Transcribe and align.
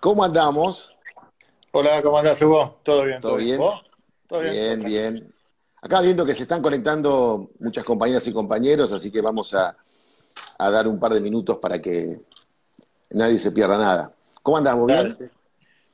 ¿Cómo 0.00 0.24
andamos? 0.24 0.96
Hola, 1.72 2.02
¿cómo 2.02 2.18
andás, 2.18 2.40
Hugo? 2.40 2.78
¿Todo 2.82 3.04
bien? 3.04 3.20
¿Todo 3.20 3.36
bien? 3.36 3.58
¿Vos? 3.58 3.82
¿Todo 4.26 4.40
Bien, 4.40 4.82
bien. 4.82 5.34
Acá 5.82 6.00
viendo 6.00 6.24
que 6.24 6.34
se 6.34 6.42
están 6.42 6.62
conectando 6.62 7.50
muchas 7.58 7.84
compañeras 7.84 8.26
y 8.26 8.32
compañeros, 8.32 8.92
así 8.92 9.10
que 9.10 9.20
vamos 9.20 9.54
a, 9.54 9.76
a 10.58 10.70
dar 10.70 10.88
un 10.88 10.98
par 10.98 11.12
de 11.14 11.20
minutos 11.20 11.56
para 11.58 11.80
que 11.80 12.20
nadie 13.10 13.38
se 13.38 13.52
pierda 13.52 13.78
nada. 13.78 14.12
¿Cómo 14.42 14.56
andamos? 14.56 14.88
Dale, 14.88 15.14
¿Bien? 15.14 15.30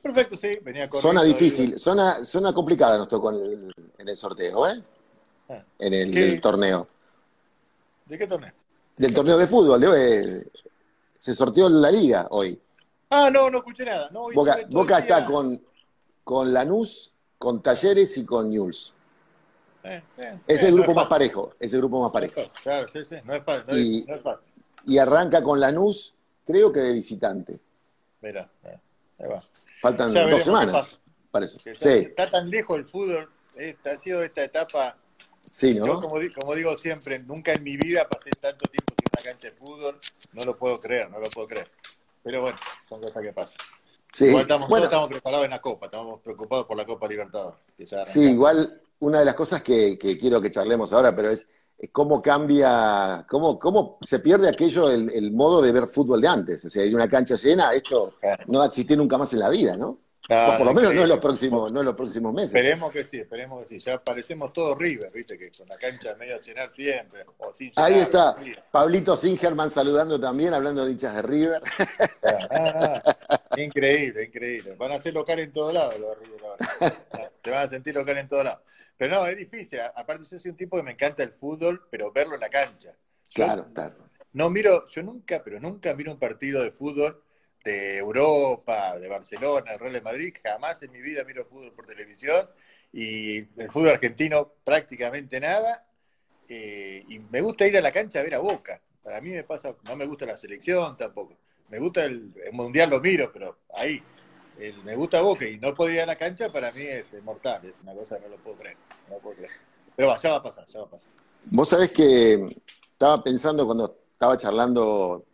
Perfecto, 0.01 0.37
sí, 0.37 0.57
venía 0.61 0.87
corriendo. 0.87 0.99
Zona 1.09 1.23
difícil, 1.23 1.79
zona, 1.79 2.23
zona 2.23 2.53
complicada 2.53 2.97
nos 2.97 3.07
tocó 3.07 3.31
en 3.31 3.35
el, 3.41 3.73
en 3.97 4.09
el 4.09 4.15
sorteo, 4.17 4.67
¿eh? 4.67 4.83
Ah, 5.49 5.63
En 5.79 5.93
el, 5.93 6.11
¿Qué? 6.13 6.33
el 6.33 6.41
torneo. 6.41 6.87
¿De 8.05 8.17
qué 8.17 8.27
torneo? 8.27 8.53
Del 8.95 9.13
torneo 9.13 9.37
de 9.37 9.47
fútbol, 9.47 9.81
de 9.81 9.87
hoy. 9.87 10.51
Se 11.19 11.35
sorteó 11.35 11.67
la 11.69 11.91
liga 11.91 12.27
hoy. 12.31 12.59
Ah, 13.09 13.29
no, 13.31 13.49
no 13.49 13.59
escuché 13.59 13.85
nada. 13.85 14.09
No, 14.11 14.27
Boca, 14.69 14.99
está 14.99 15.25
con, 15.25 15.61
con 16.23 16.51
Lanús, 16.53 17.13
con 17.37 17.61
Talleres 17.61 18.17
y 18.17 18.25
con 18.25 18.49
Newell's. 18.49 18.93
Eh, 19.83 20.01
Es 20.47 20.63
el 20.63 20.71
no 20.71 20.77
grupo 20.83 20.93
más 20.93 21.07
parejo, 21.07 21.53
es 21.59 21.71
el 21.73 21.79
grupo 21.79 22.01
más 22.01 22.11
parejo. 22.11 22.41
Claro, 22.61 22.89
sí, 22.89 23.05
sí, 23.05 23.15
no 23.23 23.33
es 23.35 23.43
fácil. 23.43 23.77
Y- 23.77 24.11
es 24.11 24.21
fácil. 24.21 24.51
Y 24.85 24.97
arranca 24.97 25.41
con 25.41 25.59
Lanús, 25.59 26.13
creo 26.45 26.71
que 26.71 26.79
de 26.79 26.91
visitante. 26.93 27.59
Mirá, 28.21 28.49
eh, 28.63 28.77
ahí 29.19 29.27
va. 29.27 29.43
Faltan 29.81 30.13
Ya 30.13 30.27
dos 30.27 30.43
semanas 30.43 30.73
pasa. 30.73 30.97
para 31.31 31.45
eso. 31.45 31.59
Que 31.63 31.71
está, 31.71 31.85
Sí, 31.89 31.93
está 32.05 32.29
tan 32.31 32.49
lejos 32.49 32.77
el 32.77 32.85
fútbol, 32.85 33.29
esta, 33.55 33.91
ha 33.91 33.97
sido 33.97 34.23
esta 34.23 34.43
etapa. 34.43 34.97
sí, 35.49 35.75
Yo, 35.75 35.85
¿no? 35.85 36.01
como, 36.01 36.19
di- 36.19 36.29
como 36.29 36.53
digo 36.55 36.77
siempre, 36.77 37.19
nunca 37.19 37.53
en 37.53 37.63
mi 37.63 37.77
vida 37.77 38.07
pasé 38.09 38.29
tanto 38.31 38.65
tiempo 38.69 38.93
sin 38.97 39.07
una 39.13 39.23
cancha 39.31 39.47
de 39.49 39.53
fútbol. 39.55 39.97
No 40.33 40.43
lo 40.43 40.57
puedo 40.57 40.79
creer, 40.79 41.09
no 41.09 41.19
lo 41.19 41.29
puedo 41.29 41.47
creer. 41.47 41.69
Pero 42.27 42.41
bueno, 42.41 42.57
son 42.89 42.99
cosas 42.99 43.23
que 43.23 43.31
pasan. 43.31 43.61
Sí, 44.11 44.25
Igual 44.25 44.41
estamos, 44.41 44.67
bueno, 44.67 44.85
estamos 44.85 45.07
preparados 45.07 45.45
en 45.45 45.51
la 45.51 45.61
Copa, 45.61 45.85
estamos 45.85 46.19
preocupados 46.19 46.65
por 46.65 46.75
la 46.75 46.83
Copa 46.83 47.07
Libertadores. 47.07 47.57
sí, 48.03 48.31
igual 48.31 48.81
una 48.99 49.19
de 49.19 49.25
las 49.25 49.33
cosas 49.33 49.61
que, 49.61 49.97
que 49.97 50.17
quiero 50.17 50.41
que 50.41 50.51
charlemos 50.51 50.91
ahora, 50.91 51.15
pero 51.15 51.29
es, 51.29 51.47
cómo 51.89 52.21
cambia, 52.21 53.25
cómo, 53.29 53.57
cómo 53.57 53.97
se 54.01 54.19
pierde 54.19 54.49
aquello, 54.49 54.91
el, 54.91 55.09
el 55.13 55.31
modo 55.31 55.61
de 55.61 55.71
ver 55.71 55.87
fútbol 55.87 56.19
de 56.19 56.27
antes. 56.27 56.65
O 56.65 56.69
sea, 56.69 56.83
a 56.83 56.93
una 56.93 57.07
cancha 57.07 57.35
llena, 57.35 57.71
esto 57.73 58.15
no 58.47 58.59
va 58.59 58.65
a 58.65 58.67
existir 58.67 58.97
nunca 58.97 59.17
más 59.17 59.31
en 59.31 59.39
la 59.39 59.47
vida, 59.47 59.77
¿no? 59.77 59.97
Claro, 60.27 60.53
o 60.53 60.57
por 60.57 60.65
lo 60.67 60.73
menos 60.73 60.93
no 60.93 61.03
en 61.03 61.09
los 61.09 61.19
próximos, 61.19 61.71
no 61.71 61.79
en 61.79 61.85
los 61.85 61.95
próximos 61.95 62.33
meses. 62.33 62.53
Esperemos 62.53 62.91
que 62.91 63.03
sí, 63.05 63.19
esperemos 63.19 63.61
que 63.61 63.67
sí. 63.67 63.79
Ya 63.79 64.03
parecemos 64.03 64.51
todos 64.51 64.77
River, 64.77 65.09
viste, 65.13 65.37
que 65.37 65.49
con 65.57 65.69
la 65.69 65.77
cancha 65.77 66.15
medio 66.19 66.35
a 66.35 66.41
llenar 66.41 66.69
siempre. 66.69 67.25
O 67.37 67.53
sin 67.53 67.71
Ahí 67.77 67.99
está. 67.99 68.35
Pablito 68.69 69.15
Singerman 69.15 69.71
saludando 69.71 70.19
también, 70.19 70.53
hablando 70.53 70.85
de 70.85 70.91
hinchas 70.91 71.15
de 71.15 71.21
River. 71.21 71.61
Ah, 72.23 73.01
ah, 73.29 73.41
increíble, 73.55 74.25
increíble. 74.25 74.75
Van 74.77 74.91
a 74.91 74.99
ser 74.99 75.13
local 75.13 75.39
en 75.39 75.53
todos 75.53 75.73
lados 75.73 75.97
los 75.97 76.09
de 76.09 76.25
River 76.25 76.41
ahora. 76.43 76.93
Se 77.41 77.49
van 77.49 77.63
a 77.63 77.67
sentir 77.69 77.95
local 77.95 78.17
en 78.17 78.27
todos 78.27 78.43
lados. 78.43 78.61
Pero 78.97 79.15
no, 79.15 79.27
es 79.27 79.37
difícil. 79.37 79.79
Aparte, 79.95 80.25
yo 80.29 80.39
soy 80.39 80.51
un 80.51 80.57
tipo 80.57 80.75
que 80.75 80.83
me 80.83 80.91
encanta 80.91 81.23
el 81.23 81.31
fútbol, 81.31 81.87
pero 81.89 82.11
verlo 82.11 82.35
en 82.35 82.41
la 82.41 82.49
cancha. 82.49 82.91
Yo 83.29 83.45
Claro, 83.45 83.65
claro. 83.73 83.95
No 84.33 84.49
miro, 84.49 84.87
yo 84.89 85.03
nunca, 85.03 85.41
pero 85.43 85.59
nunca 85.59 85.93
miro 85.93 86.11
un 86.11 86.19
partido 86.19 86.61
de 86.63 86.71
fútbol 86.71 87.23
de 87.67 87.97
Europa, 87.97 88.97
de 88.97 89.09
Barcelona, 89.09 89.71
del 89.71 89.79
Real 89.79 89.93
de 89.93 90.01
Madrid, 90.01 90.33
jamás 90.41 90.81
en 90.83 90.91
mi 90.91 91.01
vida 91.01 91.25
miro 91.25 91.45
fútbol 91.45 91.73
por 91.73 91.85
televisión 91.85 92.47
y 92.93 93.39
el 93.39 93.69
fútbol 93.69 93.89
argentino 93.89 94.53
prácticamente 94.63 95.39
nada. 95.41 95.81
Eh, 96.47 97.03
y 97.09 97.19
me 97.19 97.41
gusta 97.41 97.67
ir 97.67 97.77
a 97.77 97.81
la 97.81 97.91
cancha 97.91 98.19
a 98.19 98.23
ver 98.23 98.35
a 98.35 98.39
Boca. 98.39 98.81
Para 99.03 99.19
mí 99.19 99.31
me 99.31 99.43
pasa, 99.43 99.75
no 99.83 99.97
me 99.97 100.05
gusta 100.05 100.25
la 100.25 100.37
selección 100.37 100.95
tampoco. 100.95 101.35
Me 101.67 101.79
gusta 101.79 102.05
el, 102.05 102.31
el 102.45 102.53
mundial, 102.53 102.89
lo 102.89 103.01
miro, 103.01 103.29
pero 103.33 103.57
ahí. 103.73 104.01
Me 104.85 104.95
gusta 104.95 105.21
Boca 105.21 105.45
y 105.45 105.57
no 105.57 105.73
podría 105.73 105.97
ir 105.97 106.01
a 106.03 106.05
la 106.05 106.15
cancha, 106.15 106.51
para 106.51 106.71
mí 106.71 106.81
es 106.81 107.05
mortal, 107.23 107.63
es 107.65 107.81
una 107.81 107.93
cosa 107.93 108.17
que 108.17 108.23
no 108.23 108.29
lo 108.29 108.37
puedo 108.37 108.57
creer. 108.57 108.77
no 109.09 109.15
lo 109.15 109.21
puedo 109.21 109.35
creer. 109.35 109.51
Pero 109.95 110.07
va, 110.07 110.17
ya 110.19 110.31
va 110.31 110.37
a 110.37 110.43
pasar, 110.43 110.65
ya 110.67 110.79
va 110.79 110.85
a 110.85 110.89
pasar. 110.89 111.11
Vos 111.51 111.67
sabés 111.67 111.91
que 111.91 112.47
estaba 112.93 113.21
pensando 113.21 113.65
cuando 113.65 113.93
estaba 114.13 114.37
charlando, 114.37 115.26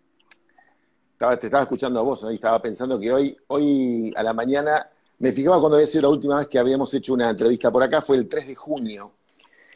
estaba, 1.23 1.37
te 1.37 1.47
estaba 1.47 1.63
escuchando 1.63 1.99
a 1.99 2.03
vos, 2.03 2.25
y 2.29 2.35
estaba 2.35 2.61
pensando 2.61 2.99
que 2.99 3.11
hoy, 3.11 3.37
hoy 3.47 4.13
a 4.15 4.23
la 4.23 4.33
mañana, 4.33 4.89
me 5.19 5.31
fijaba 5.31 5.59
cuando 5.59 5.77
había 5.77 5.87
sido 5.87 6.03
la 6.03 6.09
última 6.09 6.37
vez 6.37 6.47
que 6.47 6.59
habíamos 6.59 6.93
hecho 6.93 7.13
una 7.13 7.29
entrevista 7.29 7.71
por 7.71 7.81
acá, 7.81 8.01
fue 8.01 8.17
el 8.17 8.27
3 8.27 8.47
de 8.47 8.55
junio. 8.55 9.11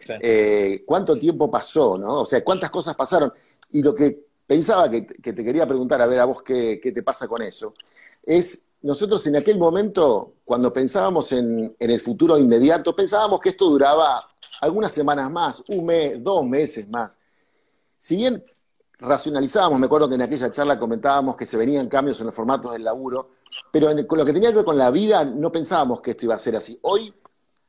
Sí. 0.05 0.13
Eh, 0.19 0.83
¿Cuánto 0.85 1.17
tiempo 1.17 1.49
pasó, 1.49 1.97
no? 1.97 2.21
O 2.21 2.25
sea, 2.25 2.43
¿cuántas 2.43 2.69
cosas 2.69 2.95
pasaron? 2.95 3.31
Y 3.71 3.81
lo 3.81 3.95
que 3.95 4.25
pensaba 4.45 4.89
que, 4.89 5.05
que 5.05 5.33
te 5.33 5.43
quería 5.43 5.65
preguntar, 5.65 6.01
a 6.01 6.07
ver 6.07 6.19
a 6.19 6.25
vos 6.25 6.41
qué, 6.41 6.79
qué 6.81 6.91
te 6.91 7.03
pasa 7.03 7.27
con 7.27 7.41
eso, 7.41 7.73
es, 8.23 8.63
nosotros 8.81 9.25
en 9.27 9.37
aquel 9.37 9.57
momento, 9.57 10.33
cuando 10.43 10.73
pensábamos 10.73 11.31
en, 11.31 11.75
en 11.79 11.91
el 11.91 12.01
futuro 12.01 12.37
inmediato, 12.37 12.95
pensábamos 12.95 13.39
que 13.39 13.49
esto 13.49 13.69
duraba 13.69 14.27
algunas 14.59 14.91
semanas 14.91 15.31
más, 15.31 15.63
un 15.69 15.85
mes, 15.85 16.21
dos 16.21 16.45
meses 16.45 16.89
más. 16.89 17.17
Si 17.97 18.17
bien 18.17 18.43
racionalizábamos, 18.99 19.79
me 19.79 19.85
acuerdo 19.85 20.09
que 20.09 20.15
en 20.15 20.21
aquella 20.21 20.49
charla 20.51 20.79
comentábamos 20.79 21.37
que 21.37 21.45
se 21.45 21.57
venían 21.57 21.87
cambios 21.87 22.19
en 22.19 22.27
los 22.27 22.35
formatos 22.35 22.73
del 22.73 22.83
laburo, 22.83 23.31
pero 23.71 23.89
con 24.07 24.17
lo 24.17 24.25
que 24.25 24.33
tenía 24.33 24.49
que 24.49 24.57
ver 24.57 24.65
con 24.65 24.77
la 24.77 24.91
vida 24.91 25.23
no 25.23 25.51
pensábamos 25.51 26.01
que 26.01 26.11
esto 26.11 26.25
iba 26.25 26.35
a 26.35 26.39
ser 26.39 26.55
así. 26.55 26.77
Hoy, 26.81 27.13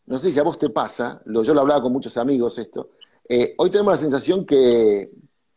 no 0.07 0.19
sé 0.19 0.33
si 0.33 0.39
a 0.39 0.43
vos 0.43 0.59
te 0.59 0.71
pasa, 0.71 1.21
yo 1.27 1.55
lo 1.55 1.61
hablaba 1.61 1.83
con 1.83 1.93
muchos 1.93 2.17
amigos 2.17 2.59
esto, 2.59 2.91
eh, 3.29 3.55
hoy 3.59 3.71
tenemos 3.71 3.93
la 3.93 3.99
sensación 3.99 4.47
que, 4.47 5.11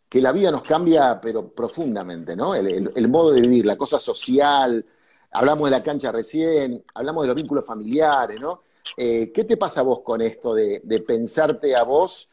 que 0.09 0.21
la 0.21 0.33
vida 0.33 0.51
nos 0.51 0.63
cambia, 0.63 1.21
pero 1.21 1.49
profundamente, 1.49 2.35
¿no? 2.35 2.53
El 2.53 3.07
modo 3.07 3.31
de 3.31 3.41
vivir, 3.41 3.65
la 3.65 3.77
cosa 3.77 3.97
social, 3.97 4.85
hablamos 5.31 5.65
de 5.65 5.71
la 5.71 5.81
cancha 5.81 6.11
recién, 6.11 6.83
hablamos 6.93 7.23
de 7.23 7.27
los 7.27 7.35
vínculos 7.35 7.65
familiares, 7.65 8.39
¿no? 8.41 8.63
Eh, 8.97 9.31
¿Qué 9.31 9.45
te 9.45 9.55
pasa 9.55 9.79
a 9.79 9.83
vos 9.83 10.01
con 10.01 10.21
esto 10.21 10.53
de, 10.53 10.81
de 10.83 10.99
pensarte 10.99 11.75
a 11.77 11.83
vos 11.83 12.29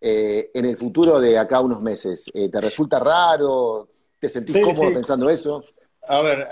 eh, 0.00 0.50
en 0.54 0.64
el 0.64 0.76
futuro 0.76 1.20
de 1.20 1.38
acá 1.38 1.60
unos 1.60 1.80
meses? 1.82 2.30
Eh, 2.34 2.48
¿Te 2.50 2.60
resulta 2.60 2.98
raro? 2.98 3.88
¿Te 4.18 4.28
sentís 4.28 4.54
Sí, 4.54 4.62
cómodo 4.62 4.88
sí. 4.88 4.94
pensando 4.94 5.28
eso? 5.28 5.64
A 6.08 6.20
ver, 6.22 6.48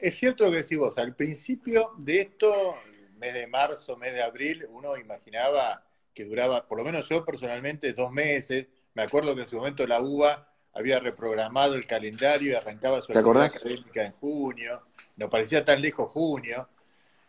es 0.00 0.14
cierto 0.18 0.44
lo 0.44 0.50
que 0.50 0.58
decís 0.58 0.78
vos, 0.78 0.98
al 0.98 1.14
principio 1.16 1.92
de 1.98 2.20
esto, 2.20 2.74
mes 3.18 3.32
de 3.32 3.46
marzo, 3.46 3.96
mes 3.96 4.12
de 4.12 4.22
abril, 4.22 4.66
uno 4.70 4.96
imaginaba 4.96 5.82
que 6.14 6.24
duraba, 6.24 6.66
por 6.66 6.78
lo 6.78 6.84
menos 6.84 7.08
yo 7.08 7.24
personalmente, 7.24 7.92
dos 7.94 8.10
meses. 8.12 8.66
Me 8.94 9.02
acuerdo 9.02 9.34
que 9.34 9.42
en 9.42 9.48
su 9.48 9.56
momento 9.56 9.86
la 9.86 10.00
UBA 10.02 10.46
había 10.74 11.00
reprogramado 11.00 11.74
el 11.74 11.86
calendario 11.86 12.52
y 12.52 12.54
arrancaba 12.54 13.00
su 13.00 13.12
¿Te 13.12 13.18
actividad 13.18 13.44
académica 13.44 14.04
en 14.04 14.12
junio. 14.12 14.82
Nos 15.16 15.30
parecía 15.30 15.64
tan 15.64 15.80
lejos 15.80 16.10
junio. 16.10 16.68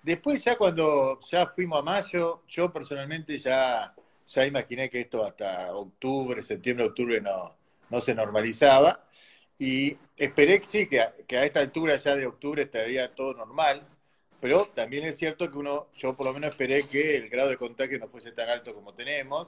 Después 0.01 0.43
ya 0.43 0.57
cuando 0.57 1.19
ya 1.21 1.47
fuimos 1.47 1.79
a 1.79 1.81
mayo, 1.81 2.43
yo 2.47 2.71
personalmente 2.73 3.39
ya, 3.39 3.95
ya 4.28 4.45
imaginé 4.45 4.89
que 4.89 5.01
esto 5.01 5.25
hasta 5.25 5.73
octubre, 5.75 6.41
septiembre, 6.41 6.85
octubre 6.85 7.22
no, 7.22 7.56
no 7.89 8.01
se 8.01 8.16
normalizaba. 8.16 9.06
Y 9.57 9.97
esperé 10.17 10.59
que 10.59 10.66
sí, 10.66 10.88
que 10.88 11.01
a, 11.01 11.13
que 11.28 11.38
a 11.38 11.45
esta 11.45 11.59
altura 11.59 11.95
ya 11.97 12.16
de 12.16 12.25
octubre 12.25 12.63
estaría 12.63 13.13
todo 13.13 13.33
normal, 13.33 13.88
pero 14.41 14.66
también 14.73 15.06
es 15.06 15.17
cierto 15.17 15.50
que 15.50 15.57
uno, 15.57 15.88
yo 15.95 16.16
por 16.16 16.25
lo 16.25 16.33
menos 16.33 16.51
esperé 16.51 16.83
que 16.83 17.16
el 17.16 17.29
grado 17.29 17.50
de 17.50 17.57
contagio 17.57 17.97
no 18.00 18.09
fuese 18.09 18.33
tan 18.33 18.50
alto 18.50 18.73
como 18.75 18.94
tenemos, 18.94 19.47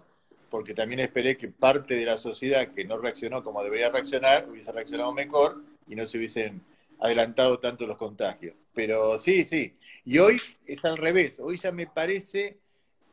porque 0.50 0.74
también 0.74 1.02
esperé 1.02 1.36
que 1.36 1.50
parte 1.50 1.96
de 1.96 2.06
la 2.06 2.18
sociedad 2.18 2.70
que 2.74 2.86
no 2.86 2.98
reaccionó 2.98 3.44
como 3.44 3.62
debería 3.64 3.90
reaccionar, 3.90 4.48
hubiese 4.50 4.72
reaccionado 4.72 5.12
mejor 5.12 5.62
y 5.88 5.96
no 5.96 6.06
se 6.06 6.18
hubiesen 6.18 6.64
adelantado 7.00 7.60
tanto 7.60 7.86
los 7.86 7.98
contagios. 7.98 8.56
Pero 8.74 9.18
sí, 9.18 9.44
sí. 9.44 9.76
Y 10.06 10.20
hoy 10.20 10.38
es 10.66 10.86
al 10.86 10.98
revés, 10.98 11.40
hoy 11.42 11.58
ya 11.58 11.74
me 11.74 11.88
parece, 11.88 12.58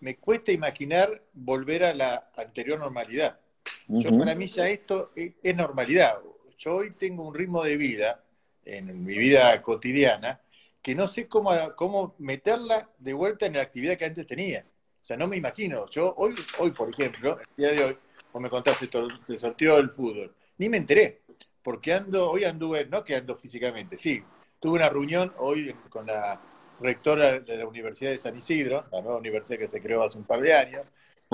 me 0.03 0.17
cuesta 0.17 0.51
imaginar 0.51 1.23
volver 1.33 1.85
a 1.85 1.95
la 1.95 2.29
anterior 2.37 2.79
normalidad. 2.79 3.39
Yo 3.87 4.19
para 4.19 4.35
mí 4.35 4.47
ya 4.47 4.69
esto 4.69 5.13
es, 5.15 5.35
es 5.41 5.57
normalidad. 5.57 6.19
Yo 6.59 6.77
hoy 6.77 6.91
tengo 6.91 7.23
un 7.23 7.33
ritmo 7.33 7.63
de 7.63 7.77
vida, 7.77 8.21
en 8.65 9.05
mi 9.05 9.17
vida 9.17 9.63
cotidiana, 9.63 10.41
que 10.83 10.97
no 10.97 11.07
sé 11.07 11.29
cómo, 11.29 11.53
cómo 11.77 12.17
meterla 12.19 12.91
de 12.99 13.13
vuelta 13.13 13.47
en 13.47 13.55
la 13.55 13.63
actividad 13.63 13.97
que 13.97 14.05
antes 14.05 14.27
tenía. 14.27 14.67
O 15.01 15.05
sea, 15.05 15.17
no 15.17 15.29
me 15.29 15.37
imagino. 15.37 15.89
Yo 15.89 16.13
hoy, 16.17 16.35
hoy 16.59 16.73
por 16.73 16.91
ejemplo, 16.91 17.39
el 17.39 17.47
día 17.57 17.69
de 17.71 17.85
hoy, 17.85 17.99
vos 18.33 18.43
me 18.43 18.51
contaste 18.51 18.89
todo 18.89 19.07
el 19.29 19.39
sorteo 19.39 19.77
del 19.77 19.91
fútbol, 19.91 20.35
ni 20.59 20.69
me 20.69 20.79
enteré, 20.79 21.23
porque 21.63 21.93
ando, 21.93 22.29
hoy 22.29 22.45
anduve, 22.45 22.87
no 22.87 23.05
que 23.05 23.15
ando 23.15 23.37
físicamente, 23.37 23.97
sí, 23.97 24.21
tuve 24.59 24.79
una 24.79 24.89
reunión 24.89 25.33
hoy 25.39 25.73
con 25.89 26.07
la 26.07 26.41
rectora 26.83 27.39
de 27.41 27.57
la 27.57 27.67
Universidad 27.67 28.11
de 28.11 28.19
San 28.19 28.37
Isidro, 28.37 28.85
la 28.91 29.01
nueva 29.01 29.19
universidad 29.19 29.59
que 29.59 29.69
se 29.69 29.81
creó 29.81 30.03
hace 30.03 30.19
un 30.19 30.25
par 30.25 30.41
de 30.41 30.55
años, 30.55 30.83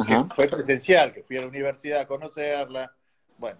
que 0.06 0.34
fue 0.34 0.46
presencial, 0.46 1.12
que 1.12 1.22
fui 1.22 1.36
a 1.36 1.40
la 1.40 1.48
universidad 1.48 2.00
a 2.00 2.06
conocerla, 2.06 2.94
bueno, 3.36 3.58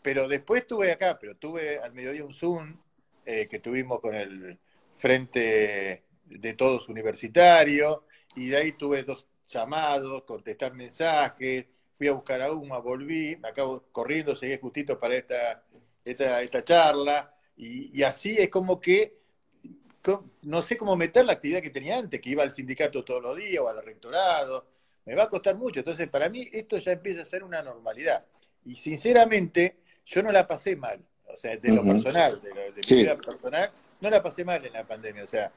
pero 0.00 0.28
después 0.28 0.66
tuve 0.66 0.92
acá, 0.92 1.18
pero 1.18 1.36
tuve 1.36 1.78
al 1.78 1.92
mediodía 1.92 2.24
un 2.24 2.34
Zoom 2.34 2.76
eh, 3.24 3.46
que 3.50 3.58
tuvimos 3.58 4.00
con 4.00 4.14
el 4.14 4.58
Frente 4.94 6.04
de 6.26 6.54
Todos 6.54 6.88
Universitario, 6.88 8.04
y 8.36 8.48
de 8.48 8.56
ahí 8.56 8.72
tuve 8.72 9.02
dos 9.02 9.26
llamados, 9.48 10.22
contestar 10.22 10.74
mensajes, 10.74 11.66
fui 11.98 12.08
a 12.08 12.12
buscar 12.12 12.42
a 12.42 12.52
UMA, 12.52 12.78
volví, 12.78 13.36
me 13.36 13.48
acabo 13.48 13.84
corriendo, 13.92 14.34
llegué 14.34 14.58
justito 14.58 14.98
para 14.98 15.16
esta, 15.16 15.64
esta, 16.04 16.42
esta 16.42 16.64
charla, 16.64 17.34
y, 17.56 17.98
y 17.98 18.02
así 18.02 18.36
es 18.38 18.48
como 18.48 18.80
que 18.80 19.21
no 20.42 20.62
sé 20.62 20.76
cómo 20.76 20.96
meter 20.96 21.24
la 21.24 21.34
actividad 21.34 21.62
que 21.62 21.70
tenía 21.70 21.98
antes, 21.98 22.20
que 22.20 22.30
iba 22.30 22.42
al 22.42 22.52
sindicato 22.52 23.04
todos 23.04 23.22
los 23.22 23.36
días 23.36 23.62
o 23.62 23.68
al 23.68 23.82
rectorado. 23.84 24.66
Me 25.04 25.14
va 25.14 25.24
a 25.24 25.28
costar 25.28 25.56
mucho. 25.56 25.80
Entonces, 25.80 26.08
para 26.08 26.28
mí, 26.28 26.48
esto 26.52 26.78
ya 26.78 26.92
empieza 26.92 27.22
a 27.22 27.24
ser 27.24 27.44
una 27.44 27.62
normalidad. 27.62 28.24
Y 28.64 28.76
sinceramente, 28.76 29.78
yo 30.06 30.22
no 30.22 30.32
la 30.32 30.46
pasé 30.46 30.76
mal. 30.76 31.00
O 31.26 31.36
sea, 31.36 31.56
de 31.56 31.68
lo 31.70 31.82
personal, 31.82 32.42
de, 32.42 32.52
mi 32.52 33.02
vida 33.02 33.16
personal, 33.16 33.70
no 34.00 34.10
la 34.10 34.22
pasé 34.22 34.44
mal 34.44 34.64
en 34.66 34.72
la 34.72 34.86
pandemia. 34.86 35.24
O 35.24 35.26
sea, 35.26 35.50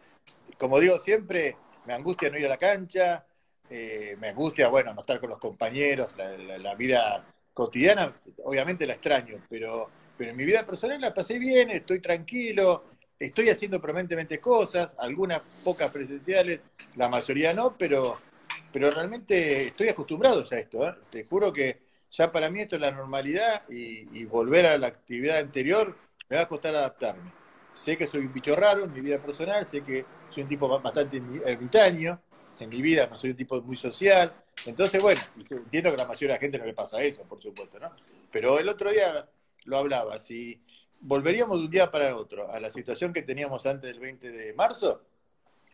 como 0.58 0.80
digo 0.80 1.00
siempre, 1.00 1.58
me 1.86 1.94
angustia 1.94 2.30
no 2.30 2.38
ir 2.38 2.46
a 2.46 2.50
la 2.50 2.58
cancha, 2.58 3.26
eh, 3.70 4.16
me 4.20 4.30
angustia, 4.30 4.70
bueno, 4.70 4.94
no 4.94 5.02
estar 5.02 5.20
con 5.20 5.30
los 5.30 5.40
compañeros, 5.40 6.16
la, 6.18 6.76
vida 6.76 7.26
cotidiana, 7.54 8.16
obviamente 8.44 8.86
la 8.86 8.94
extraño, 8.94 9.42
pero, 9.50 9.90
pero 10.18 10.32
en 10.32 10.38
mi 10.38 10.46
vida 10.46 10.66
personal 10.66 11.02
la 11.02 11.14
pasé 11.14 11.40
bien, 11.40 11.72
estoy 11.72 12.00
tranquilo, 12.00 12.86
estoy 13.20 13.50
haciendo 13.50 13.82
permanentemente 13.82 14.40
cosas, 14.40 14.96
algunas 15.00 15.42
pocas 15.64 15.92
presenciales, 15.92 16.62
la 16.96 17.10
mayoría 17.10 17.54
no, 17.54 17.76
pero, 17.78 18.20
pero 18.72 18.92
realmente 18.92 19.68
estoy 19.68 19.90
acostumbrado 19.90 20.44
a 20.50 20.56
esto. 20.56 20.88
¿eh? 20.88 20.96
Te 21.10 21.24
juro 21.26 21.52
que 21.54 21.86
ya 22.12 22.32
para 22.32 22.50
mí 22.50 22.62
esto 22.62 22.76
es 22.76 22.82
la 22.82 22.92
normalidad 22.92 23.64
y, 23.70 24.24
volver 24.26 24.66
a 24.66 24.78
la 24.78 24.88
actividad 24.88 25.38
anterior 25.38 25.96
me 26.30 26.38
va 26.38 26.44
a 26.44 26.48
costar 26.48 26.76
adaptarme. 26.76 27.32
Sé 27.74 27.98
que 27.98 28.08
soy 28.08 28.22
un 28.22 28.34
bicho 28.34 28.56
raro 28.56 28.86
en 28.86 28.94
mi 28.94 29.02
vida 29.02 29.20
personal, 29.20 29.66
sé 29.66 29.82
que 29.82 30.06
soy 30.30 30.44
un 30.44 30.50
tipo 30.50 30.68
bastante 30.80 31.22
ermitaño 31.46 32.22
en 32.60 32.70
mi 32.70 32.82
vida, 32.82 33.08
no 33.08 33.20
soy 33.20 33.32
un 33.32 33.36
tipo 33.36 33.62
muy 33.62 33.76
social. 33.76 34.34
Entonces, 34.66 35.02
bueno, 35.02 35.20
entiendo 35.38 35.90
que 35.90 35.96
a 35.96 35.98
la 35.98 36.08
mayoría 36.08 36.30
de 36.30 36.34
la 36.36 36.40
gente 36.40 36.58
no 36.58 36.66
le 36.66 36.74
pasa 36.74 37.02
eso, 37.04 37.24
por 37.24 37.42
supuesto, 37.42 37.78
¿no? 37.80 37.92
Pero 38.32 38.58
el 38.60 38.70
otro 38.70 38.92
día 38.92 39.28
lo 39.66 39.78
hablaba, 39.78 40.18
si 40.20 40.62
volveríamos 41.02 41.60
de 41.60 41.66
un 41.66 41.72
día 41.72 41.92
para 41.92 42.16
otro 42.16 42.52
a 42.52 42.60
la 42.60 42.72
situación 42.72 43.14
que 43.14 43.22
teníamos 43.22 43.66
antes 43.66 43.92
del 43.92 44.00
20 44.00 44.32
de 44.32 44.54
marzo, 44.54 45.02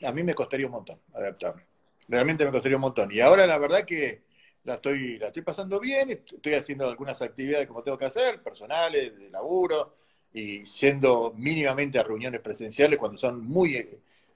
a 0.03 0.11
mí 0.11 0.23
me 0.23 0.33
costaría 0.33 0.65
un 0.65 0.73
montón 0.73 0.99
adaptarme. 1.13 1.63
Realmente 2.07 2.45
me 2.45 2.51
costaría 2.51 2.77
un 2.77 2.81
montón. 2.81 3.11
Y 3.11 3.19
ahora 3.19 3.45
la 3.47 3.57
verdad 3.57 3.85
que 3.85 4.23
la 4.63 4.75
estoy, 4.75 5.17
la 5.17 5.27
estoy 5.27 5.41
pasando 5.41 5.79
bien, 5.79 6.09
estoy 6.09 6.53
haciendo 6.53 6.87
algunas 6.87 7.21
actividades 7.21 7.67
como 7.67 7.83
tengo 7.83 7.97
que 7.97 8.05
hacer, 8.05 8.41
personales, 8.41 9.17
de 9.17 9.29
laburo, 9.29 9.95
y 10.33 10.63
yendo 10.63 11.33
mínimamente 11.35 11.99
a 11.99 12.03
reuniones 12.03 12.41
presenciales 12.41 12.97
cuando 12.99 13.17
son 13.17 13.43
muy, 13.43 13.85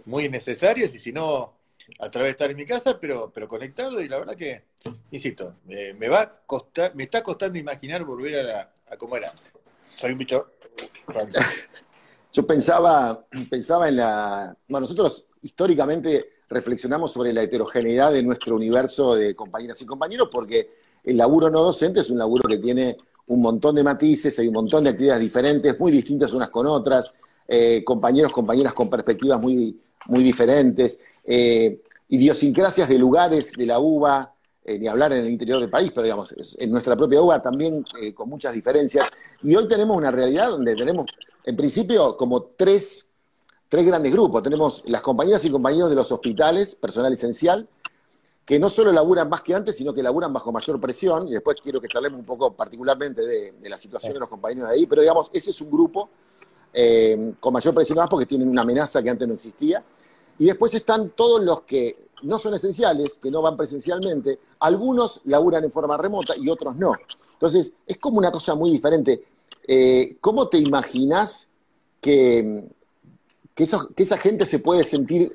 muy 0.06 0.30
necesarias, 0.30 0.94
y 0.96 1.00
si 1.00 1.12
no, 1.12 1.54
a 2.00 2.10
través 2.10 2.30
de 2.30 2.32
estar 2.32 2.52
en 2.52 2.58
mi 2.58 2.66
casa, 2.66 3.00
pero, 3.00 3.32
pero 3.34 3.48
conectado, 3.48 4.02
y 4.02 4.08
la 4.08 4.20
verdad 4.20 4.36
que, 4.36 4.64
insisto, 5.12 5.56
me 5.66 6.08
va 6.08 6.22
a 6.22 6.40
costar, 6.46 6.96
me 6.96 7.04
está 7.04 7.22
costando 7.22 7.60
imaginar 7.60 8.04
volver 8.04 8.36
a, 8.36 8.44
la, 8.44 8.74
a 8.90 8.98
como 8.98 9.16
era 9.16 9.30
antes. 9.30 9.54
Soy 9.80 10.12
un 10.12 10.18
bicho. 10.18 10.55
Yo 12.32 12.46
pensaba, 12.46 13.24
pensaba 13.50 13.88
en 13.90 13.98
la. 13.98 14.58
Bueno, 14.68 14.82
nosotros 14.82 15.28
históricamente 15.42 16.30
reflexionamos 16.50 17.12
sobre 17.12 17.34
la 17.34 17.44
heterogeneidad 17.44 18.12
de 18.12 18.24
nuestro 18.24 18.56
universo 18.56 19.16
de 19.16 19.36
compañeras 19.36 19.82
y 19.82 19.86
compañeros, 19.86 20.30
porque 20.32 20.70
el 21.04 21.18
laburo 21.18 21.50
no 21.50 21.62
docente 21.62 22.02
es 22.02 22.10
un 22.10 22.18
laburo 22.18 22.48
que 22.48 22.58
tiene 22.58 22.98
un 23.28 23.42
montón 23.42 23.76
de 23.76 23.84
matices, 23.84 24.38
hay 24.40 24.48
un 24.48 24.54
montón 24.54 24.84
de 24.84 24.92
actividades 24.92 25.22
diferentes, 25.22 25.80
muy 25.80 25.92
distintas 25.92 26.34
unas 26.34 26.50
con 26.50 26.68
otras, 26.68 27.12
eh, 27.48 27.84
compañeros, 27.84 28.32
compañeras 28.32 28.74
con 28.74 28.90
perspectivas 28.90 29.40
muy, 29.40 29.80
muy 30.08 30.24
diferentes, 30.24 31.00
eh, 31.24 31.82
idiosincrasias 32.10 32.90
de 32.90 33.00
lugares 33.00 33.52
de 33.54 33.66
la 33.66 33.80
UBA, 33.80 34.35
eh, 34.66 34.78
ni 34.80 34.88
hablar 34.88 35.14
en 35.14 35.26
el 35.26 35.30
interior 35.30 35.60
del 35.60 35.70
país, 35.70 35.92
pero 35.94 36.04
digamos, 36.04 36.36
en 36.58 36.72
nuestra 36.72 36.98
propia 36.98 37.22
UBA 37.22 37.42
también 37.42 37.86
con 38.14 38.28
muchas 38.30 38.54
diferencias. 38.54 39.08
Y 39.44 39.56
hoy 39.56 39.68
tenemos 39.68 39.96
una 39.96 40.12
realidad 40.12 40.50
donde 40.50 40.76
tenemos, 40.76 41.06
en 41.44 41.56
principio, 41.56 42.18
como 42.18 42.44
tres 42.44 43.06
tres 43.70 43.86
grandes 43.86 44.12
grupos. 44.12 44.44
Tenemos 44.44 44.84
las 44.86 45.02
compañeras 45.02 45.44
y 45.46 45.50
compañeros 45.50 45.90
de 45.90 45.96
los 45.96 46.12
hospitales, 46.12 46.76
personal 46.76 47.12
esencial, 47.14 47.68
que 48.46 48.60
no 48.60 48.70
solo 48.70 48.92
laburan 48.92 49.28
más 49.28 49.42
que 49.42 49.56
antes, 49.56 49.76
sino 49.76 49.94
que 49.94 50.04
laburan 50.04 50.32
bajo 50.32 50.52
mayor 50.52 50.80
presión, 50.80 51.28
y 51.28 51.32
después 51.32 51.58
quiero 51.62 51.82
que 51.82 51.88
charlemos 51.88 52.20
un 52.20 52.26
poco 52.26 52.54
particularmente 52.54 53.26
de, 53.26 53.70
la 53.70 53.78
situación 53.78 54.14
de 54.14 54.20
los 54.20 54.30
compañeros 54.30 54.70
de 54.70 54.76
ahí, 54.76 54.86
pero 54.86 55.02
digamos, 55.02 55.30
ese 55.34 55.50
es 55.50 55.62
un 55.62 55.72
grupo 55.72 56.10
eh, 56.72 57.34
con 57.40 57.54
mayor 57.54 57.74
presión 57.74 57.98
más 57.98 58.08
porque 58.08 58.26
tienen 58.26 58.48
una 58.48 58.62
amenaza 58.62 59.02
que 59.02 59.10
antes 59.10 59.28
no 59.28 59.34
existía. 59.34 59.84
Y 60.38 60.46
después 60.46 60.74
están 60.74 61.10
todos 61.10 61.44
los 61.44 61.62
que 61.62 62.05
no 62.26 62.40
son 62.40 62.54
esenciales, 62.54 63.18
que 63.18 63.32
no 63.32 63.42
van 63.42 63.56
presencialmente, 63.56 64.40
algunos 64.60 65.22
laburan 65.26 65.64
en 65.64 65.72
forma 65.72 65.98
remota 65.98 66.34
y 66.38 66.50
otros 66.50 66.76
no. 66.76 66.94
Entonces, 67.34 67.74
es 67.86 67.98
como 67.98 68.18
una 68.18 68.32
cosa 68.32 68.56
muy 68.56 68.72
diferente. 68.72 69.24
Eh, 69.68 70.18
¿Cómo 70.22 70.48
te 70.48 70.58
imaginas 70.58 71.50
que, 72.02 72.66
esa 73.56 74.18
gente 74.18 74.46
se 74.46 74.60
puede 74.60 74.84
sentir 74.84 75.34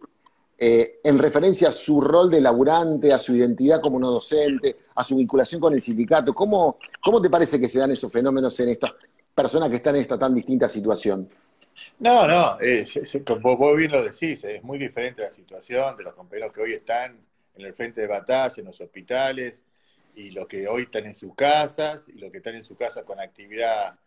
eh, 0.62 1.00
en 1.02 1.19
referencia 1.19 1.69
a 1.69 1.72
su 1.72 2.02
rol 2.02 2.31
de 2.31 2.38
laburante, 2.38 3.14
a 3.14 3.19
su 3.19 3.34
identidad 3.34 3.81
como 3.81 3.98
no 3.98 4.10
docente, 4.10 4.76
a 4.94 5.02
su 5.02 5.16
vinculación 5.16 5.58
con 5.58 5.72
el 5.72 5.81
sindicato. 5.81 6.34
¿Cómo, 6.34 6.76
cómo 7.02 7.22
te 7.22 7.31
parece 7.31 7.58
que 7.58 7.66
se 7.66 7.78
dan 7.78 7.93
esos 7.93 8.12
fenómenos 8.12 8.60
en 8.60 8.69
estas 8.69 8.93
personas 9.34 9.70
que 9.70 9.76
están 9.76 9.96
en 9.96 10.02
esta 10.02 10.19
tan 10.19 10.34
distinta 10.34 10.69
situación? 10.69 11.31
No, 11.99 12.27
no, 12.27 12.59
como 13.27 13.56
vos 13.56 13.77
bien 13.77 13.93
lo 13.93 14.03
decís, 14.03 14.44
es 14.44 14.62
muy 14.62 14.79
diferente 14.79 15.23
la 15.23 15.31
situación 15.31 15.97
de 15.97 16.05
los 16.05 16.15
compañeros 16.15 16.53
que 16.53 16.61
hoy 16.61 16.73
están 16.73 17.19
en 17.55 17.67
el 17.67 17.75
frente 17.75 18.00
de 18.00 18.06
batalla, 18.06 18.55
en 18.56 18.65
los 18.65 18.81
hospitales, 18.81 19.65
y 20.15 20.31
los 20.31 20.47
que 20.47 20.67
hoy 20.67 20.82
están 20.82 21.06
en 21.06 21.15
sus 21.15 21.35
casas, 21.35 22.09
y 22.09 22.19
los 22.19 22.31
que 22.31 22.38
están 22.38 22.55
en 22.55 22.65
su 22.65 22.77
casa 22.77 23.05
con 23.05 23.21
actividad 23.21 23.99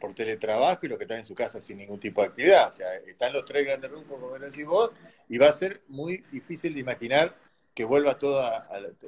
por 0.00 0.14
teletrabajo 0.14 0.84
y 0.84 0.88
los 0.88 0.98
que 0.98 1.04
están 1.04 1.18
en 1.18 1.26
su 1.26 1.34
casa 1.34 1.60
sin 1.60 1.78
ningún 1.78 1.98
tipo 1.98 2.20
de 2.20 2.28
actividad. 2.28 2.70
O 2.70 2.74
sea, 2.74 2.94
están 3.06 3.32
los 3.32 3.44
tres 3.44 3.64
grandes 3.64 3.90
grupos, 3.90 4.20
como 4.20 4.38
decís 4.38 4.66
vos, 4.66 4.90
y 5.28 5.38
va 5.38 5.48
a 5.48 5.52
ser 5.52 5.82
muy 5.88 6.18
difícil 6.30 6.74
de 6.74 6.80
imaginar 6.80 7.34
que 7.74 7.84
vuelva 7.84 8.18
todo 8.18 8.40
a, 8.40 8.66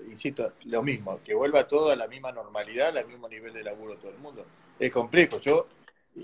insisto, 0.09 0.53
lo 0.67 0.83
mismo, 0.83 1.21
que 1.25 1.35
vuelva 1.35 1.67
todo 1.67 1.91
a 1.91 1.97
la 1.97 2.07
misma 2.07 2.33
normalidad, 2.33 2.97
al 2.97 3.07
mismo 3.07 3.29
nivel 3.29 3.53
de 3.55 3.65
laburo 3.65 3.97
todo 3.97 4.11
el 4.11 4.19
mundo. 4.19 4.45
Es 4.79 4.91
complejo. 4.91 5.41
Yo 5.41 5.67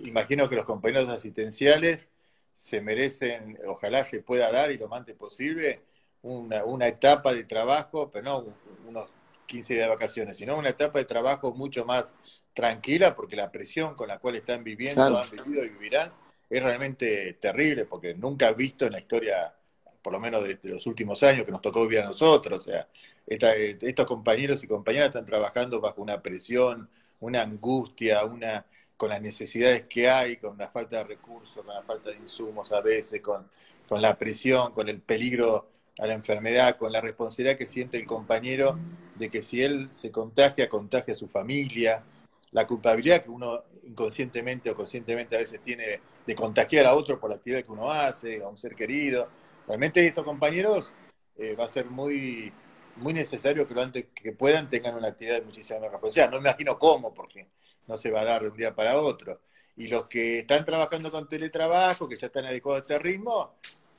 imagino 0.04 0.48
que 0.48 0.56
los 0.56 0.64
compañeros 0.64 1.08
asistenciales 1.08 2.08
se 2.52 2.80
merecen, 2.80 3.58
ojalá 3.66 4.04
se 4.04 4.20
pueda 4.20 4.50
dar 4.50 4.70
y 4.70 4.78
lo 4.78 4.88
más 4.88 5.00
antes 5.00 5.16
posible, 5.16 5.80
una, 6.22 6.64
una 6.64 6.86
etapa 6.86 7.32
de 7.32 7.44
trabajo, 7.44 8.10
pero 8.10 8.24
no 8.24 8.44
unos 8.88 9.10
15 9.46 9.74
días 9.74 9.86
de 9.86 9.90
vacaciones, 9.90 10.36
sino 10.36 10.56
una 10.56 10.70
etapa 10.70 10.98
de 10.98 11.04
trabajo 11.04 11.52
mucho 11.52 11.84
más 11.84 12.14
tranquila 12.54 13.14
porque 13.14 13.36
la 13.36 13.50
presión 13.50 13.94
con 13.94 14.08
la 14.08 14.18
cual 14.18 14.36
están 14.36 14.64
viviendo, 14.64 15.18
han 15.18 15.30
vivido 15.30 15.64
y 15.64 15.68
vivirán, 15.70 16.12
es 16.48 16.62
realmente 16.62 17.34
terrible 17.34 17.84
porque 17.84 18.14
nunca 18.14 18.52
visto 18.52 18.86
en 18.86 18.92
la 18.92 19.00
historia, 19.00 19.54
por 20.00 20.12
lo 20.12 20.20
menos 20.20 20.44
de, 20.44 20.58
los 20.62 20.86
últimos 20.86 21.22
años 21.22 21.44
que 21.44 21.52
nos 21.52 21.60
tocó 21.60 21.82
vivir 21.82 22.00
a 22.00 22.06
nosotros, 22.06 22.66
o 22.66 22.70
sea, 22.70 22.88
estos 23.26 24.06
compañeros 24.06 24.62
y 24.62 24.68
compañeras 24.68 25.08
están 25.08 25.26
trabajando 25.26 25.80
bajo 25.80 26.00
una 26.00 26.22
presión, 26.22 26.88
una 27.20 27.42
angustia, 27.42 28.24
una 28.24 28.64
con 28.96 29.10
las 29.10 29.20
necesidades 29.20 29.84
que 29.88 30.08
hay, 30.08 30.36
con 30.36 30.56
la 30.58 30.68
falta 30.68 30.98
de 30.98 31.04
recursos, 31.04 31.64
con 31.64 31.74
la 31.74 31.82
falta 31.82 32.10
de 32.10 32.16
insumos 32.16 32.72
a 32.72 32.80
veces, 32.80 33.20
con, 33.20 33.48
con 33.88 34.00
la 34.00 34.16
presión, 34.16 34.72
con 34.72 34.88
el 34.88 35.00
peligro 35.00 35.68
a 35.98 36.06
la 36.06 36.14
enfermedad, 36.14 36.76
con 36.76 36.92
la 36.92 37.00
responsabilidad 37.00 37.56
que 37.56 37.66
siente 37.66 37.98
el 37.98 38.06
compañero 38.06 38.78
de 39.14 39.30
que 39.30 39.42
si 39.42 39.62
él 39.62 39.88
se 39.90 40.10
contagia, 40.10 40.68
contagia 40.68 41.14
a 41.14 41.16
su 41.16 41.28
familia, 41.28 42.02
la 42.50 42.66
culpabilidad 42.66 43.22
que 43.22 43.30
uno 43.30 43.64
inconscientemente 43.84 44.70
o 44.70 44.76
conscientemente 44.76 45.36
a 45.36 45.40
veces 45.40 45.60
tiene 45.60 46.00
de 46.26 46.34
contagiar 46.34 46.86
a 46.86 46.94
otro 46.94 47.18
por 47.18 47.30
la 47.30 47.36
actividad 47.36 47.64
que 47.64 47.72
uno 47.72 47.90
hace, 47.90 48.42
a 48.42 48.48
un 48.48 48.56
ser 48.56 48.74
querido. 48.74 49.28
Realmente 49.66 50.06
estos 50.06 50.24
compañeros 50.24 50.94
eh, 51.36 51.56
va 51.56 51.64
a 51.64 51.68
ser 51.68 51.86
muy, 51.86 52.52
muy 52.96 53.12
necesario 53.12 53.66
que 53.66 53.74
lo 53.74 53.82
antes 53.82 54.06
que 54.14 54.32
puedan 54.32 54.70
tengan 54.70 54.94
una 54.94 55.08
actividad 55.08 55.40
de 55.40 55.42
muchísima 55.42 55.80
responsabilidad. 55.80 56.30
No 56.30 56.40
me 56.40 56.48
imagino 56.48 56.78
cómo, 56.78 57.12
porque 57.12 57.48
no 57.86 57.96
se 57.96 58.10
va 58.10 58.22
a 58.22 58.24
dar 58.24 58.42
de 58.42 58.48
un 58.48 58.56
día 58.56 58.74
para 58.74 59.00
otro. 59.00 59.40
Y 59.76 59.88
los 59.88 60.06
que 60.06 60.40
están 60.40 60.64
trabajando 60.64 61.10
con 61.10 61.28
teletrabajo, 61.28 62.08
que 62.08 62.16
ya 62.16 62.26
están 62.28 62.46
adecuados 62.46 62.82
a 62.82 62.84
este 62.84 62.98
ritmo, 62.98 63.54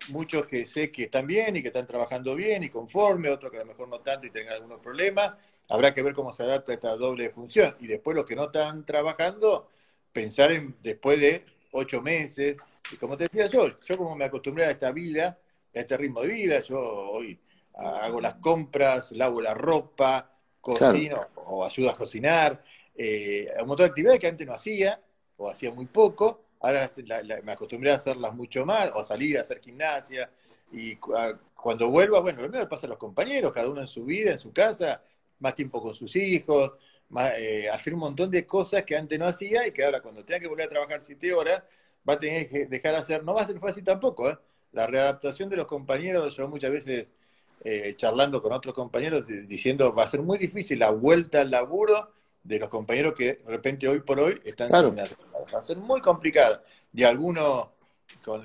muchos 0.10 0.48
que 0.48 0.65
sé 0.65 0.92
que 0.92 1.04
están 1.04 1.27
bien 1.27 1.56
y 1.56 1.62
que 1.62 1.68
están 1.68 1.88
trabajando 1.88 2.36
bien 2.36 2.63
y 2.63 2.70
conforme, 2.70 3.30
otros 3.30 3.51
que 3.51 3.58
a 3.58 3.62
lo 3.62 3.68
mejor 3.68 3.88
no 3.88 4.00
tanto 4.00 4.27
y 4.27 4.32
tengan 4.32 4.54
algunos 4.54 4.80
problemas, 4.80 5.34
habrá 5.70 5.94
que 5.94 6.04
ver 6.04 6.13
cómo 6.13 6.32
se 6.32 6.44
adapta 6.44 6.74
esta 6.74 6.96
doble 6.96 7.30
función. 7.30 7.75
Y 7.80 7.88
después 7.88 8.15
los 8.15 8.25
que 8.25 8.36
no 8.36 8.46
están 8.46 8.86
trabajando, 8.86 9.70
pensar 10.13 10.51
en 10.51 10.75
después 10.82 11.20
de 11.20 11.46
ocho 11.72 12.01
meses. 12.01 12.56
Y 12.92 12.96
como 12.98 13.18
te 13.18 13.25
decía 13.25 13.48
yo, 13.48 13.80
yo 13.80 13.98
como 13.98 14.15
me 14.15 14.25
acostumbré 14.25 14.65
a 14.65 14.72
esta 14.72 14.92
vida, 14.92 15.38
a 15.75 15.80
este 15.80 15.98
ritmo 15.98 16.22
de 16.22 16.27
vida, 16.27 16.62
yo 16.62 16.80
hoy 16.80 17.39
hago 17.74 18.22
las 18.22 18.36
compras, 18.36 19.12
lavo 19.12 19.42
la 19.42 19.54
ropa, 19.54 20.32
cocino 20.62 21.27
o 21.36 21.65
ayudo 21.65 21.92
a 21.92 21.98
cocinar, 21.98 22.63
eh, 22.96 23.48
un 23.60 23.68
montón 23.68 23.86
de 23.86 23.90
actividades 23.90 24.20
que 24.20 24.28
antes 24.28 24.48
no 24.48 24.54
hacía 24.54 25.00
o 25.38 25.50
hacía 25.50 25.72
muy 25.72 25.86
poco. 25.86 26.42
Ahora 26.60 26.92
me 27.44 27.52
acostumbré 27.52 27.92
a 27.92 27.96
hacerlas 27.96 28.34
mucho 28.34 28.66
más, 28.66 28.92
o 28.94 29.00
a 29.02 29.04
salir 29.04 29.38
a 29.38 29.42
hacer 29.42 29.60
gimnasia. 29.60 30.30
Y 30.72 30.96
cuando 30.96 31.90
vuelva, 31.90 32.20
bueno, 32.20 32.42
primero 32.42 32.68
pasa 32.68 32.88
a 32.88 32.90
los 32.90 32.98
compañeros, 32.98 33.52
cada 33.52 33.70
uno 33.70 33.82
en 33.82 33.88
su 33.88 34.06
vida, 34.06 34.32
en 34.32 34.40
su 34.40 34.52
casa, 34.52 35.02
más 35.40 35.54
tiempo 35.56 35.82
con 35.82 35.94
sus 35.94 36.16
hijos, 36.16 36.72
eh, 37.38 37.70
hacer 37.70 37.94
un 37.94 38.00
montón 38.00 38.32
de 38.32 38.46
cosas 38.46 38.84
que 38.84 38.96
antes 38.96 39.18
no 39.20 39.25
hacía 39.28 39.68
y 39.68 39.72
que 39.72 39.86
ahora 39.86 40.02
cuando 40.02 40.25
tenga 40.25 40.40
que 40.40 40.48
volver 40.48 40.66
a 40.66 40.70
trabajar 40.70 41.02
siete 41.02 41.32
horas 41.34 41.64
va 42.08 42.14
a 42.14 42.20
tener 42.20 42.50
que 42.50 42.66
dejar 42.66 42.94
de 42.94 42.98
hacer, 42.98 43.24
no 43.24 43.34
va 43.34 43.42
a 43.42 43.48
ser 43.48 43.60
fácil 43.60 43.84
tampoco, 43.84 44.30
¿eh? 44.30 44.38
la 44.72 44.88
readaptación 44.88 45.50
de 45.50 45.56
los 45.56 45.68
compañeros, 45.68 46.36
yo 46.36 46.48
muchas 46.48 46.72
veces 46.72 47.10
eh, 47.64 47.94
charlando 47.96 48.42
con 48.42 48.54
otros 48.54 48.74
compañeros 48.74 49.24
diciendo 49.48 49.94
va 49.94 50.04
a 50.04 50.08
ser 50.08 50.22
muy 50.22 50.38
difícil 50.38 50.80
la 50.80 50.90
vuelta 50.90 51.42
al 51.42 51.52
laburo 51.52 52.12
de 52.46 52.60
los 52.60 52.70
compañeros 52.70 53.14
que 53.14 53.34
de 53.36 53.44
repente 53.48 53.88
hoy 53.88 54.00
por 54.00 54.20
hoy 54.20 54.40
están 54.46 54.72
sin 54.72 55.00
hacer 55.00 55.18
Va 55.54 55.60
a 55.60 55.62
ser 55.62 55.78
muy 55.78 56.00
complicado. 56.00 56.62
Y 56.94 57.04
algunos 57.04 57.68
con, 58.24 58.44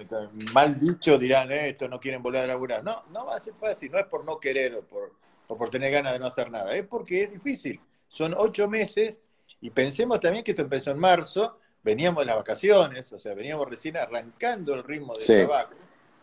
mal 0.52 0.78
dicho 0.78 1.19
dirán, 1.19 1.52
eh, 1.52 1.69
esto 1.69 1.87
no 1.87 2.00
quieren 2.00 2.23
volver 2.23 2.42
a 2.42 2.47
laburar. 2.47 2.83
No, 2.83 3.04
no 3.11 3.26
va 3.26 3.37
a 3.37 3.38
ser 3.38 3.54
fácil, 3.54 3.92
no 3.92 3.99
es 3.99 4.07
por 4.07 4.25
no 4.25 4.40
querer 4.40 4.75
o 4.75 4.83
por, 4.83 5.12
o 5.49 5.57
por 5.57 5.71
tener 5.71 5.92
ganas 5.92 6.14
de 6.14 6.19
no 6.19 6.26
hacer 6.26 6.50
nada, 6.50 6.75
es 6.75 6.87
porque 6.87 7.25
es 7.25 7.33
difícil. 7.33 7.80
Son 8.09 8.35
ocho 8.37 8.69
meses 8.69 9.21
y 9.61 9.71
pensemos 9.71 10.19
también 10.19 10.45
que 10.45 10.52
esto 10.52 10.62
empezó 10.62 10.90
en 10.90 10.99
marzo, 10.99 11.59
veníamos 11.83 12.23
de 12.23 12.26
las 12.26 12.37
vacaciones, 12.37 13.12
o 13.12 13.19
sea, 13.19 13.35
veníamos 13.35 13.69
recién 13.69 13.97
arrancando 13.97 14.75
el 14.75 14.83
ritmo 14.83 15.14
de 15.14 15.25
trabajo 15.25 15.75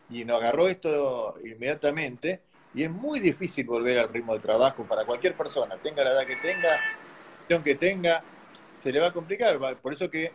y 0.10 0.26
nos 0.26 0.42
agarró 0.42 0.68
esto 0.68 1.36
inmediatamente 1.44 2.42
y 2.74 2.84
es 2.84 2.92
muy 2.92 3.20
difícil 3.20 3.66
volver 3.66 4.00
al 4.00 4.10
ritmo 4.10 4.34
de 4.34 4.40
trabajo 4.40 4.84
para 4.84 5.06
cualquier 5.06 5.36
persona, 5.36 5.78
tenga 5.82 6.04
la 6.04 6.12
edad 6.12 6.26
que 6.26 6.36
tenga, 6.38 6.70
que 7.48 7.76
tenga, 7.76 8.24
se 8.80 8.92
le 8.92 9.00
va 9.00 9.08
a 9.08 9.14
complicar. 9.14 9.58
Por 9.78 9.94
eso 9.94 10.10
que 10.10 10.32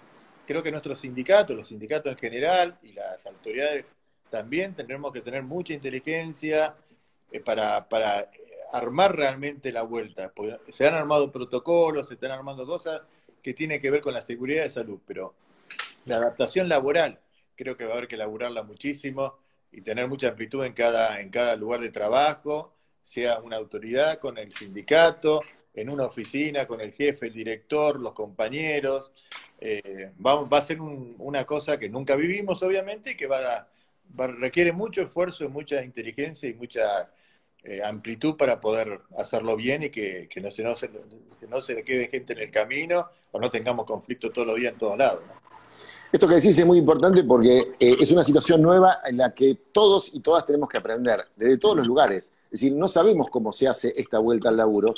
creo 0.46 0.62
que 0.62 0.70
nuestros 0.70 1.00
sindicatos, 1.00 1.56
los 1.56 1.68
sindicatos 1.68 2.12
en 2.12 2.18
general 2.18 2.78
y 2.82 2.92
las 2.92 3.24
autoridades 3.26 3.86
también 4.30 4.74
tendremos 4.74 5.12
que 5.12 5.20
tener 5.20 5.42
mucha 5.42 5.74
inteligencia 5.74 6.74
eh, 7.30 7.40
para, 7.40 7.86
para 7.88 8.28
armar 8.72 9.14
realmente 9.14 9.70
la 9.72 9.82
vuelta. 9.82 10.32
se 10.72 10.86
han 10.86 10.94
armado 10.94 11.30
protocolos, 11.30 12.08
se 12.08 12.14
están 12.14 12.30
armando 12.30 12.66
cosas 12.66 13.02
que 13.42 13.52
tienen 13.52 13.80
que 13.80 13.90
ver 13.90 14.00
con 14.00 14.14
la 14.14 14.22
seguridad 14.22 14.62
de 14.62 14.70
salud, 14.70 15.00
pero 15.06 15.34
la 16.06 16.16
adaptación 16.16 16.68
laboral 16.68 17.18
creo 17.56 17.76
que 17.76 17.84
va 17.84 17.90
a 17.90 17.96
haber 17.98 18.08
que 18.08 18.16
laburarla 18.16 18.62
muchísimo 18.62 19.38
y 19.70 19.82
tener 19.82 20.08
mucha 20.08 20.28
amplitud 20.28 20.64
en 20.64 20.72
cada, 20.72 21.20
en 21.20 21.30
cada 21.30 21.56
lugar 21.56 21.80
de 21.80 21.90
trabajo, 21.90 22.72
sea 23.02 23.38
una 23.40 23.56
autoridad 23.56 24.18
con 24.18 24.38
el 24.38 24.52
sindicato, 24.52 25.42
en 25.74 25.88
una 25.88 26.04
oficina 26.04 26.66
con 26.66 26.80
el 26.80 26.92
jefe, 26.92 27.26
el 27.26 27.32
director, 27.32 27.98
los 27.98 28.12
compañeros. 28.12 29.10
Eh, 29.60 30.12
va, 30.24 30.58
a 30.58 30.62
ser 30.62 30.80
una 30.80 31.44
cosa 31.44 31.78
que 31.78 31.88
nunca 31.88 32.16
vivimos, 32.16 32.62
obviamente, 32.62 33.12
y 33.12 33.16
que 33.16 33.26
va 33.26 33.68
requiere 34.14 34.72
mucho 34.72 35.02
esfuerzo, 35.02 35.48
mucha 35.48 35.82
inteligencia 35.82 36.48
y 36.48 36.54
mucha 36.54 37.08
eh, 37.64 37.82
amplitud 37.82 38.36
para 38.36 38.60
poder 38.60 39.00
hacerlo 39.16 39.56
bien 39.56 39.84
y 39.84 39.90
que, 39.90 40.28
no 40.42 40.50
se, 40.50 40.62
no, 40.62 40.74
se, 40.74 40.90
se 41.62 41.74
le 41.74 41.84
quede 41.84 42.08
gente 42.08 42.32
en 42.32 42.40
el 42.40 42.50
camino 42.50 43.08
o 43.30 43.40
no 43.40 43.50
tengamos 43.50 43.86
conflicto 43.86 44.30
todos 44.30 44.48
los 44.48 44.56
días 44.56 44.72
en 44.72 44.78
todos 44.78 44.98
lados. 44.98 45.22
Esto 46.12 46.28
que 46.28 46.34
decís 46.34 46.58
es 46.58 46.66
muy 46.66 46.76
importante 46.76 47.24
porque 47.24 47.58
eh, 47.80 47.96
es 47.98 48.10
una 48.12 48.22
situación 48.22 48.60
nueva 48.60 48.98
en 49.06 49.16
la 49.16 49.32
que 49.32 49.56
todos 49.72 50.14
y 50.14 50.20
todas 50.20 50.44
tenemos 50.44 50.68
que 50.68 50.76
aprender, 50.76 51.20
desde 51.36 51.56
todos 51.56 51.76
los 51.76 51.86
lugares. 51.86 52.32
Es 52.46 52.60
decir, 52.60 52.74
no 52.74 52.86
sabemos 52.86 53.28
cómo 53.30 53.50
se 53.50 53.66
hace 53.66 53.94
esta 53.96 54.18
vuelta 54.18 54.50
al 54.50 54.58
laburo. 54.58 54.94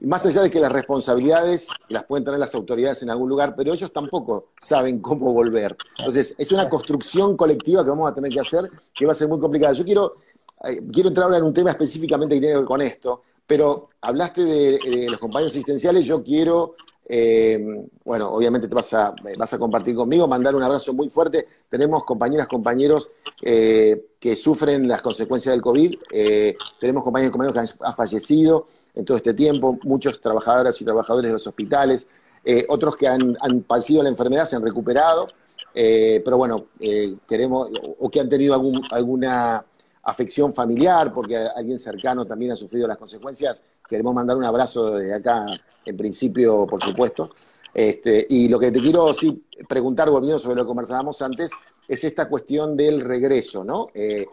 Más 0.00 0.24
allá 0.26 0.42
de 0.42 0.50
que 0.50 0.60
las 0.60 0.70
responsabilidades 0.70 1.68
las 1.88 2.04
pueden 2.04 2.24
tener 2.24 2.38
las 2.38 2.54
autoridades 2.54 3.02
en 3.02 3.10
algún 3.10 3.28
lugar, 3.28 3.54
pero 3.56 3.72
ellos 3.72 3.92
tampoco 3.92 4.50
saben 4.60 5.00
cómo 5.00 5.32
volver. 5.32 5.76
Entonces, 5.98 6.34
es 6.38 6.52
una 6.52 6.68
construcción 6.68 7.36
colectiva 7.36 7.82
que 7.82 7.90
vamos 7.90 8.10
a 8.10 8.14
tener 8.14 8.30
que 8.30 8.40
hacer 8.40 8.70
que 8.94 9.06
va 9.06 9.12
a 9.12 9.14
ser 9.14 9.28
muy 9.28 9.40
complicada. 9.40 9.72
Yo 9.72 9.84
quiero 9.84 10.14
quiero 10.92 11.08
entrar 11.08 11.24
ahora 11.24 11.38
en 11.38 11.44
un 11.44 11.54
tema 11.54 11.70
específicamente 11.70 12.34
que 12.34 12.40
tiene 12.40 12.54
que 12.54 12.58
ver 12.58 12.66
con 12.66 12.82
esto, 12.82 13.22
pero 13.46 13.90
hablaste 14.00 14.44
de, 14.44 15.06
los 15.08 15.18
compañeros 15.18 15.52
asistenciales, 15.52 16.04
yo 16.04 16.22
quiero, 16.22 16.74
eh, 17.08 17.86
bueno, 18.04 18.30
obviamente 18.30 18.68
te 18.68 18.74
vas 18.74 18.92
a, 18.92 19.14
vas 19.38 19.52
a 19.52 19.58
compartir 19.58 19.94
conmigo, 19.94 20.28
mandar 20.28 20.54
un 20.54 20.62
abrazo 20.62 20.92
muy 20.92 21.08
fuerte. 21.08 21.46
Tenemos 21.68 22.04
compañeras, 22.04 22.46
compañeros 22.46 23.10
eh, 23.42 24.08
que 24.18 24.36
sufren 24.36 24.86
las 24.86 25.00
consecuencias 25.00 25.54
del 25.54 25.62
COVID, 25.62 25.94
eh, 26.12 26.56
tenemos 26.80 27.02
compañeros 27.02 27.30
y 27.30 27.32
compañeros 27.32 27.76
que 27.78 27.84
han, 27.84 27.94
fallecido 27.94 28.66
en 28.98 29.04
todo 29.04 29.16
este 29.16 29.32
tiempo, 29.32 29.78
muchos 29.84 30.20
trabajadoras 30.20 30.80
y 30.80 30.84
trabajadores 30.84 31.28
de 31.28 31.32
los 31.32 31.46
hospitales, 31.46 32.08
otros 32.68 32.96
que 32.96 33.06
han, 33.06 33.36
han 33.40 33.60
padecido 33.62 34.02
la 34.02 34.08
enfermedad 34.08 34.44
se 34.44 34.56
han 34.56 34.62
recuperado, 34.62 35.28
pero 35.72 36.36
bueno, 36.36 36.66
queremos, 37.28 37.70
o 37.98 38.10
que 38.10 38.20
han 38.20 38.28
tenido 38.28 38.54
alguna 38.90 39.64
afección 40.08 40.54
familiar, 40.54 41.12
porque 41.12 41.36
alguien 41.36 41.78
cercano 41.78 42.24
también 42.26 42.52
ha 42.52 42.56
sufrido 42.56 42.88
las 42.88 42.96
consecuencias. 42.96 43.62
Queremos 43.86 44.14
mandar 44.14 44.36
un 44.36 44.44
abrazo 44.44 44.92
desde 44.96 45.14
acá, 45.14 45.46
en 45.84 45.96
principio, 45.96 46.66
por 46.66 46.82
supuesto. 46.82 47.30
Este, 47.74 48.26
y 48.30 48.48
lo 48.48 48.58
que 48.58 48.70
te 48.70 48.80
quiero 48.80 49.12
sí, 49.12 49.44
preguntar, 49.68 50.10
volviendo 50.10 50.38
sobre 50.38 50.56
lo 50.56 50.62
que 50.62 50.68
conversábamos 50.68 51.20
antes, 51.20 51.50
es 51.86 52.04
esta 52.04 52.28
cuestión 52.28 52.76
del 52.76 53.02
regreso, 53.02 53.64
¿no? 53.64 53.88
Eh, 53.94 54.26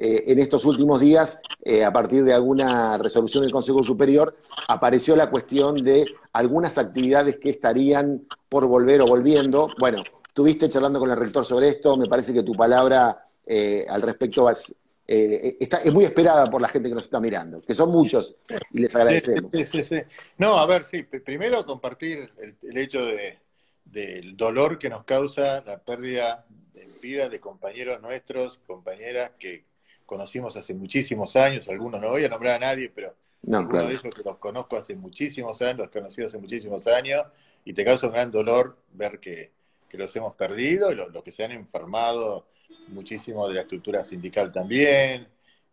eh, 0.00 0.24
en 0.26 0.38
estos 0.38 0.64
últimos 0.64 0.98
días, 1.00 1.40
eh, 1.62 1.84
a 1.84 1.92
partir 1.92 2.24
de 2.24 2.32
alguna 2.32 2.96
resolución 2.98 3.42
del 3.42 3.52
Consejo 3.52 3.82
Superior, 3.82 4.36
apareció 4.66 5.14
la 5.14 5.30
cuestión 5.30 5.84
de 5.84 6.06
algunas 6.32 6.78
actividades 6.78 7.36
que 7.36 7.50
estarían 7.50 8.26
por 8.48 8.66
volver 8.66 9.02
o 9.02 9.06
volviendo. 9.06 9.68
Bueno, 9.78 10.02
tuviste 10.32 10.68
charlando 10.70 10.98
con 10.98 11.10
el 11.10 11.16
rector 11.16 11.44
sobre 11.44 11.68
esto, 11.68 11.96
me 11.96 12.06
parece 12.06 12.32
que 12.32 12.42
tu 12.42 12.52
palabra 12.52 13.26
al 13.88 14.02
respecto 14.02 14.44
va, 14.44 14.54
eh, 15.12 15.56
está, 15.58 15.78
es 15.78 15.92
muy 15.92 16.04
esperada 16.04 16.48
por 16.48 16.62
la 16.62 16.68
gente 16.68 16.88
que 16.88 16.94
nos 16.94 17.02
está 17.02 17.18
mirando, 17.18 17.60
que 17.62 17.74
son 17.74 17.90
muchos 17.90 18.36
y 18.70 18.78
les 18.78 18.94
agradecemos. 18.94 19.50
Sí, 19.52 19.82
sí, 19.82 19.96
no, 20.38 20.56
a 20.56 20.66
ver, 20.66 20.84
sí, 20.84 21.02
primero 21.02 21.66
compartir 21.66 22.30
el, 22.38 22.78
hecho 22.78 23.04
de, 23.04 23.40
del 23.84 24.36
dolor 24.36 24.78
que 24.78 24.88
nos 24.88 25.02
causa 25.02 25.62
la 25.62 25.80
pérdida 25.80 26.46
de 26.72 26.86
vida 27.02 27.28
de 27.28 27.40
compañeros 27.40 28.00
nuestros, 28.00 28.58
compañeras 28.58 29.32
que 29.36 29.64
conocimos 30.10 30.56
hace 30.56 30.74
muchísimos 30.74 31.36
años, 31.36 31.68
algunos 31.68 32.00
no 32.00 32.08
voy 32.08 32.24
a 32.24 32.28
nombrar 32.28 32.56
a 32.56 32.66
nadie, 32.66 32.90
pero 32.92 33.14
no, 33.42 33.64
de 33.68 33.92
ellos 33.92 34.02
que 34.02 34.24
los 34.24 34.38
conozco 34.38 34.76
hace 34.76 34.96
muchísimos 34.96 35.62
años, 35.62 35.78
los 35.78 35.86
he 35.86 35.90
conocido 35.90 36.26
hace 36.26 36.36
muchísimos 36.36 36.84
años, 36.88 37.22
y 37.64 37.72
te 37.74 37.84
causa 37.84 38.08
un 38.08 38.14
gran 38.14 38.32
dolor 38.32 38.76
ver 38.92 39.20
que, 39.20 39.52
los 39.92 40.14
hemos 40.16 40.34
perdido, 40.34 40.92
los, 40.92 41.12
los 41.12 41.22
que 41.22 41.30
se 41.30 41.44
han 41.44 41.52
enfermado 41.52 42.46
muchísimo 42.88 43.46
de 43.46 43.54
la 43.54 43.60
estructura 43.60 44.02
sindical 44.02 44.50
también, 44.50 45.28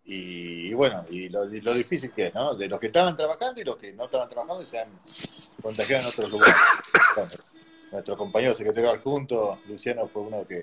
y, 0.05 0.71
bueno, 0.73 1.03
y 1.09 1.29
lo, 1.29 1.45
difícil 1.47 2.11
que 2.11 2.27
es, 2.27 2.33
¿no? 2.35 2.53
De 2.53 2.67
los 2.67 2.79
que 2.79 2.87
estaban 2.87 3.17
trabajando 3.17 3.59
y 3.59 3.63
los 3.63 3.75
que 3.75 3.91
no 3.91 4.05
estaban 4.05 4.29
trabajando 4.29 4.61
y 4.61 4.67
se 4.67 4.79
han 4.79 4.89
contagiado 5.61 6.03
en 6.03 6.09
otros 6.09 6.31
lugares. 6.31 6.55
nuestro 7.91 8.15
compañero 8.15 8.53
secretario 8.53 8.91
adjunto, 8.91 9.59
Luciano, 9.67 10.07
fue 10.07 10.21
uno 10.21 10.45
que 10.47 10.61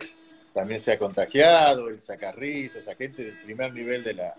también 0.54 0.80
se 0.80 0.92
ha 0.92 0.99
contagiado, 0.99 1.88
el 1.88 2.00
Sacarriz, 2.00 2.76
o 2.76 2.82
sea, 2.82 2.94
gente 2.94 3.25
del 3.25 3.42
primer 3.42 3.75
nivel 3.75 4.04
de, 4.04 4.14
la, 4.14 4.34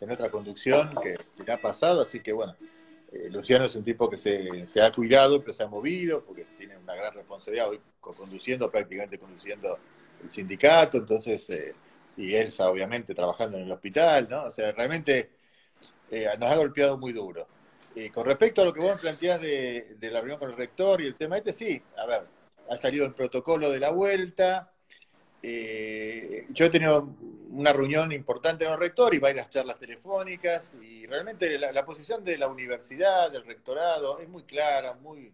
de 0.00 0.06
nuestra 0.06 0.30
conducción 0.30 0.94
que, 1.02 1.16
le 1.44 1.52
ha 1.52 1.60
pasado, 1.60 2.00
así 2.00 2.20
que 2.20 2.32
bueno, 2.32 2.54
eh, 3.12 3.28
Luciano 3.30 3.66
es 3.66 3.76
un 3.76 3.84
tipo 3.84 4.08
que 4.08 4.16
se, 4.16 4.80
ha 4.80 4.90
cuidado, 4.90 5.40
pero 5.40 5.52
se 5.52 5.62
ha 5.62 5.66
movido, 5.66 6.24
porque 6.24 6.44
tiene 6.56 6.78
una 6.78 6.94
gran 6.94 7.12
responsabilidad, 7.12 7.68
hoy 7.68 7.80
conduciendo, 8.00 8.70
prácticamente 8.70 9.18
conduciendo 9.18 9.78
el 10.22 10.30
sindicato, 10.30 10.96
entonces, 10.96 11.48
eh, 11.50 11.74
y 12.16 12.34
Elsa 12.34 12.70
obviamente 12.70 13.14
trabajando 13.14 13.58
en 13.58 13.64
el 13.64 13.72
hospital, 13.72 14.26
¿no? 14.28 14.44
O 14.44 14.50
sea, 14.50 14.72
realmente 14.72 15.30
eh, 16.10 16.26
nos 16.40 16.50
ha 16.50 16.56
golpeado 16.56 16.96
muy 16.96 17.12
duro. 17.12 17.46
Con 18.14 18.26
respecto 18.26 18.62
a 18.62 18.64
lo 18.64 18.72
que 18.72 18.80
vos 18.80 19.00
planteás 19.00 19.40
de, 19.40 19.96
de 19.98 20.10
la 20.12 20.20
reunión 20.20 20.38
con 20.38 20.50
el 20.50 20.56
rector 20.56 21.00
y 21.00 21.06
el 21.06 21.16
tema 21.16 21.36
este, 21.36 21.52
sí, 21.52 21.82
a 21.96 22.06
ver, 22.06 22.22
ha 22.70 22.76
salido 22.76 23.04
el 23.04 23.12
protocolo 23.12 23.70
de 23.72 23.80
la 23.80 23.90
vuelta, 23.90 24.70
eh, 25.42 26.46
yo 26.50 26.66
he 26.66 26.70
tenido 26.70 27.08
una 27.50 27.72
reunión 27.72 28.12
importante 28.12 28.64
con 28.64 28.74
el 28.74 28.80
rector 28.80 29.14
y 29.14 29.18
varias 29.18 29.48
charlas 29.50 29.78
telefónicas 29.78 30.74
y 30.82 31.06
realmente 31.06 31.58
la, 31.58 31.84
posición 31.84 32.24
de 32.24 32.36
la 32.38 32.48
universidad, 32.48 33.30
del 33.30 33.44
rectorado, 33.44 34.18
es 34.20 34.28
muy 34.28 34.42
clara, 34.42 34.94
muy, 34.94 35.32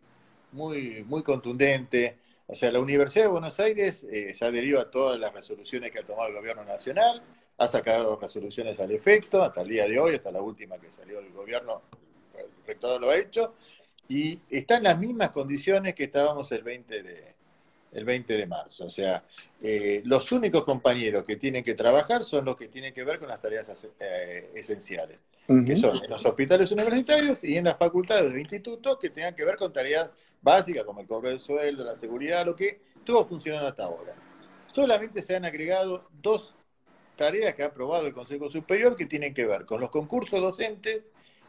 muy, 0.53 1.05
muy 1.05 1.23
contundente. 1.23 2.19
O 2.47 2.55
sea, 2.55 2.71
la 2.71 2.81
Universidad 2.81 3.25
de 3.25 3.31
Buenos 3.31 3.59
Aires 3.59 4.05
eh, 4.11 4.35
se 4.35 4.45
adherió 4.45 4.81
a 4.81 4.91
todas 4.91 5.19
las 5.19 5.33
resoluciones 5.33 5.91
que 5.91 6.01
ha 6.01 6.07
tomado 6.07 6.29
el 6.29 6.35
gobierno 6.35 6.65
nacional, 6.65 7.23
ha 7.57 7.69
sacado 7.69 8.19
resoluciones 8.21 8.79
al 8.81 8.91
efecto, 8.91 9.43
hasta 9.43 9.63
el 9.63 9.69
día 9.69 9.89
de 9.89 9.99
hoy, 9.99 10.17
hasta 10.17 10.31
la 10.31 10.43
última 10.43 10.79
que 10.79 10.93
salió 10.93 11.21
del 11.23 11.33
gobierno, 11.33 11.83
el 12.37 12.47
rector 12.67 13.01
lo 13.01 13.11
ha 13.11 13.17
hecho, 13.17 13.55
y 14.09 14.39
está 14.51 14.77
en 14.77 14.83
las 14.85 14.99
mismas 14.99 15.31
condiciones 15.31 15.95
que 15.95 16.05
estábamos 16.05 16.53
el 16.53 16.63
20 16.63 17.03
de, 17.03 17.34
el 17.95 18.05
20 18.05 18.35
de 18.37 18.47
marzo. 18.47 18.87
O 18.87 18.91
sea, 18.91 19.25
eh, 19.63 20.03
los 20.05 20.31
únicos 20.33 20.65
compañeros 20.65 21.25
que 21.25 21.37
tienen 21.37 21.63
que 21.63 21.75
trabajar 21.75 22.25
son 22.25 22.45
los 22.45 22.57
que 22.57 22.69
tienen 22.69 22.93
que 22.93 23.05
ver 23.05 23.19
con 23.19 23.29
las 23.29 23.41
tareas 23.41 23.87
eh, 24.01 24.51
esenciales, 24.55 25.19
que 25.47 25.77
son 25.77 26.03
en 26.03 26.11
los 26.11 26.25
hospitales 26.27 26.71
universitarios 26.73 27.45
y 27.45 27.57
en 27.57 27.65
las 27.65 27.79
facultades 27.79 28.31
del 28.31 28.41
instituto 28.41 28.99
que 28.99 29.11
tengan 29.11 29.35
que 29.35 29.45
ver 29.45 29.57
con 29.57 29.73
tareas 29.73 30.11
básica, 30.43 30.85
como 30.85 31.01
el 31.01 31.07
cobro 31.07 31.31
del 31.31 31.41
sueldo, 31.41 31.85
la 31.85 31.97
seguridad, 31.97 32.45
lo 32.45 32.57
que 32.57 32.81
estuvo 32.97 33.25
funcionando 33.25 33.69
hasta 33.69 33.85
ahora. 33.85 34.15
Solamente 34.67 35.23
se 35.23 35.37
han 35.37 35.45
agregado 35.45 36.09
dos 36.21 36.55
tareas 37.17 37.55
que 37.55 37.63
ha 37.63 37.67
aprobado 37.67 38.07
el 38.07 38.13
Consejo 38.13 38.51
Superior 38.51 38.97
que 38.97 39.07
tienen 39.07 39.33
que 39.33 39.47
ver 39.47 39.65
con 39.65 39.81
los 39.81 39.91
concursos 39.91 40.41
docentes 40.41 41.03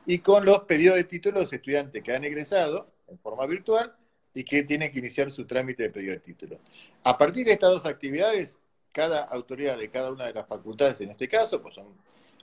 y 0.06 0.20
con 0.20 0.46
los 0.46 0.62
pedidos 0.62 0.96
de 0.96 1.06
títulos 1.06 1.50
de 1.50 1.58
estudiantes 1.58 2.04
que 2.04 2.14
han 2.14 2.24
egresado 2.24 2.92
en 3.08 3.18
forma 3.18 3.46
virtual 3.48 3.96
y 4.36 4.44
que 4.44 4.62
tienen 4.64 4.92
que 4.92 5.00
iniciar 5.00 5.32
su 5.32 5.48
trámite 5.48 5.84
de 5.84 5.90
pedido 5.90 6.14
de 6.14 6.20
título. 6.20 6.60
A 7.04 7.18
partir 7.18 7.48
de 7.48 7.54
estas 7.54 7.72
dos 7.72 7.86
actividades, 7.86 8.60
cada 8.92 9.24
autoridad 9.24 9.78
de 9.78 9.90
cada 9.90 10.12
una 10.12 10.26
de 10.26 10.34
las 10.34 10.46
facultades, 10.46 11.02
en 11.02 11.10
este 11.10 11.28
caso, 11.28 11.62
pues 11.62 11.74
son 11.74 11.88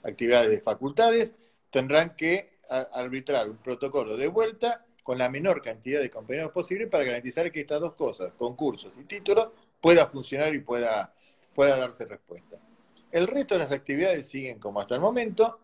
actividades 0.03 0.49
de 0.49 0.59
facultades, 0.59 1.35
tendrán 1.69 2.15
que 2.15 2.51
arbitrar 2.93 3.49
un 3.49 3.57
protocolo 3.57 4.17
de 4.17 4.27
vuelta 4.27 4.85
con 5.03 5.17
la 5.17 5.29
menor 5.29 5.61
cantidad 5.61 6.01
de 6.01 6.09
compañeros 6.09 6.51
posible 6.51 6.87
para 6.87 7.03
garantizar 7.03 7.51
que 7.51 7.61
estas 7.61 7.79
dos 7.79 7.93
cosas, 7.93 8.33
concursos 8.33 8.93
y 8.99 9.03
títulos, 9.03 9.49
pueda 9.79 10.07
funcionar 10.07 10.55
y 10.55 10.59
pueda, 10.59 11.13
pueda 11.53 11.77
darse 11.77 12.05
respuesta. 12.05 12.57
El 13.11 13.27
resto 13.27 13.53
de 13.53 13.59
las 13.59 13.71
actividades 13.71 14.27
siguen 14.27 14.59
como 14.59 14.79
hasta 14.79 14.95
el 14.95 15.01
momento, 15.01 15.59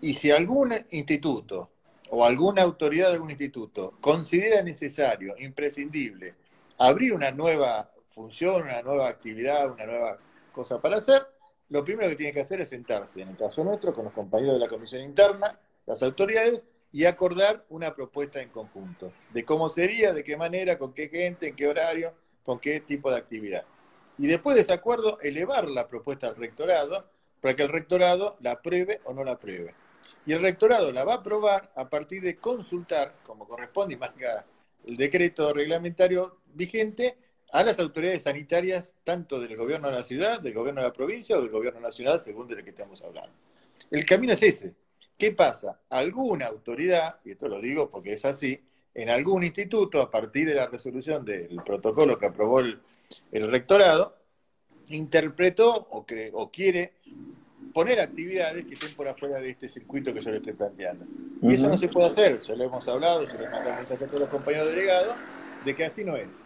y 0.00 0.14
si 0.14 0.30
algún 0.30 0.72
instituto 0.92 1.70
o 2.10 2.24
alguna 2.24 2.62
autoridad 2.62 3.08
de 3.08 3.14
algún 3.14 3.30
instituto 3.30 3.94
considera 4.00 4.62
necesario, 4.62 5.34
imprescindible, 5.38 6.34
abrir 6.78 7.12
una 7.12 7.30
nueva 7.30 7.90
función, 8.10 8.62
una 8.62 8.82
nueva 8.82 9.08
actividad, 9.08 9.70
una 9.70 9.86
nueva 9.86 10.18
cosa 10.52 10.80
para 10.80 10.96
hacer, 10.96 11.26
lo 11.68 11.84
primero 11.84 12.08
que 12.10 12.16
tiene 12.16 12.32
que 12.32 12.40
hacer 12.40 12.60
es 12.60 12.68
sentarse, 12.68 13.22
en 13.22 13.28
el 13.28 13.36
caso 13.36 13.62
nuestro, 13.62 13.94
con 13.94 14.04
los 14.04 14.12
compañeros 14.12 14.54
de 14.54 14.60
la 14.60 14.68
comisión 14.68 15.02
interna, 15.02 15.58
las 15.86 16.02
autoridades, 16.02 16.66
y 16.92 17.04
acordar 17.04 17.64
una 17.68 17.94
propuesta 17.94 18.42
en 18.42 18.48
conjunto, 18.48 19.12
de 19.32 19.44
cómo 19.44 19.68
sería, 19.68 20.12
de 20.12 20.24
qué 20.24 20.36
manera, 20.36 20.76
con 20.76 20.92
qué 20.92 21.08
gente, 21.08 21.48
en 21.48 21.54
qué 21.54 21.68
horario, 21.68 22.12
con 22.42 22.58
qué 22.58 22.80
tipo 22.80 23.10
de 23.12 23.18
actividad. 23.18 23.64
Y 24.18 24.26
después 24.26 24.56
de 24.56 24.62
ese 24.62 24.72
acuerdo, 24.72 25.20
elevar 25.20 25.68
la 25.68 25.86
propuesta 25.86 26.26
al 26.26 26.36
rectorado 26.36 27.06
para 27.40 27.54
que 27.54 27.62
el 27.62 27.68
rectorado 27.68 28.36
la 28.40 28.52
apruebe 28.52 29.00
o 29.04 29.14
no 29.14 29.22
la 29.22 29.32
apruebe. 29.32 29.74
Y 30.26 30.32
el 30.32 30.42
rectorado 30.42 30.92
la 30.92 31.04
va 31.04 31.14
a 31.14 31.16
aprobar 31.18 31.72
a 31.74 31.88
partir 31.88 32.22
de 32.22 32.36
consultar, 32.36 33.14
como 33.24 33.46
corresponde, 33.48 33.94
y 33.94 33.98
que 33.98 34.26
el 34.86 34.96
decreto 34.96 35.52
reglamentario 35.52 36.38
vigente, 36.54 37.16
a 37.52 37.64
las 37.64 37.80
autoridades 37.80 38.22
sanitarias, 38.22 38.94
tanto 39.02 39.40
del 39.40 39.56
gobierno 39.56 39.88
de 39.88 39.96
la 39.96 40.04
ciudad, 40.04 40.40
del 40.40 40.54
gobierno 40.54 40.82
de 40.82 40.88
la 40.88 40.92
provincia 40.92 41.36
o 41.36 41.40
del 41.40 41.50
gobierno 41.50 41.80
nacional, 41.80 42.20
según 42.20 42.46
de 42.46 42.56
lo 42.56 42.62
que 42.62 42.70
estamos 42.70 43.02
hablando. 43.02 43.32
El 43.90 44.06
camino 44.06 44.34
es 44.34 44.42
ese. 44.42 44.74
¿Qué 45.18 45.32
pasa? 45.32 45.80
Alguna 45.90 46.46
autoridad, 46.46 47.16
y 47.24 47.32
esto 47.32 47.48
lo 47.48 47.60
digo 47.60 47.90
porque 47.90 48.12
es 48.12 48.24
así, 48.24 48.62
en 48.94 49.10
algún 49.10 49.42
instituto, 49.42 50.00
a 50.00 50.10
partir 50.10 50.46
de 50.46 50.54
la 50.54 50.66
resolución 50.66 51.24
del 51.24 51.60
protocolo 51.64 52.18
que 52.18 52.26
aprobó 52.26 52.60
el, 52.60 52.80
rectorado, 53.32 54.16
interpretó 54.88 55.88
o, 55.90 56.06
o 56.32 56.50
quiere 56.50 56.94
poner 57.72 58.00
actividades 58.00 58.66
que 58.66 58.74
estén 58.74 58.94
por 58.94 59.08
afuera 59.08 59.40
de 59.40 59.50
este 59.50 59.68
circuito 59.68 60.12
que 60.12 60.20
yo 60.20 60.30
le 60.30 60.38
estoy 60.38 60.52
planteando. 60.52 61.04
Y 61.42 61.54
eso 61.54 61.68
no 61.68 61.78
se 61.78 61.88
puede 61.88 62.08
hacer, 62.08 62.40
ya 62.40 62.54
lo 62.54 62.64
hemos 62.64 62.86
hablado, 62.88 63.26
se 63.26 63.38
lo 63.38 63.50
mandamos 63.50 63.90
a 63.90 63.96
todos 63.96 64.20
los 64.20 64.28
compañeros 64.28 64.68
delegados, 64.68 65.14
de 65.64 65.74
que 65.74 65.84
así 65.84 66.04
no 66.04 66.16
es. 66.16 66.38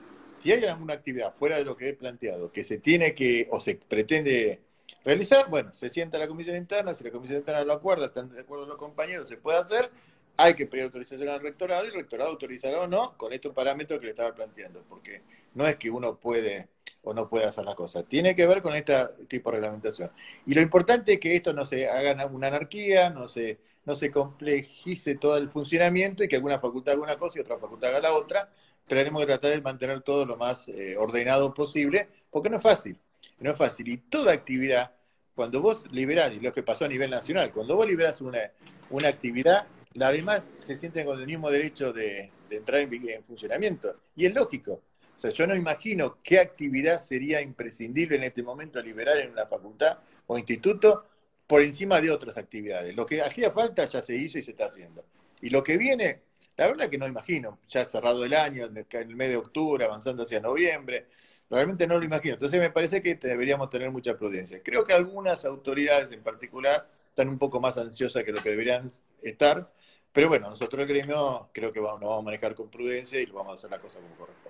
Si 0.43 0.53
hay 0.53 0.65
alguna 0.65 0.95
actividad 0.95 1.33
fuera 1.33 1.57
de 1.57 1.65
lo 1.65 1.77
que 1.77 1.89
he 1.89 1.95
planteado, 1.95 2.53
que 2.53 2.65
se 2.65 2.79
tiene 2.79 3.15
que 3.15 3.49
o 3.51 3.61
se 3.61 3.77
pretende 3.77 4.61
realizar, 5.05 5.49
bueno, 5.49 5.73
se 5.73 5.89
sienta 5.91 6.19
la 6.19 6.29
comisión 6.29 6.57
interna, 6.57 6.95
si 6.95 7.05
la 7.05 7.11
comisión 7.11 7.39
interna 7.39 7.65
lo 7.65 7.73
acuerda, 7.73 8.07
están 8.07 8.31
de 8.31 8.41
acuerdo 8.41 8.67
los 8.67 8.77
compañeros, 8.77 9.29
se 9.29 9.37
puede 9.37 9.59
hacer, 9.59 9.91
hay 10.37 10.55
que 10.55 10.67
pedir 10.67 10.85
autorización 10.85 11.29
al 11.29 11.41
rectorado 11.41 11.85
y 11.85 11.89
el 11.89 11.95
rectorado 11.95 12.31
autorizará 12.31 12.81
o 12.81 12.87
no 12.87 13.17
con 13.17 13.33
estos 13.33 13.55
parámetros 13.55 14.01
que 14.01 14.07
le 14.07 14.11
estaba 14.11 14.35
planteando, 14.35 14.83
porque 14.89 15.23
no 15.55 15.67
es 15.67 15.77
que 15.77 15.91
uno 15.91 16.17
puede 16.17 16.69
o 17.05 17.15
no 17.15 17.29
puede 17.29 17.45
hacer 17.45 17.65
las 17.65 17.75
cosas, 17.75 18.05
tiene 18.07 18.35
que 18.35 18.47
ver 18.47 18.63
con 18.63 18.75
este 18.75 18.95
tipo 19.29 19.51
de 19.51 19.57
reglamentación. 19.57 20.11
Y 20.47 20.55
lo 20.55 20.61
importante 20.61 21.15
es 21.15 21.21
que 21.21 21.37
esto 21.37 21.53
no 21.53 21.65
se 21.65 21.89
haga 21.89 22.27
una 22.27 22.49
anarquía, 22.49 23.11
no 23.11 23.29
se, 23.29 23.59
no 23.85 23.95
se 23.95 24.11
complejice 24.11 25.17
todo 25.17 25.37
el 25.37 25.51
funcionamiento 25.51 26.25
y 26.25 26.29
que 26.29 26.37
alguna 26.37 26.59
facultad 26.59 26.95
haga 26.95 27.03
una 27.03 27.19
cosa 27.19 27.39
y 27.39 27.43
otra 27.43 27.59
facultad 27.59 27.91
haga 27.91 28.01
la 28.01 28.15
otra. 28.15 28.51
Tenemos 28.87 29.21
que 29.21 29.27
tratar 29.27 29.51
de 29.51 29.63
mantener 29.63 30.01
todo 30.01 30.27
lo 30.27 30.37
más 30.37 30.69
eh, 30.69 30.97
ordenado 30.97 31.55
posible, 31.55 32.09
porque 32.31 32.51
no 32.51 32.59
es 32.59 32.63
fácil, 32.63 32.99
no 33.39 33.53
es 33.53 33.57
fácil. 33.57 33.89
Y 33.89 33.99
toda 33.99 34.33
actividad, 34.33 34.93
cuando 35.35 35.61
vos 35.61 35.91
liberás, 35.91 36.35
y 36.35 36.41
lo 36.41 36.53
que 36.53 36.63
pasó 36.63 36.85
a 36.85 36.89
nivel 36.89 37.11
nacional, 37.11 37.53
cuando 37.53 37.77
vos 37.77 37.87
liberás 37.87 38.21
una, 38.21 38.51
una 38.91 39.09
actividad, 39.09 39.67
la 39.95 40.11
demás 40.11 40.43
se 40.59 40.79
sienten 40.79 41.07
con 41.07 41.19
el 41.21 41.27
mismo 41.27 41.51
derecho 41.51 41.93
de, 41.93 42.31
entrar 42.51 42.81
en, 42.81 43.25
funcionamiento. 43.25 43.97
Y 44.17 44.27
es 44.27 44.35
lógico. 44.35 44.83
O 45.17 45.19
sea, 45.19 45.31
yo 45.31 45.47
no 45.47 45.55
imagino 45.55 46.19
qué 46.23 46.39
actividad 46.39 46.99
sería 46.99 47.41
imprescindible 47.41 48.17
en 48.17 48.25
este 48.25 48.43
momento 48.43 48.83
liberar 48.83 49.19
en 49.19 49.33
una 49.33 49.47
facultad 49.47 49.99
o 50.27 50.39
instituto 50.39 51.07
por 51.47 51.63
encima 51.63 52.01
de 52.01 52.11
otras 52.11 52.37
actividades. 52.37 52.95
Lo 52.97 53.07
que 53.07 53.23
hacía 53.23 53.51
falta 53.51 53.85
ya 53.85 54.03
se 54.03 54.17
hizo 54.17 54.39
y 54.39 54.43
se 54.43 54.53
está 54.53 54.67
haciendo. 54.67 55.05
Y 55.41 55.51
lo 55.51 55.63
que 55.63 55.77
viene, 55.77 56.23
la 56.57 56.67
verdad 56.69 56.89
que 56.89 56.99
no 56.99 57.07
imagino, 57.07 57.59
ya 57.69 57.85
cerrado 57.85 58.25
el 58.25 58.35
año, 58.35 58.65
en 58.67 58.87
el 58.91 59.17
mes 59.17 59.31
de 59.31 59.37
octubre, 59.37 59.85
avanzando 59.85 60.23
hacia 60.23 60.41
noviembre, 60.41 61.07
realmente 61.51 61.87
no 61.87 61.99
lo 61.99 62.05
imagino. 62.05 62.35
Entonces 62.35 62.61
me 62.61 62.71
parece 62.71 63.03
que 63.03 63.15
deberíamos 63.15 63.71
tener 63.71 63.91
mucha 63.91 64.17
prudencia. 64.17 64.61
Creo 64.63 64.85
que 64.85 64.93
algunas 64.93 65.45
autoridades 65.45 66.11
en 66.13 66.23
particular 66.23 66.89
están 67.09 67.29
un 67.29 67.39
poco 67.39 67.61
más 67.61 67.79
ansiosas 67.79 68.25
que 68.25 68.33
lo 68.33 68.43
que 68.43 68.51
deberían 68.51 68.89
estar, 69.23 69.71
pero 70.13 70.29
bueno, 70.29 70.49
nosotros 70.51 70.83
el 70.83 70.89
gremio 70.89 71.49
creo 71.53 71.73
que 71.73 71.81
vamos, 71.81 72.01
nos 72.01 72.09
vamos 72.09 72.23
a 72.23 72.25
manejar 72.25 72.55
con 72.55 72.71
prudencia 72.71 73.21
y 73.21 73.27
vamos 73.27 73.53
a 73.53 73.55
hacer 73.55 73.71
la 73.71 73.81
cosa 73.81 73.99
como 74.01 74.15
corresponde. 74.17 74.44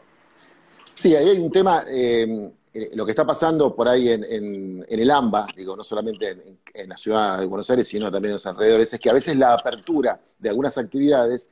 Sí, 0.94 1.16
ahí 1.16 1.28
hay 1.28 1.38
un 1.38 1.50
tema, 1.50 1.82
eh, 1.88 2.52
eh, 2.72 2.90
lo 2.94 3.04
que 3.04 3.10
está 3.10 3.26
pasando 3.26 3.74
por 3.74 3.88
ahí 3.88 4.08
en, 4.08 4.84
el 4.88 5.10
AMBA, 5.10 5.48
digo, 5.56 5.76
no 5.76 5.82
solamente 5.82 6.36
en, 6.72 6.88
la 6.88 6.96
ciudad 6.96 7.40
de 7.40 7.46
Buenos 7.46 7.68
Aires, 7.68 7.88
sino 7.88 8.12
también 8.12 8.30
en 8.30 8.34
los 8.34 8.46
alrededores, 8.46 8.92
es 8.92 9.00
que 9.00 9.10
a 9.10 9.12
veces 9.12 9.36
la 9.36 9.54
apertura 9.54 10.20
de 10.38 10.48
algunas 10.48 10.78
actividades 10.78 11.50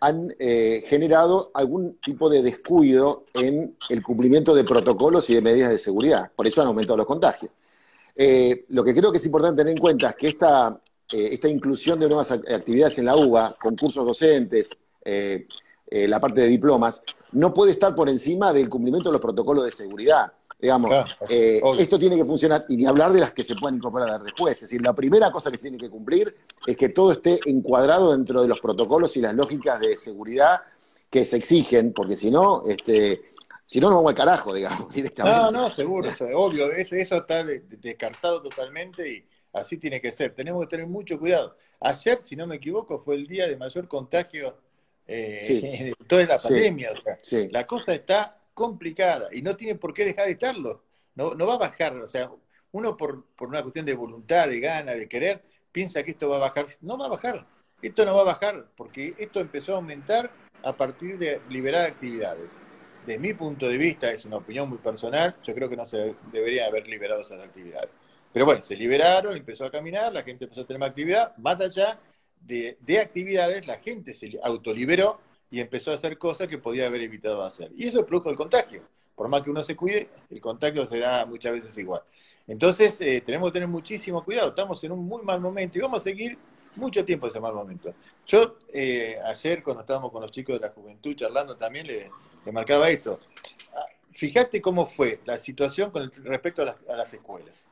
han 0.00 0.34
eh, 0.40 0.82
generado 0.86 1.52
algún 1.54 1.98
tipo 1.98 2.28
de 2.28 2.42
descuido 2.42 3.26
en 3.34 3.76
el 3.88 4.02
cumplimiento 4.02 4.54
de 4.56 4.64
protocolos 4.64 5.30
y 5.30 5.34
de 5.34 5.42
medidas 5.42 5.70
de 5.70 5.78
seguridad. 5.78 6.32
Por 6.34 6.48
eso 6.48 6.60
han 6.60 6.66
aumentado 6.66 6.96
los 6.96 7.06
contagios. 7.06 7.52
lo 8.68 8.84
que 8.84 8.94
creo 8.94 9.12
que 9.12 9.18
es 9.18 9.26
importante 9.26 9.58
tener 9.58 9.72
en 9.72 9.80
cuenta 9.80 10.10
es 10.10 10.16
que 10.16 10.28
esta 10.28 10.80
esta 11.12 11.48
inclusión 11.48 11.98
de 11.98 12.06
nuevas 12.06 12.30
actividades 12.30 12.98
en 12.98 13.06
la 13.06 13.16
UBA, 13.16 13.56
concursos 13.60 14.06
docentes, 14.06 14.70
eh, 15.90 16.04
eh, 16.04 16.08
la 16.08 16.20
parte 16.20 16.42
de 16.42 16.46
diplomas, 16.48 17.02
no 17.32 17.52
puede 17.52 17.72
estar 17.72 17.94
por 17.94 18.08
encima 18.08 18.52
del 18.52 18.68
cumplimiento 18.68 19.08
de 19.08 19.14
los 19.14 19.20
protocolos 19.20 19.64
de 19.64 19.70
seguridad. 19.70 20.32
Digamos, 20.58 21.16
esto 21.78 21.98
tiene 21.98 22.16
que 22.16 22.24
funcionar, 22.24 22.66
y 22.68 22.76
ni 22.76 22.84
hablar 22.84 23.14
de 23.14 23.20
las 23.20 23.32
que 23.32 23.42
se 23.42 23.54
pueden 23.54 23.76
incorporar 23.76 24.22
después. 24.22 24.56
Es 24.56 24.62
decir, 24.62 24.82
la 24.82 24.94
primera 24.94 25.32
cosa 25.32 25.50
que 25.50 25.56
se 25.56 25.62
tiene 25.62 25.78
que 25.78 25.88
cumplir 25.88 26.36
es 26.66 26.76
que 26.76 26.90
todo 26.90 27.12
esté 27.12 27.38
encuadrado 27.46 28.12
dentro 28.12 28.42
de 28.42 28.48
los 28.48 28.60
protocolos 28.60 29.16
y 29.16 29.22
las 29.22 29.34
lógicas 29.34 29.80
de 29.80 29.96
seguridad 29.96 30.60
que 31.08 31.24
se 31.24 31.38
exigen, 31.38 31.94
porque 31.94 32.14
si 32.14 32.30
no, 32.30 32.62
este, 32.66 33.22
si 33.64 33.80
no, 33.80 33.88
nos 33.88 33.96
vamos 33.96 34.10
al 34.10 34.16
carajo, 34.16 34.52
digamos, 34.52 34.92
directamente. 34.94 35.40
No, 35.40 35.50
no, 35.50 35.70
seguro, 35.70 36.10
obvio, 36.34 36.70
eso, 36.72 36.94
eso 36.94 37.16
está 37.16 37.42
descartado 37.42 38.42
totalmente 38.42 39.10
y, 39.10 39.24
Así 39.52 39.78
tiene 39.78 40.00
que 40.00 40.12
ser. 40.12 40.34
Tenemos 40.34 40.62
que 40.62 40.68
tener 40.68 40.86
mucho 40.86 41.18
cuidado. 41.18 41.56
Ayer, 41.80 42.18
si 42.22 42.36
no 42.36 42.46
me 42.46 42.56
equivoco, 42.56 42.98
fue 42.98 43.16
el 43.16 43.26
día 43.26 43.48
de 43.48 43.56
mayor 43.56 43.88
contagio 43.88 44.56
eh, 45.10 45.94
de 45.98 46.06
toda 46.06 46.24
la 46.24 46.38
pandemia. 46.38 46.92
La 47.50 47.66
cosa 47.66 47.92
está 47.94 48.38
complicada 48.54 49.28
y 49.32 49.42
no 49.42 49.56
tiene 49.56 49.74
por 49.74 49.92
qué 49.92 50.04
dejar 50.04 50.26
de 50.26 50.32
estarlo. 50.32 50.84
No, 51.14 51.34
no 51.34 51.46
va 51.46 51.54
a 51.54 51.58
bajar. 51.58 51.96
O 51.96 52.08
sea, 52.08 52.30
uno 52.72 52.96
por, 52.96 53.26
por 53.34 53.48
una 53.48 53.62
cuestión 53.62 53.84
de 53.84 53.94
voluntad, 53.94 54.48
de 54.48 54.60
gana, 54.60 54.92
de 54.92 55.08
querer, 55.08 55.42
piensa 55.72 56.02
que 56.04 56.12
esto 56.12 56.28
va 56.28 56.36
a 56.36 56.40
bajar. 56.40 56.66
No 56.80 56.96
va 56.96 57.06
a 57.06 57.08
bajar. 57.08 57.46
Esto 57.82 58.04
no 58.04 58.14
va 58.14 58.20
a 58.20 58.24
bajar 58.24 58.66
porque 58.76 59.14
esto 59.18 59.40
empezó 59.40 59.72
a 59.72 59.76
aumentar 59.76 60.30
a 60.62 60.72
partir 60.72 61.18
de 61.18 61.40
liberar 61.48 61.86
actividades. 61.86 62.48
De 63.06 63.18
mi 63.18 63.32
punto 63.32 63.66
de 63.66 63.78
vista, 63.78 64.12
es 64.12 64.24
una 64.26 64.36
opinión 64.36 64.68
muy 64.68 64.78
personal, 64.78 65.34
yo 65.42 65.54
creo 65.54 65.68
que 65.68 65.76
no 65.76 65.86
se 65.86 66.14
deberían 66.30 66.68
haber 66.68 66.86
liberado 66.86 67.22
esas 67.22 67.42
actividades. 67.42 67.88
Pero 68.32 68.44
bueno, 68.44 68.62
se 68.62 68.76
liberaron, 68.76 69.36
empezó 69.36 69.64
a 69.64 69.70
caminar, 69.70 70.12
la 70.12 70.22
gente 70.22 70.44
empezó 70.44 70.60
a 70.60 70.66
tener 70.66 70.78
más 70.78 70.90
actividad, 70.90 71.34
más 71.38 71.58
allá 71.60 71.98
de, 72.50 72.98
actividades, 72.98 73.66
la 73.66 73.78
gente 73.78 74.14
se 74.14 74.38
autoliberó 74.42 75.20
y 75.50 75.60
empezó 75.60 75.92
a 75.92 75.94
hacer 75.94 76.18
cosas 76.18 76.48
que 76.48 76.58
podía 76.58 76.86
haber 76.86 77.02
evitado 77.02 77.42
hacer. 77.42 77.70
Y 77.76 77.86
eso 77.86 78.04
produjo 78.04 78.30
el 78.30 78.36
contagio. 78.36 78.82
Por 79.14 79.28
más 79.28 79.42
que 79.42 79.50
uno 79.50 79.62
se 79.62 79.76
cuide, 79.76 80.08
el 80.30 80.40
contagio 80.40 80.86
se 80.86 80.98
da 80.98 81.26
muchas 81.26 81.52
veces 81.52 81.76
igual. 81.78 82.02
Entonces, 82.46 83.00
eh, 83.00 83.20
tenemos 83.20 83.50
que 83.50 83.54
tener 83.54 83.68
muchísimo 83.68 84.24
cuidado. 84.24 84.48
Estamos 84.48 84.82
en 84.82 84.92
un 84.92 85.06
muy 85.06 85.22
mal 85.22 85.40
momento 85.40 85.78
y 85.78 85.80
vamos 85.82 86.00
a 86.00 86.04
seguir 86.04 86.38
mucho 86.76 87.04
tiempo 87.04 87.26
ese 87.26 87.40
mal 87.40 87.54
momento. 87.54 87.94
Yo 88.26 88.56
eh, 88.72 89.18
ayer, 89.24 89.62
cuando 89.62 89.82
estábamos 89.82 90.10
con 90.10 90.22
los 90.22 90.30
chicos 90.30 90.58
de 90.58 90.66
la 90.66 90.72
juventud 90.72 91.14
charlando, 91.14 91.56
también 91.56 91.86
le, 91.86 92.10
marcaba 92.50 92.88
esto. 92.88 93.20
Ah, 93.74 93.86
fíjate 94.10 94.60
cómo 94.60 94.86
fue 94.86 95.20
la 95.24 95.36
situación 95.36 95.90
con 95.90 96.10
respecto 96.24 96.62
a 96.62 96.96
las 96.96 97.12
escuelas. 97.12 97.64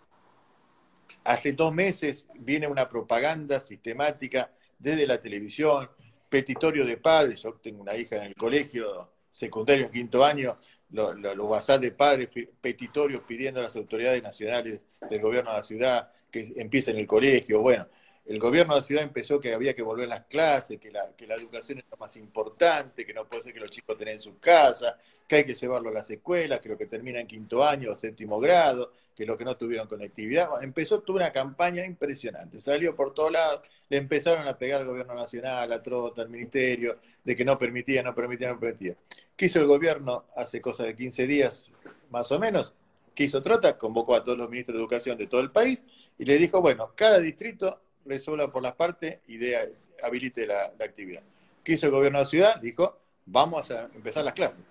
Hace 1.24 1.52
dos 1.52 1.74
meses 1.74 2.26
viene 2.34 2.66
una 2.66 2.88
propaganda 2.88 3.60
sistemática 3.60 4.50
desde 4.78 5.06
la 5.06 5.20
televisión, 5.20 5.88
petitorio 6.28 6.84
de 6.84 6.96
padres, 6.96 7.42
yo 7.42 7.54
tengo 7.54 7.82
una 7.82 7.96
hija 7.96 8.16
en 8.16 8.24
el 8.24 8.34
colegio 8.34 9.12
secundario 9.30 9.86
en 9.86 9.92
quinto 9.92 10.24
año, 10.24 10.58
los 10.90 11.18
lo, 11.18 11.46
WhatsApp 11.46 11.80
de 11.80 11.92
padres, 11.92 12.28
petitorios 12.60 13.22
pidiendo 13.26 13.60
a 13.60 13.64
las 13.64 13.76
autoridades 13.76 14.22
nacionales 14.22 14.80
del 15.08 15.20
gobierno 15.20 15.50
de 15.50 15.56
la 15.56 15.62
ciudad 15.62 16.12
que 16.30 16.52
empiecen 16.56 16.96
el 16.96 17.06
colegio, 17.06 17.60
bueno, 17.60 17.86
el 18.28 18.38
gobierno 18.38 18.74
de 18.74 18.80
la 18.80 18.86
ciudad 18.86 19.02
empezó 19.02 19.40
que 19.40 19.54
había 19.54 19.74
que 19.74 19.80
volver 19.80 20.06
las 20.06 20.26
clases, 20.26 20.78
que 20.78 20.90
la, 20.90 21.34
educación 21.34 21.78
es 21.78 21.84
lo 21.90 21.96
más 21.96 22.14
importante, 22.18 23.06
que 23.06 23.14
no 23.14 23.26
puede 23.26 23.42
ser 23.42 23.54
que 23.54 23.60
los 23.60 23.70
chicos 23.70 23.96
tengan 23.96 24.16
en 24.16 24.20
sus 24.20 24.34
casas, 24.38 24.96
que 25.26 25.36
hay 25.36 25.44
que 25.44 25.54
llevarlo 25.54 25.88
a 25.88 25.94
las 25.94 26.10
escuelas, 26.10 26.60
que 26.60 26.68
lo 26.68 26.76
que 26.76 26.84
termina 26.84 27.20
en 27.20 27.26
quinto 27.26 27.64
año 27.64 27.90
o 27.90 27.96
séptimo 27.96 28.38
grado, 28.38 28.92
que 29.16 29.24
los 29.24 29.38
que 29.38 29.46
no 29.46 29.56
tuvieron 29.56 29.88
conectividad. 29.88 30.62
empezó 30.62 31.00
toda 31.00 31.20
una 31.20 31.32
campaña 31.32 31.86
impresionante, 31.86 32.60
salió 32.60 32.94
por 32.94 33.14
todos 33.14 33.32
lados, 33.32 33.62
le 33.88 33.96
empezaron 33.96 34.46
a 34.46 34.58
pegar 34.58 34.82
al 34.82 34.86
gobierno 34.86 35.14
nacional, 35.14 35.72
a 35.72 35.82
Trota, 35.82 36.20
al 36.20 36.28
ministerio, 36.28 36.98
de 37.24 37.34
que 37.34 37.46
no 37.46 37.58
permitía, 37.58 38.02
no 38.02 38.14
permitía, 38.14 38.52
no 38.52 38.60
permitía. 38.60 38.94
¿Qué 39.36 39.46
hizo 39.46 39.58
el 39.58 39.66
gobierno 39.66 40.26
hace 40.36 40.60
cosa 40.60 40.84
de 40.84 40.94
15 40.94 41.26
días, 41.26 41.72
más 42.10 42.30
o 42.30 42.38
menos? 42.38 42.74
¿Qué 43.14 43.24
hizo 43.24 43.42
Trota? 43.42 43.78
Convocó 43.78 44.14
a 44.14 44.22
todos 44.22 44.36
los 44.36 44.50
ministros 44.50 44.74
de 44.74 44.82
educación 44.82 45.16
de 45.16 45.26
todo 45.26 45.40
el 45.40 45.50
país 45.50 45.82
y 46.18 46.26
le 46.26 46.36
dijo, 46.36 46.60
bueno, 46.60 46.92
cada 46.94 47.18
distrito 47.20 47.80
resuelva 48.08 48.50
por 48.50 48.62
las 48.62 48.74
partes 48.74 49.18
y 49.26 49.36
de, 49.36 49.74
habilite 50.02 50.46
la, 50.46 50.72
actividad. 50.80 51.22
¿Qué 51.62 51.72
hizo 51.72 51.86
el 51.86 51.92
gobierno 51.92 52.18
de 52.18 52.24
la 52.24 52.30
ciudad? 52.30 52.60
Dijo, 52.60 52.98
vamos 53.26 53.70
a 53.70 53.84
empezar 53.94 54.24
las 54.24 54.34
clases. 54.34 54.62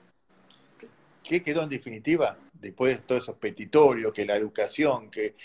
¿Qué 1.23 1.43
quedó 1.43 1.63
en 1.63 1.69
definitiva? 1.69 2.37
Después 2.53 2.97
de 2.97 3.03
todos 3.03 3.23
esos 3.23 3.35
petitorios, 3.35 4.13
que 4.13 4.25
la 4.25 4.35
educación, 4.35 5.09
que... 5.09 5.35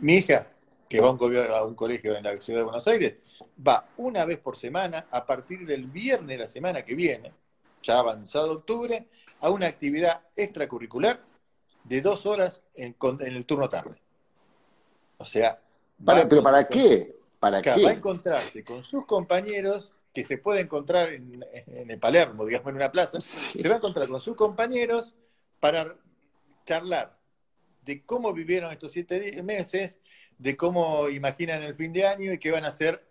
Mi 0.00 0.14
hija, 0.14 0.48
que 0.88 1.00
va 1.00 1.08
a 1.08 1.12
un, 1.12 1.36
a 1.36 1.62
un 1.64 1.74
colegio 1.74 2.16
en 2.16 2.24
la 2.24 2.36
ciudad 2.38 2.60
de 2.60 2.64
Buenos 2.64 2.86
Aires, 2.88 3.14
va 3.66 3.88
una 3.96 4.24
vez 4.24 4.38
por 4.38 4.56
semana, 4.56 5.06
a 5.10 5.24
partir 5.24 5.66
del 5.66 5.86
viernes 5.86 6.28
de 6.28 6.38
la 6.38 6.48
semana 6.48 6.84
que 6.84 6.94
viene, 6.94 7.32
ya 7.82 7.98
avanzado 7.98 8.52
octubre, 8.52 9.06
a 9.40 9.50
una 9.50 9.66
actividad 9.66 10.22
extracurricular 10.36 11.20
de 11.84 12.00
dos 12.00 12.26
horas 12.26 12.62
en 12.74 12.94
el 13.20 13.44
turno 13.44 13.68
tarde. 13.68 14.00
O 15.18 15.24
sea, 15.24 15.60
¿Pero 16.04 16.42
para 16.42 16.66
qué? 16.68 17.16
¿Para 17.38 17.62
qué? 17.62 17.82
Va 17.82 17.90
a 17.90 17.94
encontrarse 17.94 18.64
con 18.64 18.84
sus 18.84 19.06
compañeros 19.06 19.92
que 20.12 20.24
se 20.24 20.38
puede 20.38 20.60
encontrar 20.60 21.12
en, 21.12 21.44
el 21.66 21.98
Palermo, 21.98 22.44
digamos, 22.44 22.68
en 22.68 22.76
una 22.76 22.92
plaza, 22.92 23.20
se 23.20 23.66
va 23.66 23.76
a 23.76 23.78
encontrar 23.78 24.08
con 24.08 24.20
sus 24.20 24.36
compañeros 24.36 25.14
para 25.58 25.96
charlar 26.66 27.16
de 27.84 28.04
cómo 28.04 28.32
vivieron 28.32 28.70
estos 28.72 28.92
siete 28.92 29.42
meses, 29.42 30.00
de 30.38 30.56
cómo 30.56 31.08
imaginan 31.08 31.62
el 31.62 31.74
fin 31.74 31.92
de 31.92 32.06
año 32.06 32.32
y 32.32 32.38
qué 32.38 32.50
van 32.50 32.64
a 32.64 32.68
hacer 32.68 33.06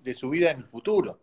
de 0.00 0.14
su 0.14 0.30
vida 0.30 0.50
en 0.50 0.58
el 0.58 0.66
futuro. 0.66 1.20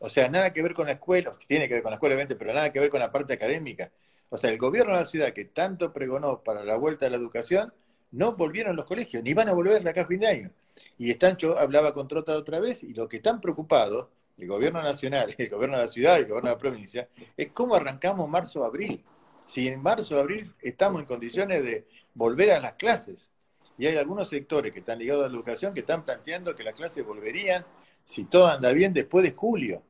O 0.00 0.10
sea, 0.10 0.28
nada 0.28 0.52
que 0.52 0.62
ver 0.62 0.74
con 0.74 0.86
la 0.86 0.92
escuela, 0.92 1.30
tiene 1.46 1.68
que 1.68 1.74
ver 1.74 1.82
con 1.82 1.90
la 1.90 1.96
escuela, 1.96 2.14
obviamente, 2.14 2.36
pero 2.36 2.52
nada 2.52 2.72
que 2.72 2.80
ver 2.80 2.90
con 2.90 3.00
la 3.00 3.10
parte 3.10 3.32
académica. 3.32 3.90
O 4.28 4.38
sea, 4.38 4.50
el 4.50 4.58
gobierno 4.58 4.92
de 4.92 5.00
la 5.00 5.06
ciudad 5.06 5.32
que 5.32 5.46
tanto 5.46 5.92
pregonó 5.92 6.42
para 6.42 6.64
la 6.64 6.76
vuelta 6.76 7.06
a 7.06 7.10
la 7.10 7.16
educación, 7.16 7.72
no 8.10 8.32
volvieron 8.36 8.76
los 8.76 8.86
colegios, 8.86 9.22
ni 9.22 9.34
van 9.34 9.48
a 9.48 9.52
volver 9.52 9.82
de 9.82 9.90
acá 9.90 10.02
a 10.02 10.06
fin 10.06 10.20
de 10.20 10.26
año. 10.26 10.50
Y 10.96 11.10
están, 11.10 11.36
yo 11.36 11.58
hablaba 11.58 11.92
con 11.92 12.08
Trota 12.08 12.36
otra 12.36 12.60
vez, 12.60 12.84
y 12.84 12.94
lo 12.94 13.08
que 13.08 13.16
están 13.16 13.40
preocupados, 13.40 14.08
el 14.36 14.48
gobierno 14.48 14.82
nacional, 14.82 15.34
el 15.38 15.48
gobierno 15.48 15.76
de 15.76 15.84
la 15.84 15.88
ciudad 15.88 16.16
y 16.16 16.20
el 16.22 16.28
gobierno 16.28 16.50
de 16.50 16.54
la 16.54 16.60
provincia, 16.60 17.08
es 17.36 17.52
cómo 17.52 17.74
arrancamos 17.74 18.28
marzo-abril. 18.28 19.04
Si 19.44 19.66
en 19.66 19.82
marzo-abril 19.82 20.52
estamos 20.60 21.00
en 21.00 21.06
condiciones 21.06 21.62
de 21.64 21.86
volver 22.14 22.50
a 22.52 22.60
las 22.60 22.74
clases. 22.74 23.30
Y 23.78 23.86
hay 23.86 23.96
algunos 23.96 24.28
sectores 24.28 24.72
que 24.72 24.80
están 24.80 24.98
ligados 24.98 25.24
a 25.24 25.28
la 25.28 25.34
educación 25.34 25.72
que 25.72 25.80
están 25.80 26.04
planteando 26.04 26.54
que 26.54 26.64
las 26.64 26.74
clases 26.74 27.06
volverían, 27.06 27.64
si 28.04 28.24
todo 28.24 28.48
anda 28.48 28.72
bien, 28.72 28.92
después 28.92 29.22
de 29.22 29.32
julio. 29.32 29.82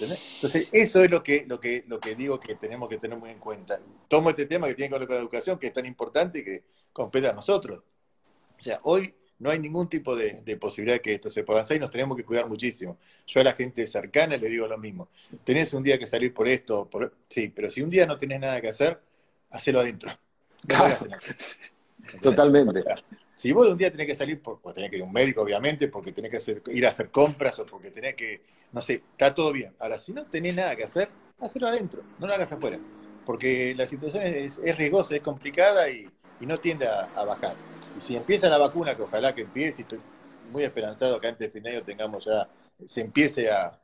Entonces, 0.00 0.68
eso 0.72 1.02
es 1.02 1.10
lo 1.10 1.22
que, 1.22 1.44
lo, 1.46 1.60
que, 1.60 1.84
lo 1.86 2.00
que 2.00 2.14
digo 2.14 2.38
que 2.38 2.54
tenemos 2.54 2.88
que 2.88 2.98
tener 2.98 3.18
muy 3.18 3.30
en 3.30 3.38
cuenta. 3.38 3.80
Tomo 4.08 4.30
este 4.30 4.46
tema 4.46 4.66
que 4.68 4.74
tiene 4.74 4.90
que 4.90 4.98
ver 4.98 5.08
con 5.08 5.16
la 5.16 5.22
educación, 5.22 5.58
que 5.58 5.68
es 5.68 5.72
tan 5.72 5.86
importante 5.86 6.40
y 6.40 6.44
que 6.44 6.64
compete 6.92 7.28
a 7.28 7.32
nosotros. 7.32 7.82
O 8.58 8.62
sea, 8.62 8.78
hoy 8.84 9.14
no 9.38 9.50
hay 9.50 9.58
ningún 9.58 9.88
tipo 9.88 10.14
de, 10.16 10.56
posibilidad 10.60 10.96
de 10.96 11.00
que 11.00 11.14
esto 11.14 11.28
se 11.28 11.42
pueda 11.42 11.58
avanzar 11.58 11.76
y 11.76 11.80
nos 11.80 11.90
tenemos 11.90 12.16
que 12.16 12.24
cuidar 12.24 12.48
muchísimo. 12.48 12.98
Yo 13.26 13.40
a 13.40 13.44
la 13.44 13.52
gente 13.52 13.86
cercana 13.86 14.36
le 14.36 14.48
digo 14.48 14.66
lo 14.66 14.78
mismo. 14.78 15.08
Tenés 15.44 15.74
un 15.74 15.82
día 15.82 15.98
que 15.98 16.06
salir 16.06 16.32
por 16.32 16.48
esto, 16.48 16.88
por... 16.88 17.14
sí, 17.28 17.52
pero 17.54 17.70
si 17.70 17.82
un 17.82 17.90
día 17.90 18.06
no 18.06 18.16
tenés 18.16 18.40
nada 18.40 18.60
que 18.60 18.68
hacer, 18.68 19.00
hacelo 19.50 19.80
adentro. 19.80 20.10
Totalmente. 22.22 22.84
Si 23.34 23.52
vos 23.52 23.68
un 23.68 23.76
día 23.76 23.90
tenés 23.90 24.06
que 24.06 24.14
salir, 24.14 24.40
por, 24.40 24.60
pues 24.60 24.74
tenés 24.74 24.90
que 24.90 24.96
ir 24.96 25.02
a 25.02 25.06
un 25.06 25.12
médico, 25.12 25.42
obviamente, 25.42 25.88
porque 25.88 26.12
tenés 26.12 26.30
que 26.30 26.72
ir 26.72 26.86
a 26.86 26.90
hacer 26.90 27.10
compras 27.10 27.58
o 27.58 27.66
porque 27.66 27.90
tenés 27.90 28.14
que, 28.14 28.40
no 28.72 28.80
sé, 28.80 29.02
está 29.12 29.34
todo 29.34 29.52
bien. 29.52 29.74
Ahora, 29.80 29.98
si 29.98 30.12
no 30.12 30.24
tenés 30.24 30.54
nada 30.54 30.76
que 30.76 30.84
hacer, 30.84 31.08
hacelo 31.40 31.66
adentro, 31.66 32.02
no 32.20 32.28
lo 32.28 32.34
hagas 32.34 32.52
afuera. 32.52 32.78
Porque 33.26 33.74
la 33.76 33.86
situación 33.86 34.22
es, 34.22 34.58
riesgosa, 34.76 35.16
es 35.16 35.22
complicada 35.22 35.90
y, 35.90 36.08
no 36.40 36.58
tiende 36.58 36.86
a, 36.86 37.24
bajar. 37.24 37.54
Y 37.98 38.02
si 38.02 38.16
empieza 38.16 38.48
la 38.48 38.58
vacuna, 38.58 38.94
que 38.94 39.02
ojalá 39.02 39.34
que 39.34 39.40
empiece, 39.42 39.80
y 39.80 39.82
estoy 39.82 39.98
muy 40.52 40.62
esperanzado 40.62 41.18
que 41.20 41.26
antes 41.26 41.48
de 41.48 41.50
fin 41.50 41.62
de 41.62 41.70
año 41.70 41.82
tengamos 41.82 42.26
ya, 42.26 42.48
se 42.84 43.00
empiece 43.00 43.50
a, 43.50 43.80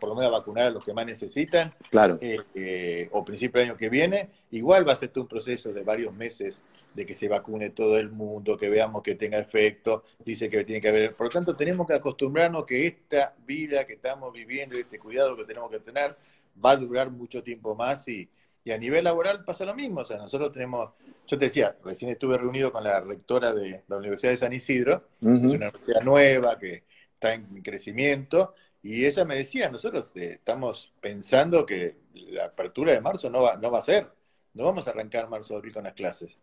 por 0.00 0.08
lo 0.08 0.14
menos 0.14 0.28
a 0.32 0.38
vacunar 0.38 0.66
a 0.66 0.70
los 0.70 0.84
que 0.84 0.92
más 0.92 1.06
necesitan, 1.06 1.72
claro. 1.90 2.18
Eh, 2.20 2.38
eh, 2.54 3.08
o 3.12 3.24
principio 3.24 3.60
del 3.60 3.70
año 3.70 3.78
que 3.78 3.88
viene, 3.88 4.28
igual 4.50 4.86
va 4.86 4.92
a 4.92 4.96
ser 4.96 5.10
todo 5.10 5.22
un 5.22 5.28
proceso 5.28 5.72
de 5.72 5.84
varios 5.84 6.12
meses 6.12 6.62
de 6.94 7.06
que 7.06 7.14
se 7.14 7.28
vacune 7.28 7.70
todo 7.70 7.96
el 7.98 8.10
mundo, 8.10 8.56
que 8.56 8.68
veamos 8.68 9.02
que 9.02 9.14
tenga 9.14 9.38
efecto, 9.38 10.04
dice 10.24 10.50
que 10.50 10.64
tiene 10.64 10.80
que 10.80 10.88
haber. 10.88 11.14
Por 11.14 11.26
lo 11.26 11.30
tanto, 11.30 11.54
tenemos 11.54 11.86
que 11.86 11.94
acostumbrarnos 11.94 12.64
que 12.64 12.86
esta 12.86 13.34
vida 13.46 13.86
que 13.86 13.94
estamos 13.94 14.32
viviendo 14.32 14.76
y 14.76 14.80
este 14.80 14.98
cuidado 14.98 15.36
que 15.36 15.44
tenemos 15.44 15.70
que 15.70 15.78
tener 15.78 16.16
va 16.62 16.72
a 16.72 16.76
durar 16.76 17.10
mucho 17.10 17.42
tiempo 17.42 17.74
más 17.74 18.06
y, 18.08 18.28
a 18.70 18.78
nivel 18.78 19.02
laboral 19.02 19.44
pasa 19.44 19.64
lo 19.64 19.74
mismo. 19.74 20.00
O 20.00 20.04
sea, 20.04 20.16
nosotros 20.16 20.52
tenemos, 20.52 20.90
yo 21.26 21.38
te 21.38 21.46
decía, 21.46 21.76
recién 21.84 22.10
estuve 22.10 22.38
reunido 22.38 22.70
con 22.70 22.84
la 22.84 23.00
rectora 23.00 23.52
de 23.52 23.82
la 23.88 23.96
Universidad 23.96 24.30
de 24.30 24.36
San 24.36 24.52
Isidro, 24.52 25.08
es 25.20 25.26
una 25.26 25.48
universidad 25.48 26.02
nueva 26.02 26.56
que 26.56 26.84
está 27.14 27.34
en 27.34 27.62
crecimiento, 27.62 28.54
y 28.82 29.04
ella 29.04 29.24
me 29.24 29.36
decía, 29.36 29.70
nosotros 29.70 30.10
eh, 30.14 30.32
estamos 30.34 30.92
pensando 31.00 31.66
que 31.66 31.96
la 32.14 32.46
apertura 32.46 32.92
de 32.92 33.00
marzo 33.00 33.28
no 33.28 33.42
va, 33.42 33.56
no 33.56 33.70
va 33.70 33.78
a 33.78 33.82
ser, 33.82 34.10
no 34.54 34.64
vamos 34.64 34.86
a 34.86 34.90
arrancar 34.90 35.28
marzo 35.28 35.56
abril 35.56 35.74
con 35.74 35.84
las 35.84 35.92
clases. 35.92 36.38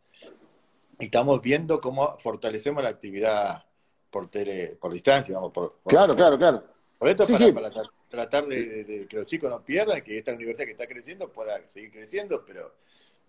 Y 1.00 1.06
estamos 1.06 1.41
viendo 1.41 1.82
cómo 1.82 2.17
fortalecemos 2.19 2.84
la 2.84 2.89
actividad 2.89 3.65
por 4.10 4.30
tele, 4.30 4.78
por 4.80 4.93
distancia, 4.93 5.36
vamos, 5.36 5.52
por, 5.52 5.80
claro, 5.86 6.15
claro, 6.15 6.38
claro. 6.38 6.63
Por 6.97 7.10
esto 7.10 7.26
para, 7.54 7.71
tratar 8.10 8.47
de, 8.47 9.06
que 9.08 9.17
los 9.17 9.26
chicos 9.26 9.50
no 9.50 9.63
pierdan, 9.63 10.02
que 10.02 10.17
esta 10.17 10.34
universidad 10.34 10.65
que 10.65 10.71
está 10.71 10.88
creciendo 10.88 11.32
pueda 11.32 11.60
seguir 11.67 11.91
creciendo, 11.91 12.43
pero, 12.45 12.76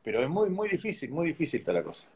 pero 0.02 0.22
es 0.22 0.28
muy, 0.28 0.48
muy 0.48 0.68
difícil, 0.68 1.10
muy 1.10 1.28
difícil 1.28 1.60
está 1.60 1.72
la 1.72 1.82
cosa. 1.82 2.06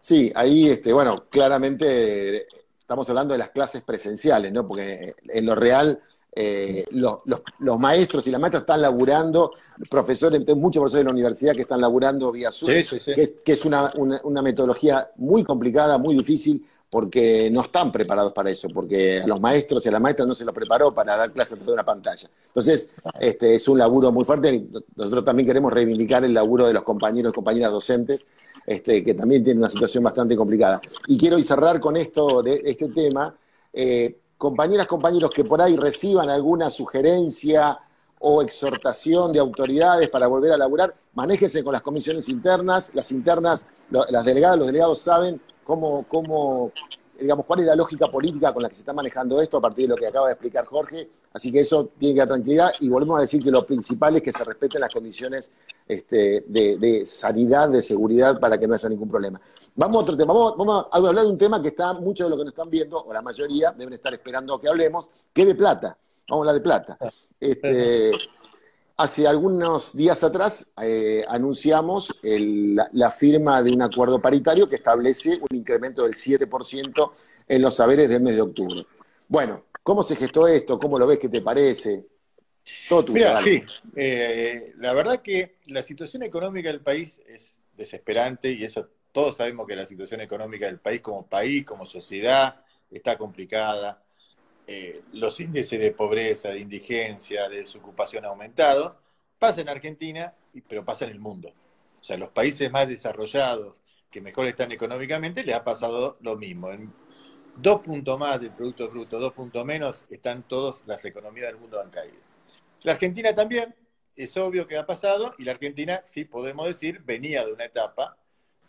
Sí, 0.00 0.32
ahí, 0.34 0.68
este, 0.68 0.92
bueno, 0.92 1.24
claramente 1.30 2.46
estamos 2.80 3.08
hablando 3.08 3.34
de 3.34 3.38
las 3.38 3.50
clases 3.50 3.82
presenciales, 3.82 4.52
¿no? 4.52 4.66
Porque 4.66 5.14
en 5.28 5.46
lo 5.46 5.54
real 5.54 6.00
eh, 6.38 6.84
los, 6.90 7.18
maestros 7.78 8.26
y 8.26 8.30
las 8.30 8.38
maestras 8.38 8.60
están 8.60 8.82
laburando, 8.82 9.52
profesores, 9.88 10.38
muchos 10.54 10.82
profesores 10.82 11.00
de 11.00 11.04
la 11.04 11.10
universidad 11.10 11.54
que 11.54 11.62
están 11.62 11.80
laburando 11.80 12.30
vía 12.30 12.52
Zoom, 12.52 12.72
Que, 13.42 13.52
es 13.52 13.64
una, 13.64 13.90
metodología 14.42 15.08
muy 15.16 15.44
complicada, 15.44 15.96
muy 15.96 16.14
difícil, 16.14 16.62
porque 16.90 17.48
no 17.50 17.62
están 17.62 17.90
preparados 17.90 18.34
para 18.34 18.50
eso, 18.50 18.68
porque 18.68 19.22
a 19.22 19.26
los 19.26 19.40
maestros 19.40 19.86
y 19.86 19.88
a 19.88 19.92
las 19.92 20.00
maestras 20.02 20.28
no 20.28 20.34
se 20.34 20.44
los 20.44 20.54
preparó 20.54 20.92
para 20.92 21.16
dar 21.16 21.32
clases 21.32 21.64
de 21.64 21.72
una 21.72 21.84
pantalla. 21.84 22.28
Entonces, 22.48 22.90
este, 23.18 23.54
es 23.54 23.66
un 23.66 23.78
laburo 23.78 24.12
muy 24.12 24.26
fuerte. 24.26 24.66
Nosotros 24.94 25.24
también 25.24 25.46
queremos 25.46 25.72
reivindicar 25.72 26.22
el 26.22 26.34
laburo 26.34 26.66
de 26.66 26.74
los 26.74 26.82
compañeros 26.82 27.32
y 27.32 27.34
compañeras 27.34 27.72
docentes, 27.72 28.26
este, 28.66 29.02
que 29.02 29.14
también 29.14 29.42
tienen 29.42 29.62
una 29.62 29.70
situación 29.70 30.04
bastante 30.04 30.36
complicada. 30.36 30.82
Y 31.06 31.16
quiero 31.16 31.38
cerrar 31.38 31.80
con 31.80 31.96
esto, 31.96 32.42
de 32.42 32.60
este 32.62 32.88
tema. 32.88 33.34
Eh, 33.72 34.18
compañeras, 34.38 34.86
compañeros 34.86 35.30
que 35.30 35.44
por 35.44 35.60
ahí 35.60 35.76
reciban 35.76 36.28
alguna 36.30 36.70
sugerencia 36.70 37.78
o 38.18 38.42
exhortación 38.42 39.32
de 39.32 39.38
autoridades 39.38 40.08
para 40.08 40.26
volver 40.26 40.52
a 40.52 40.56
laburar, 40.56 40.94
manéjense 41.14 41.62
con 41.62 41.72
las 41.72 41.82
comisiones 41.82 42.28
internas, 42.28 42.90
las 42.94 43.12
internas, 43.12 43.68
las 43.90 44.24
delegadas, 44.24 44.58
los 44.58 44.66
delegados 44.66 45.00
saben 45.00 45.40
cómo, 45.64 46.04
cómo, 46.08 46.72
digamos, 47.18 47.44
cuál 47.44 47.60
es 47.60 47.66
la 47.66 47.76
lógica 47.76 48.08
política 48.08 48.52
con 48.52 48.62
la 48.62 48.68
que 48.68 48.74
se 48.74 48.80
está 48.80 48.92
manejando 48.92 49.40
esto 49.40 49.58
a 49.58 49.60
partir 49.60 49.84
de 49.84 49.94
lo 49.94 49.96
que 49.96 50.06
acaba 50.06 50.26
de 50.26 50.32
explicar 50.32 50.64
Jorge, 50.64 51.08
así 51.36 51.52
que 51.52 51.60
eso 51.60 51.90
tiene 51.98 52.14
que 52.14 52.18
dar 52.20 52.28
tranquilidad 52.28 52.72
y 52.80 52.88
volvemos 52.88 53.18
a 53.18 53.20
decir 53.20 53.42
que 53.42 53.50
lo 53.50 53.66
principal 53.66 54.16
es 54.16 54.22
que 54.22 54.32
se 54.32 54.42
respeten 54.42 54.80
las 54.80 54.92
condiciones 54.92 55.52
este, 55.86 56.44
de, 56.48 56.78
de 56.78 57.04
sanidad, 57.04 57.68
de 57.68 57.82
seguridad 57.82 58.40
para 58.40 58.58
que 58.58 58.66
no 58.66 58.74
haya 58.74 58.88
ningún 58.88 59.08
problema. 59.08 59.40
Vamos 59.74 59.96
a 59.96 60.00
otro 60.00 60.16
tema, 60.16 60.32
vamos, 60.32 60.86
a 60.90 60.96
hablar 60.96 61.24
de 61.24 61.30
un 61.30 61.36
tema 61.36 61.60
que 61.60 61.68
está, 61.68 61.92
muchos 61.92 62.26
de 62.26 62.30
los 62.30 62.38
que 62.38 62.44
nos 62.44 62.52
están 62.52 62.70
viendo, 62.70 62.98
o 62.98 63.12
la 63.12 63.20
mayoría, 63.20 63.72
deben 63.72 63.92
estar 63.92 64.12
esperando 64.14 64.58
que 64.58 64.68
hablemos, 64.68 65.10
que 65.34 65.42
es 65.42 65.48
de 65.48 65.54
plata. 65.54 65.98
Vamos 66.28 66.46
a 66.46 66.50
hablar 66.50 66.54
de 66.54 66.60
plata. 66.62 66.98
Este, 67.38 68.12
hace 68.96 69.28
algunos 69.28 69.94
días 69.94 70.24
atrás 70.24 70.72
eh, 70.82 71.24
anunciamos 71.28 72.18
la, 72.22 73.10
firma 73.10 73.62
de 73.62 73.72
un 73.72 73.82
acuerdo 73.82 74.18
paritario 74.18 74.66
que 74.66 74.76
establece 74.76 75.38
un 75.38 75.56
incremento 75.56 76.04
del 76.04 76.14
7% 76.14 77.10
en 77.48 77.62
los 77.62 77.74
saberes 77.74 78.08
del 78.08 78.22
mes 78.22 78.36
de 78.36 78.40
octubre. 78.40 78.86
Bueno, 79.28 79.64
¿cómo 79.86 80.02
se 80.02 80.16
gestó 80.16 80.48
esto? 80.48 80.80
¿Cómo 80.80 80.98
lo 80.98 81.06
ves? 81.06 81.20
¿Qué 81.20 81.28
te 81.28 81.40
parece? 81.40 82.04
Todo 82.88 83.04
tu 83.04 83.12
Mira, 83.12 83.40
sí, 83.40 83.62
eh, 83.94 84.72
la 84.78 84.92
verdad 84.92 85.22
que 85.22 85.58
la 85.66 85.80
situación 85.80 86.24
económica 86.24 86.68
del 86.68 86.80
país 86.80 87.22
es 87.28 87.56
desesperante 87.76 88.50
y 88.50 88.64
eso 88.64 88.88
todos 89.12 89.36
sabemos 89.36 89.64
que 89.64 89.76
la 89.76 89.86
situación 89.86 90.20
económica 90.20 90.66
del 90.66 90.80
país 90.80 91.00
como 91.00 91.24
país, 91.24 91.64
como 91.64 91.86
sociedad, 91.86 92.64
está 92.90 93.16
complicada, 93.16 94.02
eh, 94.66 95.02
los 95.12 95.38
índices 95.38 95.78
de 95.78 95.92
pobreza, 95.92 96.48
de 96.48 96.58
indigencia, 96.58 97.48
de 97.48 97.58
desocupación 97.58 98.24
han 98.24 98.32
aumentado, 98.32 98.98
pasa 99.38 99.60
en 99.60 99.68
Argentina, 99.68 100.34
pero 100.68 100.84
pasa 100.84 101.04
en 101.04 101.12
el 101.12 101.20
mundo. 101.20 101.52
O 102.00 102.02
sea, 102.02 102.16
los 102.16 102.30
países 102.30 102.72
más 102.72 102.88
desarrollados, 102.88 103.80
que 104.10 104.20
mejor 104.20 104.48
están 104.48 104.72
económicamente, 104.72 105.44
les 105.44 105.54
ha 105.54 105.62
pasado 105.62 106.18
lo 106.22 106.36
mismo. 106.36 106.72
En 106.72 106.92
dos 107.56 107.80
puntos 107.80 108.18
más 108.18 108.40
del 108.40 108.50
Producto 108.50 108.88
Bruto, 108.88 109.18
dos 109.18 109.32
puntos 109.32 109.64
menos, 109.64 110.02
están 110.10 110.42
todas 110.42 110.82
las 110.86 111.04
economías 111.04 111.48
del 111.48 111.56
mundo 111.56 111.80
han 111.80 111.90
caído. 111.90 112.16
La 112.82 112.92
Argentina 112.92 113.34
también, 113.34 113.74
es 114.14 114.36
obvio 114.36 114.66
que 114.66 114.76
ha 114.76 114.86
pasado, 114.86 115.34
y 115.38 115.44
la 115.44 115.52
Argentina, 115.52 116.00
sí 116.04 116.24
podemos 116.24 116.66
decir, 116.66 117.02
venía 117.04 117.44
de 117.44 117.52
una 117.52 117.64
etapa 117.64 118.16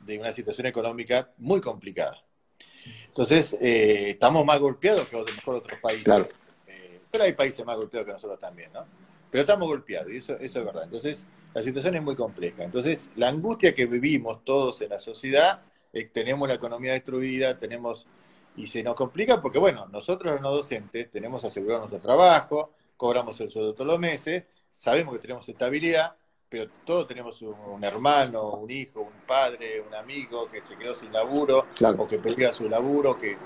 de 0.03 0.19
una 0.19 0.31
situación 0.33 0.67
económica 0.67 1.31
muy 1.37 1.61
complicada. 1.61 2.23
Entonces, 3.07 3.53
eh, 3.59 4.09
estamos 4.09 4.45
más 4.45 4.59
golpeados 4.59 5.07
que 5.07 5.17
mejor 5.17 5.55
otros 5.55 5.79
países. 5.79 6.35
Eh, 6.67 6.99
pero 7.11 7.23
hay 7.23 7.33
países 7.33 7.65
más 7.65 7.77
golpeados 7.77 8.05
que 8.05 8.13
nosotros 8.13 8.39
también, 8.39 8.71
¿no? 8.73 8.85
Pero 9.29 9.41
estamos 9.41 9.67
golpeados, 9.67 10.11
y 10.11 10.17
eso, 10.17 10.33
eso 10.39 10.59
es 10.59 10.65
verdad. 10.65 10.83
Entonces, 10.83 11.25
la 11.53 11.61
situación 11.61 11.95
es 11.95 12.01
muy 12.01 12.15
compleja. 12.15 12.63
Entonces, 12.63 13.11
la 13.15 13.27
angustia 13.29 13.73
que 13.73 13.85
vivimos 13.85 14.43
todos 14.45 14.81
en 14.81 14.89
la 14.89 14.99
sociedad, 14.99 15.61
tenemos 16.13 16.47
la 16.47 16.55
economía 16.55 16.93
destruida, 16.93 17.57
tenemos... 17.57 18.07
Y 18.57 18.67
se 18.67 18.83
nos 18.83 18.95
complica 18.95 19.41
porque, 19.41 19.59
bueno, 19.59 19.87
nosotros 19.91 20.33
los 20.33 20.41
no 20.41 20.51
docentes 20.51 21.09
tenemos 21.09 21.45
asegurado 21.45 21.81
nuestro 21.81 22.01
trabajo, 22.01 22.73
cobramos 22.97 23.39
el 23.39 23.49
sueldo 23.49 23.73
todos 23.73 23.87
los 23.87 23.99
meses, 23.99 24.43
sabemos 24.71 25.13
que 25.13 25.19
tenemos 25.21 25.47
estabilidad, 25.47 26.15
pero 26.49 26.69
todos 26.85 27.07
tenemos 27.07 27.41
un, 27.41 27.83
hermano, 27.83 28.51
un 28.53 28.71
hijo, 28.71 29.01
un 29.01 29.27
padre, 29.27 29.81
un 29.81 29.93
amigo 29.93 30.47
que 30.47 30.61
se 30.61 30.75
quedó 30.75 30.95
sin 30.95 31.11
laburo, 31.11 31.65
o 31.97 32.07
que 32.07 32.19
perdió 32.19 32.51
su 32.53 32.67
laburo, 32.69 33.17
que 33.17 33.37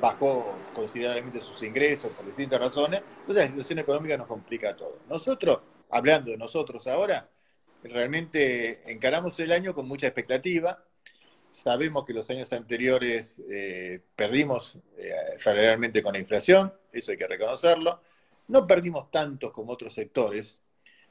bajó 0.00 0.54
considerablemente 0.74 1.40
sus 1.40 1.62
ingresos 1.62 2.10
por 2.12 2.26
distintas 2.26 2.60
razones. 2.60 3.02
Entonces 3.20 3.44
la 3.44 3.50
situación 3.50 3.78
económica 3.78 4.16
nos 4.16 4.26
complica 4.26 4.76
todo. 4.76 4.98
Nosotros, 5.08 5.60
hablando 5.90 6.30
de 6.30 6.38
nosotros 6.38 6.86
ahora, 6.86 7.28
realmente 7.82 8.90
encaramos 8.90 9.38
el 9.40 9.52
año 9.52 9.74
con 9.74 9.86
mucha 9.86 10.06
expectativa. 10.06 10.82
Sabemos 11.56 12.04
que 12.04 12.12
los 12.12 12.28
años 12.28 12.52
anteriores 12.52 13.38
eh, 13.50 14.02
perdimos 14.14 14.76
eh, 14.98 15.14
salarialmente 15.38 16.02
con 16.02 16.12
la 16.12 16.18
inflación, 16.18 16.70
eso 16.92 17.12
hay 17.12 17.16
que 17.16 17.26
reconocerlo. 17.26 18.02
No 18.48 18.66
perdimos 18.66 19.10
tantos 19.10 19.52
como 19.52 19.72
otros 19.72 19.94
sectores, 19.94 20.60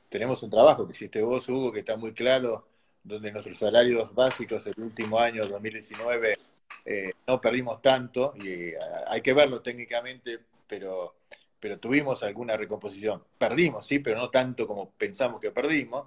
tenemos 0.08 0.44
un 0.44 0.52
trabajo 0.52 0.86
que 0.86 0.94
hiciste 0.94 1.20
vos, 1.24 1.50
Hugo, 1.50 1.72
que 1.72 1.80
está 1.80 1.98
muy 1.98 2.14
claro, 2.14 2.68
donde 3.04 3.32
nuestros 3.32 3.58
salarios 3.58 4.14
básicos 4.14 4.68
el 4.68 4.76
último 4.78 5.20
año, 5.20 5.44
2019, 5.48 6.38
eh, 6.86 7.12
no 7.26 7.42
perdimos 7.42 7.82
tanto, 7.82 8.36
y 8.38 8.50
eh, 8.50 8.78
hay 9.08 9.22
que 9.22 9.34
verlo 9.34 9.64
técnicamente, 9.64 10.42
pero, 10.68 11.16
pero 11.60 11.80
tuvimos 11.80 12.22
alguna 12.22 12.56
recomposición. 12.56 13.24
Perdimos, 13.40 13.88
sí, 13.88 13.98
pero 13.98 14.18
no 14.18 14.30
tanto 14.30 14.68
como 14.68 14.92
pensamos 14.92 15.42
que 15.42 15.50
perdimos. 15.50 16.06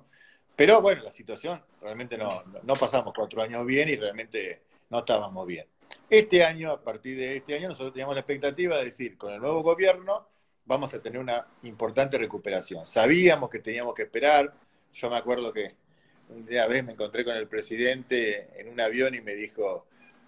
Pero 0.58 0.82
bueno, 0.82 1.04
la 1.04 1.12
situación, 1.12 1.62
realmente 1.80 2.18
no, 2.18 2.42
no 2.64 2.74
pasamos 2.74 3.14
cuatro 3.14 3.40
años 3.40 3.64
bien 3.64 3.88
y 3.90 3.94
realmente 3.94 4.62
no 4.90 4.98
estábamos 4.98 5.46
bien. 5.46 5.68
Este 6.10 6.44
año, 6.44 6.72
a 6.72 6.82
partir 6.82 7.16
de 7.16 7.36
este 7.36 7.54
año, 7.54 7.68
nosotros 7.68 7.92
teníamos 7.92 8.16
la 8.16 8.22
expectativa 8.22 8.76
de 8.76 8.86
decir, 8.86 9.16
con 9.16 9.32
el 9.32 9.40
nuevo 9.40 9.62
gobierno, 9.62 10.26
vamos 10.64 10.92
a 10.92 11.00
tener 11.00 11.20
una 11.20 11.46
importante 11.62 12.18
recuperación. 12.18 12.88
Sabíamos 12.88 13.50
que 13.50 13.60
teníamos 13.60 13.94
que 13.94 14.02
esperar. 14.02 14.52
Yo 14.92 15.08
me 15.08 15.16
acuerdo 15.16 15.52
que 15.52 15.76
un 16.28 16.44
día 16.44 16.66
vez 16.66 16.82
me 16.82 16.94
encontré 16.94 17.24
con 17.24 17.36
el 17.36 17.46
presidente 17.46 18.48
en 18.60 18.68
un 18.68 18.80
avión 18.80 19.14
y 19.14 19.20
me 19.20 19.36
dijo, 19.36 19.86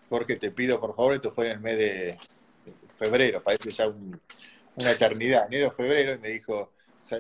Jorge, 0.09 0.37
te 0.37 0.53
pido 0.53 0.79
por 0.79 0.95
favor, 0.95 1.14
esto 1.14 1.33
fue 1.33 1.47
en 1.47 1.53
el 1.55 1.61
mes 1.61 1.77
de 1.77 2.19
febrero, 2.95 3.43
parece 3.43 3.71
ya 3.71 3.88
una 3.88 4.90
eternidad, 4.93 5.47
enero, 5.49 5.73
febrero, 5.73 6.14
y 6.14 6.19
me 6.19 6.29
dijo, 6.29 6.71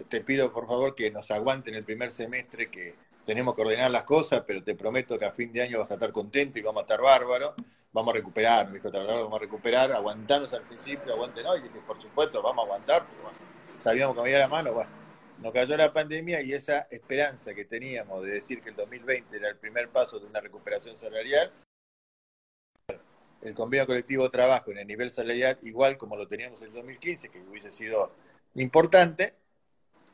te 0.08 0.20
pido 0.20 0.52
por 0.52 0.66
favor 0.66 0.94
que 0.94 1.10
nos 1.10 1.30
aguanten 1.30 1.74
el 1.74 1.84
primer 1.84 2.10
semestre, 2.12 2.70
que 2.70 2.94
tenemos 3.24 3.54
que 3.54 3.62
ordenar 3.62 3.90
las 3.90 4.04
cosas, 4.04 4.42
pero 4.46 4.62
te 4.62 4.74
prometo 4.74 5.18
que 5.18 5.24
a 5.24 5.32
fin 5.32 5.52
de 5.52 5.62
año 5.62 5.78
vas 5.78 5.90
a 5.90 5.94
estar 5.94 6.12
contento 6.12 6.58
y 6.58 6.62
vamos 6.62 6.80
a 6.80 6.84
estar 6.84 7.00
bárbaro. 7.00 7.54
Vamos 7.92 8.14
a 8.14 8.18
recuperar, 8.18 8.68
me 8.68 8.74
dijo, 8.74 8.88
vamos 8.92 9.34
a 9.34 9.38
recuperar, 9.40 9.90
aguantarnos 9.90 10.52
al 10.52 10.62
principio, 10.62 11.12
aguanten 11.12 11.44
hoy, 11.44 11.60
y 11.64 11.78
por 11.80 12.00
supuesto 12.00 12.40
vamos 12.40 12.62
a 12.62 12.66
aguantar, 12.66 13.04
sabíamos 13.82 14.14
que 14.14 14.22
me 14.22 14.30
la 14.30 14.46
mano, 14.46 14.72
bueno, 14.72 14.90
nos 15.40 15.52
cayó 15.52 15.76
la 15.76 15.92
pandemia 15.92 16.40
y 16.40 16.52
esa 16.52 16.86
esperanza 16.90 17.52
que 17.52 17.64
teníamos 17.64 18.22
de 18.22 18.30
decir 18.30 18.62
que 18.62 18.70
el 18.70 18.76
2020 18.76 19.36
era 19.36 19.48
el 19.48 19.56
primer 19.56 19.88
paso 19.88 20.20
de 20.20 20.26
una 20.26 20.40
recuperación 20.40 20.96
salarial, 20.96 21.50
el 23.42 23.54
convenio 23.54 23.86
colectivo 23.86 24.24
de 24.24 24.30
trabajo 24.30 24.70
en 24.70 24.78
el 24.78 24.86
nivel 24.86 25.10
salarial 25.10 25.58
igual 25.62 25.98
como 25.98 26.14
lo 26.14 26.28
teníamos 26.28 26.60
en 26.62 26.68
el 26.68 26.74
2015, 26.74 27.28
que 27.30 27.40
hubiese 27.40 27.72
sido 27.72 28.12
importante, 28.54 29.34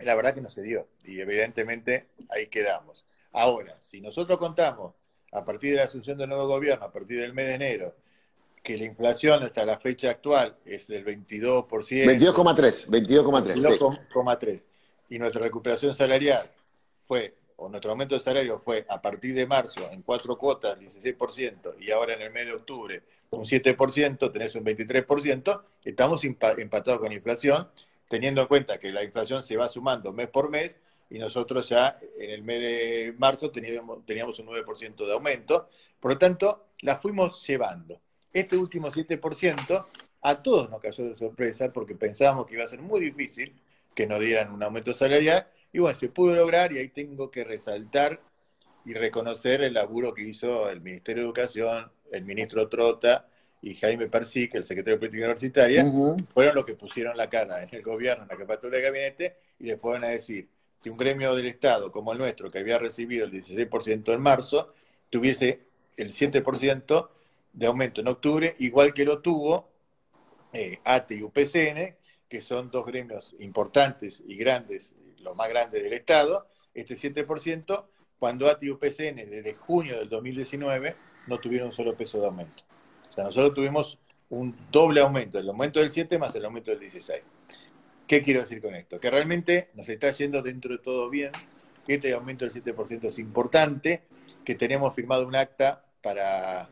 la 0.01 0.15
verdad 0.15 0.35
que 0.35 0.41
no 0.41 0.51
se 0.51 0.63
dio 0.63 0.89
y 1.05 1.21
evidentemente 1.21 2.07
ahí 2.31 2.47
quedamos. 2.49 3.05
Ahora, 3.33 3.77
si 3.81 4.01
nosotros 4.01 4.39
contamos 4.39 4.95
a 5.33 5.45
partir 5.45 5.73
de 5.73 5.77
la 5.79 5.85
asunción 5.85 6.17
del 6.19 6.29
nuevo 6.29 6.47
gobierno, 6.47 6.87
a 6.87 6.93
partir 6.93 7.21
del 7.21 7.35
mes 7.35 7.47
de 7.47 7.55
enero, 7.55 7.95
que 8.63 8.77
la 8.77 8.85
inflación 8.85 9.43
hasta 9.43 9.65
la 9.65 9.79
fecha 9.79 10.11
actual 10.11 10.57
es 10.65 10.89
del 10.89 11.05
22%. 11.05 11.69
22,3, 11.69 12.89
22,3. 12.89 14.63
Y 15.09 15.19
nuestra 15.19 15.43
recuperación 15.43 15.95
salarial 15.95 16.51
fue, 17.05 17.35
o 17.57 17.69
nuestro 17.69 17.93
aumento 17.93 18.17
de 18.17 18.21
salario 18.21 18.59
fue 18.59 18.85
a 18.89 19.01
partir 19.01 19.35
de 19.35 19.47
marzo 19.47 19.89
en 19.93 20.03
cuatro 20.03 20.37
cuotas, 20.37 20.81
16%, 20.81 21.77
y 21.79 21.93
ahora 21.93 22.15
en 22.15 22.23
el 22.23 22.33
mes 22.33 22.47
de 22.47 22.55
octubre 22.55 23.03
un 23.31 23.45
7%, 23.45 24.33
tenés 24.33 24.55
un 24.55 24.65
23%, 24.65 25.63
estamos 25.85 26.25
empatados 26.25 26.99
con 26.99 27.13
inflación, 27.13 27.69
teniendo 28.09 28.43
en 28.43 28.49
cuenta 28.49 28.79
que 28.79 28.93
la 28.93 29.03
inflación 29.03 29.43
se 29.43 29.57
va 29.57 29.69
sumando 29.69 30.13
mes 30.13 30.29
por 30.29 30.51
mes 30.51 30.77
y 31.11 31.19
nosotros 31.19 31.69
ya 31.69 31.99
en 32.19 32.31
el 32.31 32.43
mes 32.43 32.61
de 32.61 33.15
marzo 33.19 33.51
teníamos, 33.51 34.05
teníamos 34.05 34.39
un 34.39 34.47
9% 34.47 35.07
de 35.07 35.13
aumento. 35.13 35.69
Por 36.01 36.13
lo 36.13 36.19
tanto, 36.19 36.67
la 36.81 36.97
fuimos 36.97 37.47
llevando. 37.47 38.01
Este 38.33 38.57
último 38.57 38.91
7% 38.91 39.87
a 40.23 40.43
todos 40.43 40.71
nos 40.71 40.81
cayó 40.81 41.05
de 41.05 41.15
sorpresa 41.15 41.73
porque 41.73 41.95
pensábamos 41.95 42.47
que 42.47 42.55
iba 42.55 42.65
a 42.65 42.69
ser 42.69 42.81
muy 42.81 43.01
difícil 43.01 43.55
que 43.95 44.07
nos 44.07 44.21
dieran 44.21 44.53
un 44.53 44.63
aumento 44.63 44.93
salarial 44.93 45.47
y 45.73 45.79
bueno, 45.79 45.97
se 45.97 46.09
pudo 46.09 46.35
lograr 46.35 46.73
y 46.73 46.79
ahí 46.79 46.89
tengo 46.89 47.31
que 47.31 47.45
resaltar 47.45 48.21
y 48.85 48.95
reconocer 48.95 49.63
el 49.63 49.75
laburo 49.75 50.15
que 50.15 50.23
hizo 50.23 50.69
el 50.71 50.81
Ministerio 50.81 51.23
de 51.23 51.27
Educación, 51.27 51.91
el 52.13 52.25
ministro 52.25 52.69
Trota 52.69 53.27
y 53.67 53.75
Jaime 53.75 54.07
Persic, 54.07 54.55
el 54.55 54.65
secretario 54.65 54.95
de 54.95 55.01
Política 55.01 55.25
Universitaria, 55.25 55.93
fueron 56.33 56.55
los 56.55 56.65
que 56.65 56.75
pusieron 56.75 57.17
la 57.17 57.29
cara 57.29 57.65
en 57.65 57.69
el 57.73 57.83
gobierno, 57.83 58.23
en 58.23 58.29
la 58.29 58.37
jefatura 58.37 58.77
de 58.77 58.83
gabinete, 58.85 59.37
y 59.59 59.65
le 59.65 59.77
fueron 59.77 60.05
a 60.05 60.09
decir, 60.09 60.49
que 60.81 60.89
un 60.89 60.97
gremio 60.97 61.35
del 61.35 61.47
Estado 61.47 61.91
como 61.91 62.13
el 62.13 62.19
nuestro, 62.19 62.49
que 62.49 62.61
había 62.61 62.79
recibido 62.79 63.27
el 63.27 63.33
16% 63.33 64.15
en 64.15 64.21
marzo, 64.21 64.73
tuviese 65.11 65.63
el 65.97 66.13
7% 66.13 67.09
de 67.55 67.67
aumento 67.67 68.01
en 68.01 68.07
octubre, 68.07 68.55
igual 68.61 68.95
que 68.95 69.05
lo 69.05 69.19
tuvo 69.19 69.69
eh, 70.53 70.79
ATE 70.85 71.17
y 71.17 71.23
UPCN, 71.25 71.97
que 72.29 72.43
son 72.43 72.71
dos 72.71 72.87
gremios 72.87 73.35
importantes 73.41 74.23
y 74.25 74.37
grandes, 74.37 74.95
los 75.19 75.35
más 75.35 75.49
grandes 75.49 75.83
del 75.83 75.93
Estado, 75.93 76.47
este 76.73 76.95
7%, 76.95 77.85
cuando 78.21 78.49
ATE 78.49 78.67
y 78.67 78.71
UPCN 78.71 79.17
desde 79.29 79.55
junio 79.55 79.99
del 79.99 80.09
2019 80.09 80.95
no 81.27 81.41
tuvieron 81.41 81.69
un 81.69 81.75
solo 81.75 81.97
peso 81.97 82.21
de 82.21 82.27
aumento. 82.27 82.63
Sea, 83.17 83.25
nosotros 83.25 83.55
tuvimos 83.55 83.99
un 84.29 84.55
doble 84.71 85.01
aumento, 85.01 85.39
el 85.39 85.49
aumento 85.49 85.81
del 85.81 85.91
7 85.91 86.19
más 86.19 86.35
el 86.35 86.45
aumento 86.45 86.71
del 86.71 86.81
16. 86.81 87.23
¿Qué 88.07 88.23
quiero 88.23 88.41
decir 88.41 88.61
con 88.61 88.75
esto? 88.75 89.01
Que 89.01 89.11
realmente 89.11 89.71
nos 89.73 89.89
está 89.89 90.11
yendo 90.11 90.43
dentro 90.43 90.73
de 90.73 90.79
todo 90.79 91.09
bien, 91.09 91.33
que 91.87 91.95
este 91.95 92.13
aumento 92.13 92.45
del 92.45 92.53
7% 92.53 93.05
es 93.05 93.19
importante, 93.19 94.03
que 94.45 94.55
tenemos 94.55 94.95
firmado 94.95 95.27
un 95.27 95.35
acta 95.35 95.87
para, 96.03 96.69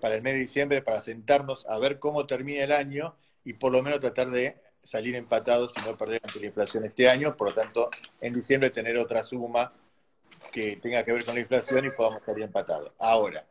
para 0.00 0.14
el 0.14 0.22
mes 0.22 0.34
de 0.34 0.38
diciembre 0.38 0.82
para 0.82 1.00
sentarnos 1.00 1.66
a 1.66 1.78
ver 1.80 1.98
cómo 1.98 2.26
termina 2.26 2.62
el 2.62 2.70
año 2.70 3.16
y 3.44 3.54
por 3.54 3.72
lo 3.72 3.82
menos 3.82 3.98
tratar 3.98 4.30
de 4.30 4.56
salir 4.80 5.16
empatados 5.16 5.74
y 5.78 5.84
no 5.84 5.98
perder 5.98 6.20
ante 6.22 6.38
la 6.38 6.46
inflación 6.46 6.84
este 6.84 7.10
año. 7.10 7.36
Por 7.36 7.48
lo 7.48 7.54
tanto, 7.54 7.90
en 8.20 8.34
diciembre 8.34 8.70
tener 8.70 8.96
otra 8.98 9.24
suma 9.24 9.72
que 10.52 10.76
tenga 10.76 11.02
que 11.02 11.12
ver 11.12 11.24
con 11.24 11.34
la 11.34 11.40
inflación 11.40 11.86
y 11.86 11.90
podamos 11.90 12.24
salir 12.24 12.44
empatados. 12.44 12.92
Ahora, 13.00 13.44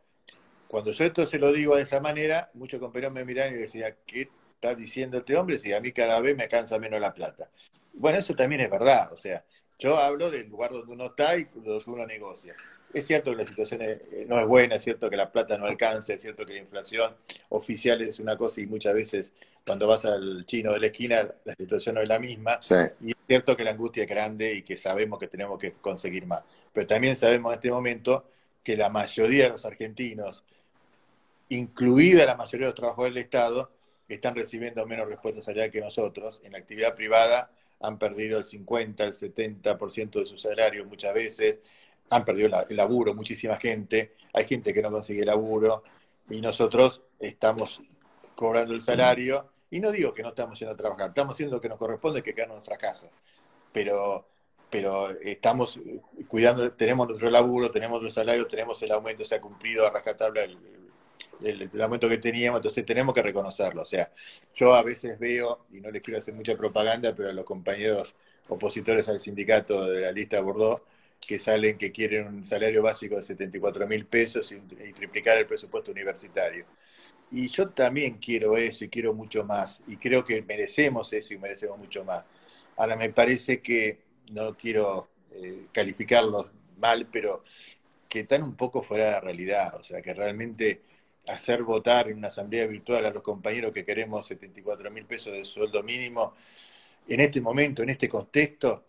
cuando 0.68 0.92
yo 0.92 1.04
esto 1.04 1.26
se 1.26 1.38
lo 1.38 1.52
digo 1.52 1.76
de 1.76 1.82
esa 1.82 2.00
manera, 2.00 2.50
muchos 2.54 2.80
compañeros 2.80 3.12
me 3.12 3.24
miran 3.24 3.52
y 3.52 3.56
decían, 3.56 3.94
¿qué 4.06 4.28
está 4.60 4.74
diciendo 4.74 5.18
este 5.18 5.36
hombre 5.36 5.56
si 5.58 5.72
a 5.72 5.80
mí 5.80 5.92
cada 5.92 6.20
vez 6.20 6.36
me 6.36 6.48
cansa 6.48 6.78
menos 6.78 7.00
la 7.00 7.14
plata. 7.14 7.48
Bueno, 7.94 8.18
eso 8.18 8.34
también 8.34 8.60
es 8.60 8.70
verdad, 8.70 9.12
o 9.12 9.16
sea, 9.16 9.44
yo 9.78 9.98
hablo 9.98 10.30
del 10.30 10.48
lugar 10.48 10.72
donde 10.72 10.92
uno 10.92 11.06
está 11.06 11.36
y 11.36 11.44
donde 11.44 11.80
uno 11.86 12.04
negocia. 12.04 12.54
Es 12.92 13.06
cierto 13.06 13.30
que 13.30 13.36
la 13.36 13.44
situación 13.44 13.82
eh, 13.82 14.26
no 14.26 14.40
es 14.40 14.46
buena, 14.46 14.76
es 14.76 14.82
cierto 14.82 15.08
que 15.08 15.16
la 15.16 15.30
plata 15.30 15.56
no 15.58 15.66
alcanza, 15.66 16.14
es 16.14 16.22
cierto 16.22 16.44
que 16.44 16.54
la 16.54 16.60
inflación 16.60 17.14
oficial 17.50 18.00
es 18.02 18.18
una 18.18 18.36
cosa 18.36 18.60
y 18.60 18.66
muchas 18.66 18.94
veces 18.94 19.32
cuando 19.64 19.86
vas 19.86 20.04
al 20.06 20.44
chino 20.46 20.72
de 20.72 20.80
la 20.80 20.86
esquina 20.86 21.28
la 21.44 21.54
situación 21.54 21.96
no 21.96 22.00
es 22.00 22.08
la 22.08 22.18
misma. 22.18 22.58
Y 23.00 23.10
es 23.10 23.16
cierto 23.26 23.56
que 23.56 23.62
la 23.62 23.72
angustia 23.72 24.04
es 24.04 24.08
grande 24.08 24.54
y 24.54 24.62
que 24.62 24.76
sabemos 24.76 25.18
que 25.18 25.28
tenemos 25.28 25.58
que 25.58 25.72
conseguir 25.72 26.26
más. 26.26 26.42
Pero 26.72 26.86
también 26.86 27.14
sabemos 27.14 27.52
en 27.52 27.56
este 27.56 27.70
momento 27.70 28.30
que 28.64 28.76
la 28.76 28.88
mayoría 28.88 29.44
de 29.44 29.50
los 29.50 29.64
argentinos, 29.66 30.44
incluida 31.48 32.26
la 32.26 32.36
mayoría 32.36 32.66
de 32.66 32.70
los 32.70 32.74
trabajadores 32.74 33.14
del 33.14 33.24
Estado, 33.24 33.70
están 34.08 34.34
recibiendo 34.34 34.86
menos 34.86 35.08
respuesta 35.08 35.42
salarial 35.42 35.70
que 35.70 35.80
nosotros. 35.80 36.40
En 36.44 36.52
la 36.52 36.58
actividad 36.58 36.94
privada 36.94 37.50
han 37.80 37.98
perdido 37.98 38.38
el 38.38 38.44
50, 38.44 39.04
el 39.04 39.12
70% 39.12 40.18
de 40.18 40.26
su 40.26 40.38
salario 40.38 40.84
muchas 40.86 41.14
veces, 41.14 41.58
han 42.10 42.24
perdido 42.24 42.48
el 42.68 42.76
laburo, 42.76 43.14
muchísima 43.14 43.56
gente, 43.56 44.14
hay 44.32 44.46
gente 44.46 44.72
que 44.72 44.82
no 44.82 44.90
consigue 44.90 45.24
laburo. 45.24 45.82
Y 46.30 46.40
nosotros 46.40 47.02
estamos 47.18 47.82
cobrando 48.34 48.72
el 48.74 48.80
salario. 48.80 49.50
Y 49.70 49.80
no 49.80 49.92
digo 49.92 50.14
que 50.14 50.22
no 50.22 50.30
estamos 50.30 50.58
yendo 50.58 50.74
a 50.74 50.76
trabajar, 50.76 51.08
estamos 51.08 51.34
haciendo 51.34 51.56
lo 51.56 51.60
que 51.60 51.68
nos 51.68 51.78
corresponde, 51.78 52.22
que 52.22 52.34
quedarnos 52.34 52.54
en 52.54 52.60
nuestra 52.60 52.78
casa, 52.78 53.10
pero, 53.70 54.26
pero 54.70 55.10
estamos 55.10 55.78
cuidando, 56.26 56.72
tenemos 56.72 57.06
nuestro 57.06 57.30
laburo, 57.30 57.70
tenemos 57.70 58.00
nuestro 58.00 58.22
salario, 58.22 58.46
tenemos 58.46 58.82
el 58.82 58.92
aumento, 58.92 59.26
se 59.26 59.34
ha 59.34 59.40
cumplido 59.42 59.86
a 59.86 59.90
rajatabla 59.90 60.44
el, 60.44 60.58
el, 61.42 61.70
aumento 61.80 62.08
que 62.08 62.18
teníamos, 62.18 62.58
entonces 62.58 62.84
tenemos 62.84 63.14
que 63.14 63.22
reconocerlo. 63.22 63.82
O 63.82 63.86
sea, 63.86 64.10
yo 64.54 64.74
a 64.74 64.82
veces 64.82 65.18
veo, 65.18 65.66
y 65.72 65.80
no 65.80 65.90
les 65.90 66.02
quiero 66.02 66.18
hacer 66.18 66.34
mucha 66.34 66.56
propaganda, 66.56 67.14
pero 67.14 67.30
a 67.30 67.32
los 67.32 67.44
compañeros 67.44 68.14
opositores 68.48 69.08
al 69.08 69.20
sindicato 69.20 69.86
de 69.86 70.02
la 70.02 70.12
lista 70.12 70.36
de 70.36 70.42
Bordeaux, 70.42 70.82
que 71.20 71.38
salen 71.38 71.76
que 71.76 71.92
quieren 71.92 72.28
un 72.28 72.44
salario 72.44 72.82
básico 72.82 73.16
de 73.16 73.22
74 73.22 73.86
mil 73.86 74.06
pesos 74.06 74.52
y, 74.52 74.92
triplicar 74.92 75.38
el 75.38 75.46
presupuesto 75.46 75.90
universitario. 75.90 76.64
Y 77.30 77.48
yo 77.48 77.68
también 77.68 78.18
quiero 78.18 78.56
eso 78.56 78.84
y 78.84 78.88
quiero 78.88 79.12
mucho 79.12 79.44
más. 79.44 79.82
Y 79.86 79.96
creo 79.96 80.24
que 80.24 80.40
merecemos 80.42 81.12
eso 81.12 81.34
y 81.34 81.38
merecemos 81.38 81.78
mucho 81.78 82.04
más. 82.04 82.24
Ahora 82.76 82.96
me 82.96 83.10
parece 83.10 83.60
que, 83.60 83.98
no 84.30 84.56
quiero 84.56 85.08
eh, 85.32 85.66
calificarlos 85.72 86.50
mal, 86.78 87.08
pero 87.10 87.42
que 88.08 88.20
están 88.20 88.42
un 88.42 88.56
poco 88.56 88.82
fuera 88.82 89.06
de 89.06 89.10
la 89.12 89.20
realidad. 89.20 89.74
O 89.76 89.84
sea, 89.84 90.00
que 90.00 90.14
realmente 90.14 90.80
hacer 91.28 91.62
votar 91.62 92.08
en 92.08 92.18
una 92.18 92.28
asamblea 92.28 92.66
virtual 92.66 93.06
a 93.06 93.10
los 93.10 93.22
compañeros 93.22 93.72
que 93.72 93.84
queremos 93.84 94.26
74 94.26 94.90
mil 94.90 95.04
pesos 95.04 95.32
de 95.32 95.44
sueldo 95.44 95.82
mínimo 95.82 96.34
en 97.08 97.20
este 97.20 97.40
momento, 97.40 97.82
en 97.82 97.90
este 97.90 98.08
contexto, 98.08 98.84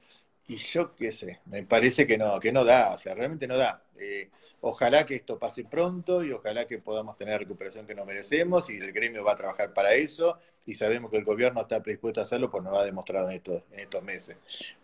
y 0.47 0.57
yo 0.57 0.95
qué 0.95 1.11
sé, 1.11 1.39
me 1.45 1.63
parece 1.63 2.07
que 2.07 2.17
no, 2.17 2.39
que 2.39 2.51
no 2.51 2.65
da, 2.65 2.91
o 2.93 2.99
sea, 2.99 3.13
realmente 3.13 3.47
no 3.47 3.55
da. 3.55 3.83
Eh, 3.99 4.29
ojalá 4.61 5.05
que 5.05 5.15
esto 5.15 5.37
pase 5.37 5.63
pronto 5.63 6.23
y 6.23 6.31
ojalá 6.31 6.65
que 6.65 6.79
podamos 6.79 7.15
tener 7.17 7.33
la 7.33 7.37
recuperación 7.37 7.85
que 7.85 7.93
nos 7.93 8.07
merecemos 8.07 8.69
y 8.69 8.77
el 8.77 8.91
gremio 8.91 9.23
va 9.23 9.33
a 9.33 9.37
trabajar 9.37 9.73
para 9.73 9.93
eso 9.93 10.39
y 10.65 10.73
sabemos 10.73 11.11
que 11.11 11.17
el 11.17 11.23
gobierno 11.23 11.61
está 11.61 11.81
predispuesto 11.83 12.19
a 12.19 12.23
hacerlo, 12.23 12.49
pues 12.49 12.63
nos 12.63 12.73
lo 12.73 12.79
ha 12.79 12.85
demostrado 12.85 13.29
en 13.29 13.35
estos, 13.35 13.63
en 13.71 13.79
estos 13.81 14.03
meses. 14.03 14.37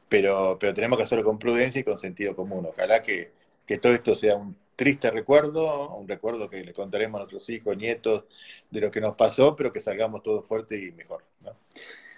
Pero, 0.07 0.57
pero 0.59 0.73
tenemos 0.73 0.97
que 0.97 1.03
hacerlo 1.03 1.23
con 1.23 1.39
prudencia 1.39 1.81
y 1.81 1.83
con 1.83 1.97
sentido 1.97 2.35
común. 2.35 2.65
Ojalá 2.69 3.01
que, 3.01 3.31
que 3.65 3.77
todo 3.79 3.93
esto 3.93 4.15
sea 4.15 4.35
un 4.35 4.55
triste 4.75 5.09
recuerdo, 5.11 5.95
un 5.95 6.07
recuerdo 6.07 6.49
que 6.49 6.63
le 6.63 6.73
contaremos 6.73 7.19
a 7.19 7.23
nuestros 7.23 7.49
hijos, 7.49 7.77
nietos, 7.77 8.25
de 8.69 8.81
lo 8.81 8.91
que 8.91 9.01
nos 9.01 9.15
pasó, 9.15 9.55
pero 9.55 9.71
que 9.71 9.79
salgamos 9.79 10.23
todos 10.23 10.45
fuertes 10.45 10.81
y 10.81 10.91
mejor. 10.91 11.23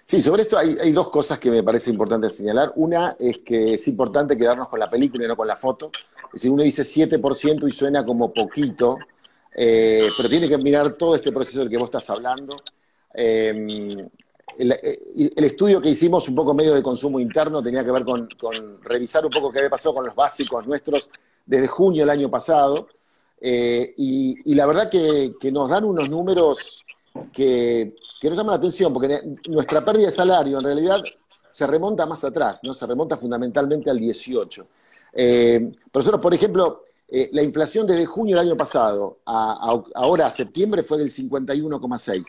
Sí, 0.02 0.20
sobre 0.20 0.42
esto 0.42 0.56
hay, 0.56 0.92
dos 0.92 1.10
cosas 1.10 1.38
que 1.38 1.50
me 1.50 1.62
parece 1.62 1.90
importante 1.90 2.30
señalar. 2.30 2.72
Una 2.76 3.16
es 3.18 3.40
que 3.40 3.74
es 3.74 3.88
importante 3.88 4.36
quedarnos 4.36 4.68
con 4.68 4.80
la 4.80 4.88
película 4.90 5.24
y 5.24 5.28
no 5.28 5.36
con 5.36 5.46
la 5.46 5.56
foto. 5.56 5.92
Es 6.32 6.44
uno 6.44 6.62
dice 6.62 6.82
7% 6.82 7.68
y 7.68 7.70
suena 7.70 8.04
como 8.04 8.32
poquito, 8.32 8.96
eh, 9.54 10.08
pero 10.16 10.28
tiene 10.28 10.48
que 10.48 10.56
mirar 10.58 10.92
todo 10.92 11.14
este 11.14 11.30
proceso 11.30 11.60
del 11.60 11.68
que 11.68 11.76
vos 11.76 11.88
estás 11.88 12.08
hablando. 12.10 12.56
Eh, 13.14 14.08
el, 14.58 15.44
estudio 15.44 15.80
que 15.80 15.90
hicimos, 15.90 16.28
un 16.28 16.34
poco 16.34 16.54
medio 16.54 16.74
de 16.74 16.82
consumo 16.82 17.20
interno, 17.20 17.62
tenía 17.62 17.84
que 17.84 17.92
ver 17.92 18.04
con, 18.04 18.28
con 18.38 18.82
revisar 18.82 19.24
un 19.24 19.30
poco 19.30 19.52
qué 19.52 19.58
había 19.58 19.70
pasado 19.70 19.94
con 19.94 20.06
los 20.06 20.14
básicos 20.14 20.66
nuestros 20.66 21.10
desde 21.48 21.66
junio 21.66 22.02
del 22.02 22.10
año 22.10 22.30
pasado, 22.30 22.88
eh, 23.40 23.94
y, 23.96 24.54
la 24.54 24.66
verdad 24.66 24.90
que, 24.90 25.32
nos 25.50 25.68
dan 25.68 25.84
unos 25.84 26.08
números 26.08 26.84
que, 27.32 27.94
nos 28.22 28.36
llaman 28.36 28.52
la 28.52 28.58
atención, 28.58 28.92
porque 28.92 29.22
nuestra 29.48 29.84
pérdida 29.84 30.06
de 30.06 30.12
salario 30.12 30.58
en 30.58 30.64
realidad 30.64 31.00
se 31.50 31.66
remonta 31.66 32.04
más 32.04 32.22
atrás, 32.22 32.60
¿no? 32.62 32.74
se 32.74 32.86
remonta 32.86 33.16
fundamentalmente 33.16 33.88
al 33.88 33.98
18. 33.98 34.66
Eh, 35.14 35.72
nosotros, 35.92 36.20
por 36.20 36.34
ejemplo, 36.34 36.82
eh, 37.08 37.30
la 37.32 37.42
inflación 37.42 37.86
desde 37.86 38.04
junio 38.04 38.36
del 38.36 38.48
año 38.48 38.56
pasado 38.56 39.20
a, 39.24 39.80
ahora 39.94 40.26
a 40.26 40.30
septiembre 40.30 40.82
fue 40.82 40.98
del 40.98 41.10
51,6. 41.10 42.26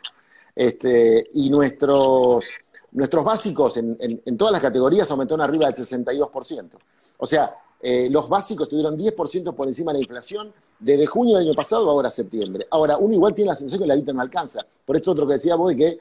Este, 0.56 1.28
y 1.34 1.50
nuestros, 1.50 2.46
nuestros 2.92 3.24
básicos 3.24 3.78
en, 3.78 3.98
en, 4.00 4.38
todas 4.38 4.54
las 4.54 4.62
categorías 4.62 5.10
aumentaron 5.12 5.42
arriba 5.42 5.70
del 5.70 5.76
62%. 5.76 6.70
O 7.18 7.28
sea, 7.28 7.54
eh, 7.82 8.10
los 8.10 8.28
básicos 8.28 8.68
tuvieron 8.68 8.98
10% 8.98 9.54
por 9.54 9.68
encima 9.68 9.92
de 9.92 10.00
la 10.00 10.04
inflación 10.04 10.54
desde 10.80 11.06
junio 11.06 11.38
del 11.38 11.48
año 11.48 11.56
pasado 11.56 11.90
ahora 11.90 12.10
septiembre. 12.10 12.68
Ahora, 12.72 12.98
uno 12.98 13.14
igual 13.14 13.34
tiene 13.34 13.50
la 13.50 13.56
sensación 13.56 13.82
que 13.82 13.88
la 13.88 13.96
guita 13.96 14.12
no 14.12 14.22
alcanza. 14.22 14.60
Por 14.86 14.98
esto 14.98 15.12
otro 15.12 15.26
que 15.26 15.34
decía 15.34 15.56
vos 15.56 15.70
de 15.70 15.76
que 15.78 16.00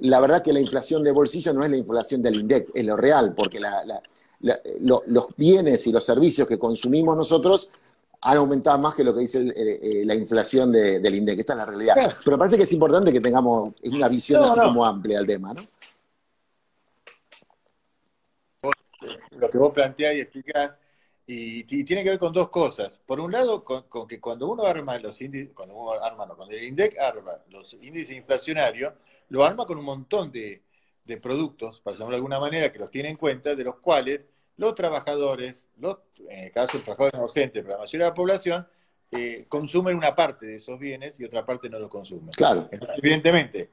la 0.00 0.18
verdad 0.20 0.42
que 0.42 0.52
la 0.52 0.60
inflación 0.60 1.04
de 1.04 1.12
bolsillo 1.12 1.52
no 1.52 1.64
es 1.64 1.70
la 1.70 1.76
inflación 1.76 2.22
del 2.22 2.36
INDEC, 2.36 2.70
es 2.74 2.86
lo 2.86 2.96
real, 2.96 3.34
porque 3.34 3.60
los 4.40 5.26
bienes 5.36 5.86
y 5.86 5.92
los 5.92 6.04
servicios 6.04 6.46
que 6.46 6.58
consumimos 6.58 7.16
nosotros 7.16 7.68
han 8.22 8.36
aumentado 8.38 8.78
más 8.78 8.94
que 8.94 9.04
lo 9.04 9.14
que 9.14 9.20
dice 9.20 9.52
eh, 9.54 10.02
la 10.06 10.14
inflación 10.14 10.72
del 10.72 11.14
INDEC. 11.14 11.40
Esta 11.40 11.52
es 11.52 11.56
la 11.58 11.66
realidad. 11.66 11.96
Pero 12.24 12.38
parece 12.38 12.56
que 12.56 12.62
es 12.62 12.72
importante 12.72 13.12
que 13.12 13.20
tengamos 13.20 13.70
una 13.84 14.08
visión 14.08 14.42
así 14.42 14.58
como 14.58 14.86
amplia 14.86 15.18
del 15.18 15.26
tema, 15.26 15.52
¿no? 15.52 15.62
Lo 19.38 19.48
que 19.48 19.56
vos 19.56 19.72
planteás 19.72 20.14
y 20.14 20.20
explicás 20.20 20.72
y, 21.32 21.84
tiene 21.84 22.02
que 22.02 22.10
ver 22.10 22.18
con 22.18 22.32
dos 22.32 22.48
cosas. 22.48 22.98
Por 23.06 23.20
un 23.20 23.30
lado, 23.30 23.62
con, 23.62 23.84
que 24.08 24.20
cuando 24.20 24.48
uno 24.48 24.64
arma 24.64 24.98
los 24.98 25.20
índices, 25.20 25.50
cuando 25.54 25.76
uno 25.76 25.92
arma, 25.92 26.26
no, 26.26 26.36
cuando 26.36 26.56
el 26.56 26.64
INDEC 26.64 26.98
arma 26.98 27.38
los 27.50 27.74
índices 27.74 28.16
inflacionarios, 28.16 28.94
lo 29.28 29.44
arma 29.44 29.64
con 29.64 29.78
un 29.78 29.84
montón 29.84 30.32
de, 30.32 30.62
productos, 31.22 31.80
para 31.80 31.94
llamarlo 31.96 32.12
de 32.12 32.16
alguna 32.16 32.40
manera, 32.40 32.72
que 32.72 32.78
los 32.78 32.90
tiene 32.90 33.08
en 33.08 33.16
cuenta, 33.16 33.54
de 33.54 33.64
los 33.64 33.76
cuales 33.76 34.20
los 34.56 34.74
trabajadores, 34.74 35.66
los, 35.78 35.98
en 36.28 36.44
el 36.44 36.52
caso 36.52 36.78
de 36.78 36.84
trabajadores 36.84 37.20
docentes, 37.20 37.62
pero 37.62 37.74
la 37.74 37.80
mayoría 37.80 38.06
de 38.06 38.10
la 38.10 38.14
población, 38.14 38.68
eh, 39.12 39.46
consumen 39.48 39.96
una 39.96 40.14
parte 40.14 40.46
de 40.46 40.56
esos 40.56 40.78
bienes 40.78 41.18
y 41.18 41.24
otra 41.24 41.44
parte 41.44 41.68
no 41.68 41.78
los 41.78 41.88
consumen. 41.88 42.30
Claro. 42.30 42.68
evidentemente, 42.70 43.70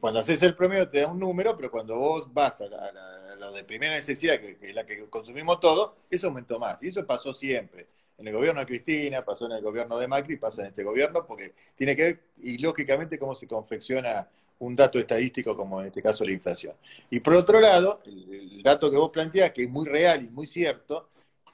cuando 0.00 0.20
haces 0.20 0.42
el 0.42 0.54
promedio 0.54 0.88
te 0.88 1.00
da 1.00 1.08
un 1.08 1.18
número, 1.18 1.56
pero 1.56 1.70
cuando 1.70 1.98
vos 1.98 2.32
vas 2.32 2.60
a 2.60 2.66
la, 2.66 3.50
de 3.50 3.64
primera 3.64 3.94
necesidad, 3.94 4.38
que, 4.40 4.56
es 4.60 4.74
la 4.74 4.86
que 4.86 5.04
consumimos 5.10 5.60
todo, 5.60 5.96
eso 6.10 6.28
aumentó 6.28 6.58
más. 6.58 6.82
Y 6.82 6.88
eso 6.88 7.04
pasó 7.04 7.34
siempre. 7.34 7.86
En 8.18 8.28
el 8.28 8.34
gobierno 8.34 8.60
de 8.60 8.66
Cristina, 8.66 9.24
pasó 9.24 9.46
en 9.46 9.52
el 9.52 9.62
gobierno 9.62 9.98
de 9.98 10.06
Macri, 10.06 10.36
pasa 10.36 10.62
en 10.62 10.68
este 10.68 10.84
gobierno, 10.84 11.26
porque 11.26 11.54
tiene 11.76 11.96
que 11.96 12.02
ver, 12.02 12.20
y 12.38 12.58
lógicamente, 12.58 13.18
cómo 13.18 13.34
se 13.34 13.48
confecciona 13.48 14.28
un 14.60 14.76
dato 14.76 14.98
estadístico 15.00 15.56
como 15.56 15.80
en 15.80 15.88
este 15.88 16.00
caso 16.00 16.24
la 16.24 16.30
inflación. 16.30 16.74
Y 17.10 17.18
por 17.18 17.34
otro 17.34 17.60
lado, 17.60 18.00
el, 18.06 18.62
dato 18.62 18.90
que 18.90 18.96
vos 18.96 19.10
planteás, 19.10 19.50
que 19.50 19.64
es 19.64 19.70
muy 19.70 19.86
real 19.86 20.22
y 20.22 20.30
muy 20.30 20.46
cierto, 20.46 21.08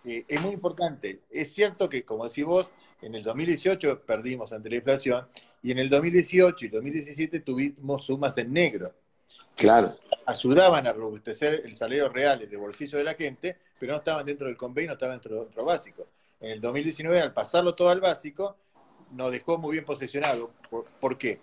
es 0.04 0.40
muy 0.42 0.52
importante. 0.52 1.20
Es 1.30 1.52
cierto 1.52 1.88
que, 1.88 2.04
como 2.04 2.28
decís 2.28 2.44
vos, 2.44 2.70
en 3.00 3.14
el 3.14 3.22
2018 3.22 4.02
perdimos 4.04 4.52
ante 4.52 4.68
la 4.68 4.76
inflación 4.76 5.26
y 5.62 5.72
en 5.72 5.78
el 5.78 5.90
2018 5.90 6.66
y 6.66 6.68
2017 6.68 7.40
tuvimos 7.40 8.04
sumas 8.04 8.38
en 8.38 8.52
negro. 8.52 8.92
Claro. 9.56 9.94
Ayudaban 10.26 10.86
a 10.86 10.92
robustecer 10.92 11.62
el 11.64 11.74
salario 11.74 12.08
real 12.08 12.48
de 12.48 12.56
bolsillo 12.56 12.98
de 12.98 13.04
la 13.04 13.14
gente, 13.14 13.56
pero 13.78 13.92
no 13.92 13.98
estaban 13.98 14.24
dentro 14.24 14.46
del 14.46 14.56
convenio, 14.56 14.90
no 14.90 14.94
estaban 14.94 15.16
dentro 15.20 15.46
del 15.46 15.64
básico. 15.64 16.06
En 16.40 16.52
el 16.52 16.60
2019, 16.60 17.20
al 17.20 17.32
pasarlo 17.32 17.74
todo 17.74 17.90
al 17.90 18.00
básico, 18.00 18.56
nos 19.10 19.32
dejó 19.32 19.58
muy 19.58 19.72
bien 19.72 19.84
posicionado. 19.84 20.52
¿Por, 21.00 21.18
qué? 21.18 21.40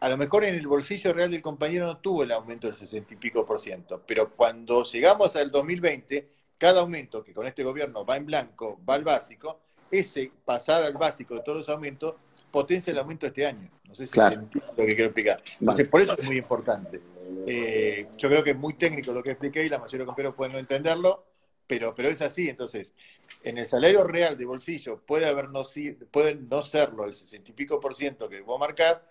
A 0.00 0.08
lo 0.08 0.16
mejor 0.16 0.44
en 0.44 0.54
el 0.54 0.66
bolsillo 0.66 1.12
real 1.12 1.30
del 1.30 1.42
compañero 1.42 1.86
no 1.86 1.98
tuvo 1.98 2.22
el 2.22 2.30
aumento 2.30 2.68
del 2.68 2.76
60 2.76 3.14
y 3.14 3.16
pico 3.16 3.44
por 3.44 3.58
ciento, 3.58 4.00
pero 4.06 4.30
cuando 4.30 4.84
llegamos 4.84 5.34
al 5.34 5.50
2020, 5.50 6.28
cada 6.56 6.80
aumento 6.80 7.24
que 7.24 7.34
con 7.34 7.46
este 7.46 7.64
gobierno 7.64 8.04
va 8.04 8.16
en 8.16 8.26
blanco, 8.26 8.78
va 8.88 8.94
al 8.94 9.02
básico, 9.02 9.58
ese 9.90 10.30
pasar 10.44 10.84
al 10.84 10.92
básico 10.92 11.34
de 11.34 11.40
todos 11.40 11.58
los 11.58 11.68
aumentos 11.68 12.14
potencia 12.50 12.90
el 12.90 12.98
aumento 12.98 13.26
este 13.26 13.46
año. 13.46 13.70
No 13.86 13.94
sé 13.94 14.06
si 14.06 14.18
lo 14.18 14.48
que 14.76 14.86
quiero 14.86 15.06
explicar. 15.06 15.42
Entonces, 15.60 15.88
por 15.88 16.00
eso 16.02 16.14
es 16.16 16.26
muy 16.26 16.38
importante. 16.38 17.00
Eh, 17.46 18.08
yo 18.16 18.28
creo 18.28 18.44
que 18.44 18.50
es 18.50 18.56
muy 18.56 18.74
técnico 18.74 19.12
lo 19.12 19.22
que 19.22 19.30
expliqué 19.30 19.64
y 19.64 19.68
la 19.68 19.78
mayoría 19.78 19.98
de 19.98 20.04
los 20.04 20.06
compañeros 20.06 20.34
pueden 20.34 20.52
no 20.52 20.58
entenderlo, 20.58 21.24
pero, 21.66 21.94
pero 21.94 22.08
es 22.08 22.20
así. 22.20 22.48
Entonces, 22.48 22.94
en 23.42 23.58
el 23.58 23.66
salario 23.66 24.04
real 24.04 24.36
de 24.36 24.44
bolsillo 24.44 25.00
puede, 25.00 25.26
haber 25.26 25.48
no, 25.50 25.64
puede 26.10 26.34
no 26.34 26.62
serlo 26.62 27.04
el 27.04 27.14
60 27.14 27.50
y 27.50 27.54
pico 27.54 27.80
por 27.80 27.94
ciento 27.94 28.28
que 28.28 28.40
voy 28.40 28.56
a 28.56 28.58
marcar, 28.58 29.06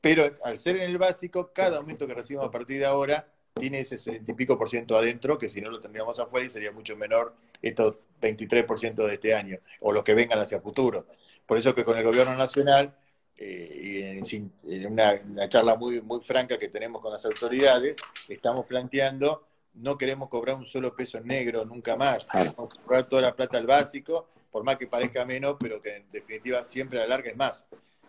pero 0.00 0.34
al 0.44 0.58
ser 0.58 0.76
en 0.76 0.90
el 0.90 0.98
básico, 0.98 1.52
cada 1.52 1.78
aumento 1.78 2.06
que 2.06 2.14
recibimos 2.14 2.48
a 2.48 2.50
partir 2.50 2.78
de 2.78 2.86
ahora 2.86 3.26
tiene 3.54 3.80
ese 3.80 3.98
60 3.98 4.30
y 4.30 4.34
pico 4.34 4.58
por 4.58 4.70
ciento 4.70 4.96
adentro, 4.96 5.38
que 5.38 5.48
si 5.48 5.60
no 5.60 5.70
lo 5.70 5.80
tendríamos 5.80 6.18
afuera 6.20 6.46
y 6.46 6.50
sería 6.50 6.70
mucho 6.70 6.96
menor 6.96 7.34
estos 7.62 7.96
23 8.20 8.64
por 8.64 8.78
ciento 8.78 9.06
de 9.06 9.14
este 9.14 9.34
año, 9.34 9.58
o 9.80 9.92
los 9.92 10.04
que 10.04 10.14
vengan 10.14 10.38
hacia 10.38 10.60
futuro. 10.60 11.06
Por 11.46 11.58
eso 11.58 11.74
que 11.74 11.84
con 11.84 11.96
el 11.96 12.04
gobierno 12.04 12.34
nacional, 12.36 12.96
eh, 13.36 14.20
y 14.64 14.74
en, 14.74 14.86
una, 14.86 15.48
charla 15.48 15.76
muy, 15.76 16.00
muy 16.00 16.20
franca 16.22 16.58
que 16.58 16.68
tenemos 16.68 17.00
con 17.00 17.12
las 17.12 17.24
autoridades, 17.24 17.96
estamos 18.28 18.66
planteando, 18.66 19.46
no 19.74 19.96
queremos 19.96 20.28
cobrar 20.28 20.56
un 20.56 20.66
solo 20.66 20.94
peso 20.94 21.18
en 21.18 21.26
negro 21.26 21.64
nunca 21.64 21.96
más, 21.96 22.26
queremos 22.26 22.74
cobrar 22.74 23.06
toda 23.06 23.22
la 23.22 23.36
plata 23.36 23.58
al 23.58 23.66
básico, 23.66 24.28
por 24.50 24.64
más 24.64 24.76
que 24.76 24.86
parezca 24.86 25.24
menos, 25.24 25.56
pero 25.60 25.80
que 25.80 25.96
en 25.96 26.10
definitiva 26.10 26.64
siempre 26.64 26.98
a 26.98 27.02
la 27.02 27.08
larga 27.08 27.30
es 27.30 27.36
más. 27.36 27.68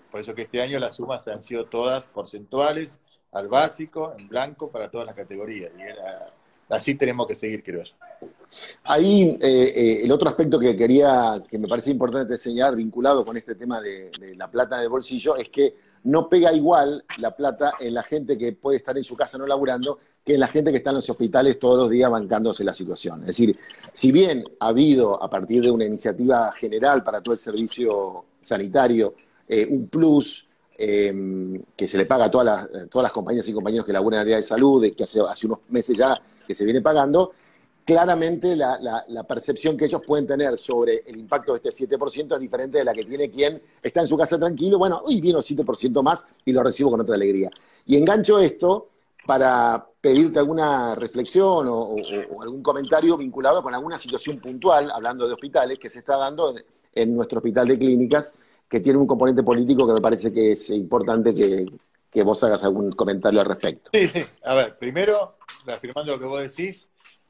Por 0.09 0.21
eso 0.21 0.33
que 0.33 0.43
este 0.43 0.61
año 0.61 0.79
las 0.79 0.95
sumas 0.95 1.27
han 1.27 1.41
sido 1.43 1.65
todas 1.65 2.07
porcentuales 2.07 2.99
al 3.31 3.47
básico, 3.47 4.15
en 4.17 4.27
blanco, 4.27 4.71
para 4.71 4.89
todas 4.89 5.05
las 5.05 5.15
categorías. 5.15 5.71
Y 5.77 5.83
así 6.69 6.95
tenemos 6.95 7.27
que 7.27 7.35
seguir, 7.35 7.63
creo 7.63 7.83
yo. 7.83 7.93
Ahí 8.83 9.37
eh, 9.41 9.73
eh, 9.75 9.99
el 10.03 10.11
otro 10.11 10.29
aspecto 10.29 10.59
que 10.59 10.75
quería, 10.75 11.41
que 11.49 11.59
me 11.59 11.67
parece 11.67 11.91
importante 11.91 12.37
señalar, 12.37 12.75
vinculado 12.75 13.23
con 13.23 13.37
este 13.37 13.55
tema 13.55 13.79
de, 13.81 14.11
la 14.35 14.49
plata 14.49 14.79
del 14.79 14.89
bolsillo, 14.89 15.35
es 15.35 15.49
que 15.49 15.75
no 16.03 16.29
pega 16.29 16.53
igual 16.53 17.03
la 17.17 17.35
plata 17.35 17.73
en 17.79 17.93
la 17.93 18.03
gente 18.03 18.37
que 18.37 18.53
puede 18.53 18.77
estar 18.77 18.97
en 18.97 19.03
su 19.03 19.15
casa 19.15 19.37
no 19.37 19.45
laburando 19.45 19.99
que 20.25 20.35
en 20.35 20.39
la 20.39 20.47
gente 20.47 20.71
que 20.71 20.77
está 20.77 20.91
en 20.91 20.97
los 20.97 21.09
hospitales 21.09 21.59
todos 21.59 21.77
los 21.77 21.89
días 21.89 22.09
bancándose 22.09 22.63
la 22.63 22.73
situación. 22.73 23.21
Es 23.21 23.27
decir, 23.27 23.57
si 23.91 24.11
bien 24.11 24.45
ha 24.59 24.69
habido, 24.69 25.21
a 25.21 25.29
partir 25.29 25.61
de 25.61 25.71
una 25.71 25.85
iniciativa 25.85 26.51
general 26.53 27.03
para 27.03 27.21
todo 27.21 27.33
el 27.33 27.39
servicio 27.39 28.25
sanitario, 28.41 29.13
eh, 29.47 29.67
un 29.69 29.87
plus 29.87 30.45
que 30.79 31.87
se 31.89 31.97
le 31.97 32.05
paga 32.05 32.25
a 32.25 32.31
todas 32.31 32.45
las, 32.45 32.89
todas 32.89 33.03
las 33.03 33.11
compañías 33.11 33.45
y 33.49 33.51
compañeros 33.51 33.85
que 33.85 33.91
laburan 33.91 34.19
en 34.19 34.21
el 34.21 34.27
área 34.27 34.37
de 34.37 34.43
salud, 34.43 34.89
que 34.95 35.03
hace, 35.03 35.19
hace 35.19 35.45
unos 35.45 35.59
meses 35.67 35.97
ya 35.97 36.17
que 36.49 36.55
se 36.55 36.65
viene 36.65 36.81
pagando, 36.81 37.31
claramente 37.85 38.55
la, 38.55 39.23
percepción 39.27 39.77
que 39.77 39.85
ellos 39.85 40.01
pueden 40.03 40.25
tener 40.25 40.57
sobre 40.57 41.03
el 41.05 41.15
impacto 41.15 41.53
de 41.53 41.69
este 41.69 41.87
7% 41.87 42.33
es 42.33 42.39
diferente 42.39 42.79
de 42.79 42.83
la 42.83 42.91
que 42.91 43.05
tiene 43.05 43.29
quien 43.29 43.61
está 43.83 44.01
en 44.01 44.07
su 44.07 44.17
casa 44.17 44.39
tranquilo, 44.39 44.79
bueno, 44.79 44.99
hoy 45.05 45.21
vino 45.21 45.37
7% 45.37 46.01
más 46.01 46.25
y 46.43 46.51
lo 46.51 46.63
recibo 46.63 46.89
con 46.89 47.01
otra 47.01 47.13
alegría. 47.13 47.51
Y 47.85 47.97
engancho 47.97 48.39
esto 48.39 48.89
para 49.27 49.87
pedirte 50.01 50.39
alguna 50.39 50.95
reflexión 50.95 51.67
o, 51.69 51.95
algún 52.41 52.63
comentario 52.63 53.15
vinculado 53.15 53.61
con 53.61 53.75
alguna 53.75 53.99
situación 53.99 54.39
puntual, 54.39 54.89
hablando 54.89 55.27
de 55.27 55.33
hospitales, 55.33 55.77
que 55.77 55.87
se 55.87 55.99
está 55.99 56.17
dando 56.17 56.55
en, 56.95 57.15
nuestro 57.15 57.37
hospital 57.37 57.67
de 57.67 57.77
clínicas, 57.77 58.33
que 58.67 58.79
tiene 58.79 58.97
un 58.97 59.05
componente 59.05 59.43
político 59.43 59.85
que 59.85 59.93
me 59.93 60.01
parece 60.01 60.33
que 60.33 60.53
es 60.53 60.71
importante 60.71 61.35
que, 61.35 61.67
que 62.11 62.23
vos 62.23 62.43
hagas 62.43 62.63
algún 62.63 62.91
comentario 62.91 63.39
al 63.39 63.45
respecto. 63.45 63.91
Sí, 63.93 64.07
sí. 64.07 64.25
A 64.43 64.53
ver, 64.55 64.77
primero, 64.77 65.37
afirmando 65.67 66.13
lo 66.13 66.19
que 66.19 66.25
vos 66.25 66.41
decís, 66.41 66.87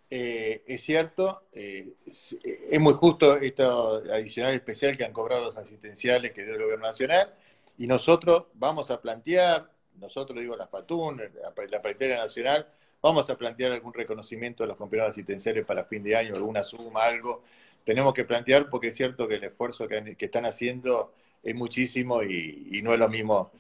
eh, 0.10 0.64
es 0.66 0.82
cierto, 0.82 1.44
eh, 1.54 1.94
es 2.06 2.80
muy 2.80 2.94
justo 2.94 3.38
esto 3.38 4.02
adicional 4.12 4.54
especial 4.56 4.98
que 4.98 5.06
han 5.06 5.14
cobrado 5.14 5.46
los 5.46 5.58
asistenciales 5.58 6.32
que 6.32 6.44
dio 6.44 6.56
el 6.56 6.64
gobierno 6.64 6.88
nacional 6.88 7.34
y 7.78 7.86
nosotros 7.86 8.46
vamos 8.54 8.90
a 8.90 9.02
plantear, 9.02 9.70
nosotros 10.00 10.40
digo 10.40 10.56
la 10.56 10.68
FATUN, 10.68 11.22
la, 11.70 11.82
Paritaria 11.82 12.18
Nacional, 12.18 12.68
vamos 13.02 13.30
a 13.30 13.38
plantear 13.38 13.72
algún 13.74 13.94
reconocimiento 13.94 14.64
de 14.64 14.70
los 14.70 14.78
compañeros 14.78 15.12
asistenciales 15.12 15.66
para 15.66 15.86
fin 15.86 16.02
de 16.04 16.16
año, 16.16 16.36
alguna 16.36 16.64
suma, 16.64 17.04
algo. 17.04 17.44
Tenemos 17.86 18.14
que 18.14 18.26
plantear 18.26 18.70
porque 18.70 18.88
es 18.88 18.96
cierto 18.96 19.28
que 19.28 19.36
el 19.36 19.44
esfuerzo 19.44 19.88
que, 19.88 20.16
están 20.18 20.46
haciendo 20.46 21.14
es 21.44 21.56
muchísimo 21.56 22.24
y 22.24 22.82
no 22.84 22.94
es 22.94 23.00
lo 23.00 23.10
mismo 23.10 23.52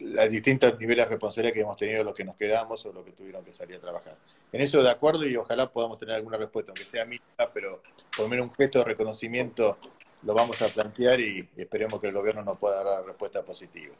las 0.00 0.30
distintos 0.30 0.78
niveles 0.78 1.06
de 1.06 1.10
responsabilidad 1.10 1.54
que 1.54 1.60
hemos 1.60 1.76
tenido 1.76 2.04
los 2.04 2.14
que 2.14 2.24
nos 2.24 2.36
quedamos 2.36 2.84
o 2.84 2.92
los 2.92 3.04
que 3.04 3.12
tuvieron 3.12 3.44
que 3.44 3.52
salir 3.52 3.76
a 3.76 3.80
trabajar. 3.80 4.16
En 4.52 4.60
eso 4.60 4.82
de 4.82 4.90
acuerdo 4.90 5.26
y 5.26 5.36
ojalá 5.36 5.70
podamos 5.70 5.98
tener 5.98 6.14
alguna 6.14 6.36
respuesta, 6.36 6.72
aunque 6.72 6.84
sea 6.84 7.04
mínima, 7.04 7.50
pero 7.52 7.82
por 8.16 8.28
menos 8.28 8.48
un 8.48 8.54
gesto 8.54 8.80
de 8.80 8.84
reconocimiento 8.84 9.78
lo 10.22 10.34
vamos 10.34 10.60
a 10.62 10.68
plantear 10.68 11.20
y 11.20 11.48
esperemos 11.56 12.00
que 12.00 12.08
el 12.08 12.14
gobierno 12.14 12.42
nos 12.42 12.58
pueda 12.58 12.82
dar 12.82 13.04
respuesta 13.04 13.42
positiva. 13.42 13.94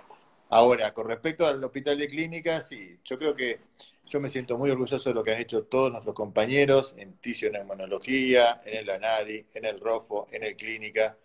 Ahora, 0.51 0.93
con 0.95 1.07
respecto 1.07 1.47
al 1.47 1.63
hospital 1.63 1.99
de 1.99 2.09
clínicas, 2.09 2.69
sí, 2.69 2.99
yo 3.05 3.19
creo 3.19 3.35
que 3.37 3.61
yo 4.07 4.21
me 4.21 4.29
siento 4.29 4.57
muy 4.57 4.71
orgulloso 4.71 5.11
de 5.11 5.15
lo 5.15 5.23
que 5.23 5.33
han 5.33 5.41
hecho 5.41 5.65
todos 5.65 5.91
nuestros 5.93 6.15
compañeros 6.15 6.95
en 6.97 7.13
tisioneumonología, 7.19 8.63
en 8.65 8.79
el 8.79 8.91
ANADI, 8.91 9.47
en 9.55 9.65
el 9.67 9.79
ROFO, 9.81 10.29
en 10.33 10.45
el 10.45 10.57
clínica. 10.57 11.17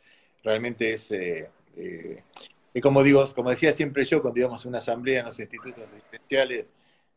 Realmente 0.43 0.91
es 0.91 1.09
eh, 1.11 1.49
eh, 1.77 2.21
y 2.73 2.81
como 2.81 3.03
digo, 3.03 3.23
como 3.35 3.51
decía 3.51 3.71
siempre 3.71 4.03
yo, 4.05 4.21
cuando 4.21 4.39
íbamos 4.39 4.65
a 4.65 4.69
una 4.69 4.79
asamblea 4.79 5.19
en 5.19 5.27
los 5.27 5.39
institutos 5.39 5.83
asistenciales, 5.87 6.65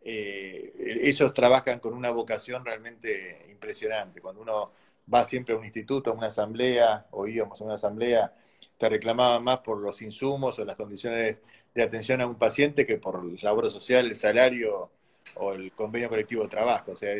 eh, 0.02 0.70
ellos 1.02 1.32
trabajan 1.32 1.80
con 1.80 1.94
una 1.94 2.10
vocación 2.10 2.64
realmente 2.64 3.46
impresionante. 3.50 4.20
Cuando 4.20 4.42
uno 4.42 4.70
va 5.12 5.24
siempre 5.24 5.54
a 5.54 5.58
un 5.58 5.64
instituto, 5.64 6.10
a 6.10 6.14
una 6.14 6.26
asamblea, 6.28 7.06
o 7.10 7.26
íbamos 7.26 7.60
a 7.60 7.64
una 7.64 7.74
asamblea, 7.74 8.34
te 8.76 8.88
reclamaban 8.88 9.42
más 9.42 9.58
por 9.58 9.78
los 9.78 10.02
insumos 10.02 10.58
o 10.58 10.64
las 10.64 10.76
condiciones 10.76 11.38
de 11.74 11.82
atención 11.82 12.20
a 12.20 12.26
un 12.26 12.36
paciente 12.36 12.86
que 12.86 12.98
por 12.98 13.24
la 13.24 13.42
labor 13.42 13.70
social, 13.70 14.06
el 14.06 14.16
salario 14.16 14.90
o 15.34 15.52
el 15.54 15.72
convenio 15.72 16.08
colectivo 16.08 16.42
de 16.42 16.48
trabajo. 16.48 16.92
O 16.92 16.96
sea, 16.96 17.14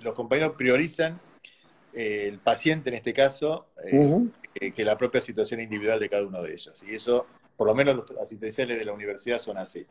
los 0.00 0.14
compañeros 0.14 0.54
priorizan 0.56 1.20
eh, 1.92 2.26
el 2.28 2.38
paciente 2.40 2.90
en 2.90 2.96
este 2.96 3.12
caso 3.12 3.68
eh, 3.84 4.72
que 4.74 4.84
la 4.84 4.98
propia 4.98 5.20
situación 5.20 5.60
individual 5.60 6.00
de 6.00 6.08
cada 6.08 6.26
uno 6.26 6.42
de 6.42 6.52
ellos. 6.52 6.82
Y 6.86 6.94
eso 6.94 7.26
por 7.58 7.66
lo 7.66 7.74
menos 7.74 7.96
los 7.96 8.10
asistenciales 8.12 8.78
de 8.78 8.84
la 8.84 8.92
universidad 8.92 9.40
son 9.40 9.58
así. 9.58 9.84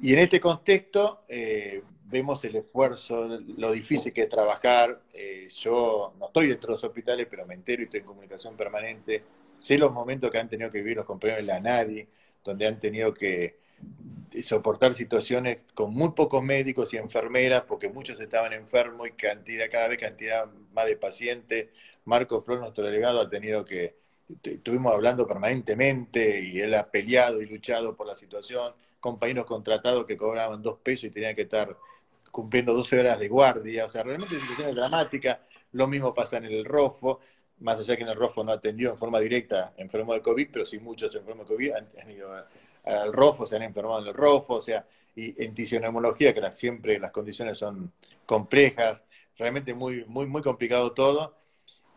Y 0.00 0.14
en 0.14 0.20
este 0.20 0.40
contexto 0.40 1.24
eh, 1.28 1.82
vemos 2.06 2.42
el 2.46 2.56
esfuerzo, 2.56 3.28
lo 3.58 3.70
difícil 3.70 4.14
que 4.14 4.22
es 4.22 4.30
trabajar. 4.30 5.02
Eh, 5.12 5.46
yo 5.54 6.14
no 6.18 6.28
estoy 6.28 6.48
dentro 6.48 6.68
de 6.68 6.72
los 6.72 6.84
hospitales, 6.84 7.26
pero 7.28 7.44
me 7.46 7.52
entero 7.52 7.82
y 7.82 7.84
estoy 7.84 8.00
en 8.00 8.06
comunicación 8.06 8.56
permanente. 8.56 9.22
Sé 9.58 9.76
los 9.76 9.92
momentos 9.92 10.30
que 10.30 10.38
han 10.38 10.48
tenido 10.48 10.70
que 10.70 10.78
vivir 10.78 10.96
los 10.96 11.04
compañeros 11.04 11.46
de 11.46 11.52
la 11.52 11.60
NADI, 11.60 12.08
donde 12.42 12.66
han 12.66 12.78
tenido 12.78 13.12
que 13.12 13.58
soportar 14.42 14.94
situaciones 14.94 15.66
con 15.74 15.92
muy 15.92 16.12
pocos 16.12 16.42
médicos 16.42 16.94
y 16.94 16.96
enfermeras, 16.96 17.64
porque 17.68 17.90
muchos 17.90 18.18
estaban 18.20 18.54
enfermos 18.54 19.06
y 19.06 19.12
cantidad, 19.12 19.66
cada 19.70 19.88
vez 19.88 19.98
cantidad 19.98 20.46
más 20.72 20.86
de 20.86 20.96
pacientes. 20.96 21.68
Marco 22.06 22.40
Flor, 22.40 22.60
nuestro 22.60 22.84
delegado, 22.86 23.20
ha 23.20 23.28
tenido 23.28 23.66
que 23.66 24.00
estuvimos 24.42 24.92
hablando 24.92 25.26
permanentemente 25.26 26.42
y 26.44 26.60
él 26.60 26.74
ha 26.74 26.90
peleado 26.90 27.40
y 27.42 27.46
luchado 27.46 27.96
por 27.96 28.06
la 28.06 28.14
situación, 28.14 28.72
compañeros 29.00 29.46
contratados 29.46 30.04
que 30.04 30.16
cobraban 30.16 30.62
dos 30.62 30.78
pesos 30.78 31.04
y 31.04 31.10
tenían 31.10 31.34
que 31.34 31.42
estar 31.42 31.76
cumpliendo 32.30 32.74
12 32.74 33.00
horas 33.00 33.18
de 33.18 33.28
guardia, 33.28 33.86
o 33.86 33.88
sea, 33.88 34.02
realmente 34.02 34.34
la 34.34 34.40
situación 34.40 34.68
es 34.68 34.76
dramática, 34.76 35.40
lo 35.72 35.86
mismo 35.86 36.14
pasa 36.14 36.36
en 36.36 36.44
el 36.44 36.64
ROFO, 36.64 37.20
más 37.58 37.80
allá 37.80 37.96
que 37.96 38.02
en 38.02 38.08
el 38.08 38.16
ROFO 38.16 38.44
no 38.44 38.52
atendió 38.52 38.90
en 38.90 38.98
forma 38.98 39.20
directa 39.20 39.74
enfermos 39.76 40.14
de 40.14 40.22
COVID, 40.22 40.48
pero 40.52 40.64
sí 40.64 40.78
muchos 40.78 41.14
enfermos 41.14 41.48
de 41.48 41.54
COVID 41.54 41.72
han, 41.72 42.10
ido 42.10 42.32
al 42.84 43.12
ROFO, 43.12 43.46
se 43.46 43.56
han 43.56 43.62
enfermado 43.62 44.00
en 44.00 44.08
el 44.08 44.14
ROFO, 44.14 44.54
o 44.54 44.62
sea, 44.62 44.86
y 45.14 45.42
en 45.42 45.54
tisioneumología, 45.54 46.32
que 46.32 46.52
siempre 46.52 46.98
las 46.98 47.10
condiciones 47.10 47.58
son 47.58 47.92
complejas, 48.26 49.02
realmente 49.36 49.74
muy, 49.74 50.04
muy, 50.06 50.26
muy 50.26 50.42
complicado 50.42 50.92
todo, 50.92 51.36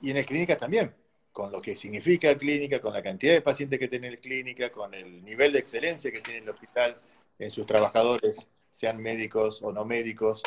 y 0.01 0.11
en 0.11 0.17
el 0.17 0.25
clínicas 0.25 0.57
también, 0.57 0.93
con 1.33 1.51
lo 1.51 1.61
que 1.61 1.75
significa 1.75 2.37
clínica, 2.37 2.79
con 2.79 2.93
la 2.93 3.01
cantidad 3.01 3.33
de 3.33 3.41
pacientes 3.41 3.79
que 3.79 3.87
tiene 3.87 4.11
la 4.11 4.17
clínica, 4.17 4.71
con 4.71 4.93
el 4.93 5.25
nivel 5.25 5.51
de 5.51 5.59
excelencia 5.59 6.11
que 6.11 6.21
tiene 6.21 6.41
el 6.41 6.49
hospital 6.49 6.95
en 7.39 7.49
sus 7.49 7.65
trabajadores, 7.65 8.47
sean 8.71 9.01
médicos 9.01 9.61
o 9.63 9.73
no 9.73 9.83
médicos. 9.83 10.43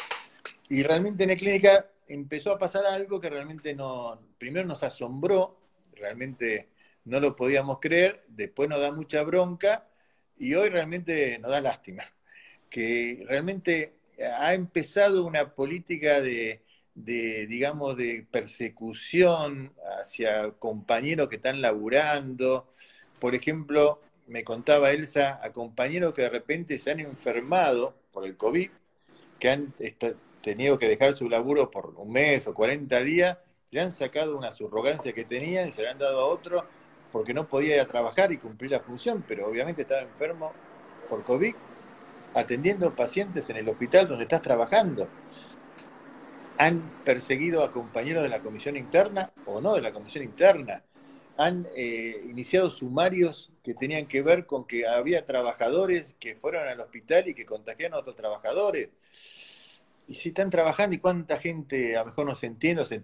Y 0.69 0.85
realmente 0.85 1.25
en 1.25 1.31
la 1.31 1.37
clínica 1.37 1.91
empezó 2.07 2.53
a 2.53 2.59
pasar 2.59 2.87
algo 2.87 3.21
que 3.21 3.29
realmente 3.29 3.75
no, 3.75 4.19
primero 4.39 4.67
nos 4.67 4.85
asombró, 4.85 5.59
realmente 5.93 6.69
no 7.05 7.19
lo 7.19 7.35
podíamos 7.35 7.81
creer, 7.81 8.23
después 8.29 8.69
nos 8.69 8.81
da 8.81 8.93
mucha 8.93 9.23
bronca 9.23 9.89
y 10.39 10.55
hoy 10.55 10.69
realmente 10.69 11.39
nos 11.41 11.51
da 11.51 11.61
lástima, 11.61 12.05
que 12.71 13.25
realmente 13.29 13.95
ha 14.39 14.55
empezado 14.55 15.25
una 15.25 15.53
política 15.53 16.21
de 16.21 16.63
de, 16.97 17.47
digamos, 17.47 17.97
de 17.97 18.27
persecución 18.31 19.73
hacia 20.01 20.51
compañeros 20.53 21.29
que 21.29 21.37
están 21.37 21.61
laburando. 21.61 22.67
Por 23.21 23.35
ejemplo, 23.35 24.01
me 24.27 24.43
contaba 24.43 24.91
Elsa, 24.91 25.39
a 25.43 25.53
compañeros 25.53 26.15
que 26.15 26.23
de 26.23 26.31
repente 26.31 26.79
se 26.79 26.91
han 26.91 27.01
enfermado 27.01 27.95
por 28.13 28.25
el 28.25 28.37
COVID, 28.37 28.71
que 29.39 29.51
han 29.51 29.75
tenido 30.41 30.79
que 30.79 30.89
dejar 30.89 31.15
su 31.15 31.29
laburo 31.29 31.71
por 31.71 31.95
un 31.97 32.13
mes 32.13 32.47
o 32.47 32.55
40 32.55 33.01
días, 33.03 33.39
le 33.71 33.83
han 33.83 33.93
sacado 33.93 34.37
una 34.37 34.53
subrogancia 34.53 35.13
que 35.13 35.25
tenían 35.25 35.69
y 35.69 35.73
se 35.73 35.83
la 35.83 35.91
han 35.91 35.99
dado 35.99 36.21
a 36.21 36.27
otro 36.27 36.65
porque 37.13 37.35
no 37.35 37.47
podía 37.47 37.77
ir 37.77 37.81
a 37.81 37.87
trabajar 37.87 38.33
y 38.33 38.39
cumplir 38.39 38.71
la 38.71 38.81
función, 38.81 39.25
pero 39.27 39.47
obviamente 39.47 39.83
estaba 39.83 40.01
enfermo 40.03 40.53
por 41.09 41.25
COVID, 41.25 41.55
atendiendo 42.35 42.91
pacientes 42.95 43.49
en 43.51 43.57
el 43.57 43.69
hospital 43.69 44.09
donde 44.09 44.25
estás 44.25 44.43
trabajando 44.43 45.09
han 46.59 46.81
perseguido 47.05 47.63
a 47.63 47.73
compañeros 47.73 48.23
de 48.23 48.29
la 48.29 48.41
comisión 48.41 48.77
interna 48.77 49.33
o 49.45 49.61
no 49.61 49.75
de 49.75 49.83
la 49.83 49.93
comisión 49.93 50.25
interna, 50.25 50.83
han 51.37 51.67
eh, 51.77 52.23
iniciado 52.29 52.71
sumarios 52.71 53.53
que 53.63 53.75
tenían 53.75 54.07
que 54.07 54.23
ver 54.23 54.47
con 54.47 54.67
que 54.67 54.87
había 54.87 55.27
trabajadores 55.27 56.17
que 56.19 56.35
fueron 56.37 56.67
al 56.67 56.81
hospital 56.81 57.29
y 57.29 57.35
que 57.35 57.45
contagiaron 57.45 57.95
a 57.95 58.01
otros 58.01 58.17
trabajadores. 58.17 58.91
Y 60.09 60.15
si 60.15 60.31
están 60.31 60.51
trabajando 60.51 60.97
y 60.97 60.99
cuánta 60.99 61.37
gente 61.39 61.97
a 61.97 62.01
lo 62.01 62.07
mejor 62.07 62.27
no 62.27 62.35
se 62.35 62.47
entiende, 62.47 62.87
se, 62.87 63.03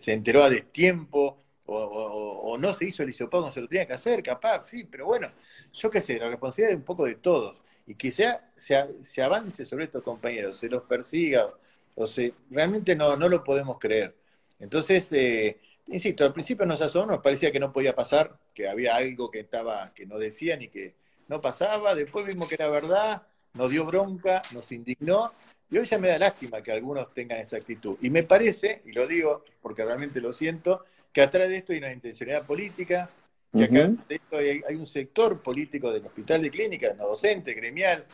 se 0.00 0.12
enteró 0.12 0.44
a 0.44 0.48
destiempo 0.48 1.42
o, 1.66 1.76
o, 1.76 2.58
no 2.58 2.72
se 2.72 2.86
hizo 2.86 3.02
el 3.02 3.08
hisopado 3.08 3.46
no 3.46 3.52
se 3.52 3.60
lo 3.60 3.66
tenía 3.66 3.86
que 3.86 3.92
hacer, 3.92 4.22
capaz, 4.22 4.68
sí, 4.68 4.84
pero 4.84 5.06
bueno, 5.06 5.32
yo 5.72 5.90
qué 5.90 6.00
sé, 6.00 6.16
la 6.18 6.28
responsabilidad 6.28 6.70
es 6.70 6.78
un 6.78 6.84
poco 6.84 7.04
de 7.04 7.16
todos. 7.16 7.56
Y 7.88 7.94
que 7.94 8.10
sea, 8.10 8.50
se 8.54 9.22
avance 9.22 9.64
sobre 9.64 9.84
estos 9.84 10.02
compañeros, 10.02 10.58
se 10.58 10.68
los 10.68 10.84
persiga 10.84 11.48
o 11.96 12.06
sea, 12.06 12.30
realmente 12.50 12.94
no, 12.94 13.16
no 13.16 13.28
lo 13.28 13.42
podemos 13.42 13.78
creer. 13.78 14.14
Entonces, 14.60 15.10
eh, 15.12 15.58
insisto, 15.88 16.24
al 16.24 16.32
principio 16.32 16.64
nos 16.64 16.80
asombró, 16.80 17.16
nos 17.16 17.22
parecía 17.22 17.50
que 17.50 17.60
no 17.60 17.72
podía 17.72 17.94
pasar, 17.94 18.38
que 18.54 18.68
había 18.68 18.94
algo 18.94 19.30
que 19.30 19.40
estaba, 19.40 19.92
que 19.94 20.06
no 20.06 20.18
decían 20.18 20.62
y 20.62 20.68
que 20.68 20.94
no 21.28 21.40
pasaba, 21.40 21.94
después 21.94 22.24
vimos 22.26 22.48
que 22.48 22.54
era 22.54 22.68
verdad, 22.68 23.22
nos 23.54 23.70
dio 23.70 23.84
bronca, 23.84 24.42
nos 24.52 24.70
indignó, 24.72 25.32
y 25.70 25.78
hoy 25.78 25.86
ya 25.86 25.98
me 25.98 26.08
da 26.08 26.18
lástima 26.18 26.62
que 26.62 26.70
algunos 26.70 27.12
tengan 27.12 27.40
esa 27.40 27.56
actitud. 27.56 27.96
Y 28.00 28.10
me 28.10 28.22
parece, 28.22 28.82
y 28.84 28.92
lo 28.92 29.06
digo 29.06 29.44
porque 29.60 29.84
realmente 29.84 30.20
lo 30.20 30.32
siento, 30.32 30.84
que 31.12 31.22
atrás 31.22 31.48
de 31.48 31.56
esto 31.56 31.72
hay 31.72 31.78
una 31.78 31.92
intencionalidad 31.92 32.46
política, 32.46 33.10
que 33.52 33.64
acá 33.64 33.88
de 34.08 34.14
esto 34.16 34.36
hay, 34.36 34.74
un 34.74 34.86
sector 34.86 35.40
político 35.40 35.90
del 35.90 36.04
hospital 36.04 36.42
de 36.42 36.50
clínicas, 36.50 36.94
no 36.96 37.08
docente, 37.08 37.54
gremial, 37.54 38.04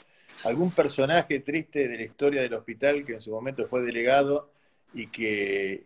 algún 0.45 0.71
personaje 0.71 1.41
triste 1.41 1.89
de 1.89 1.97
la 1.97 2.03
historia 2.03 2.43
del 2.43 2.55
hospital 2.55 3.05
que 3.05 3.15
en 3.15 3.21
su 3.21 3.31
momento 3.31 3.67
fue 3.67 3.83
delegado 3.83 4.51
y 4.93 5.07
que 5.07 5.83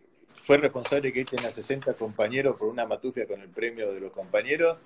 fue 0.47 0.59
responsable 0.59 1.13
que 1.13 1.23
echen 1.23 1.45
a 1.45 1.51
60 1.51 1.95
compañeros 1.95 2.57
por 2.57 2.69
una 2.69 2.87
matufia 2.87 3.27
con 3.27 3.41
el 3.41 3.49
premio 3.49 3.93
de 3.93 4.01
los 4.01 4.11
compañeros, 4.11 4.79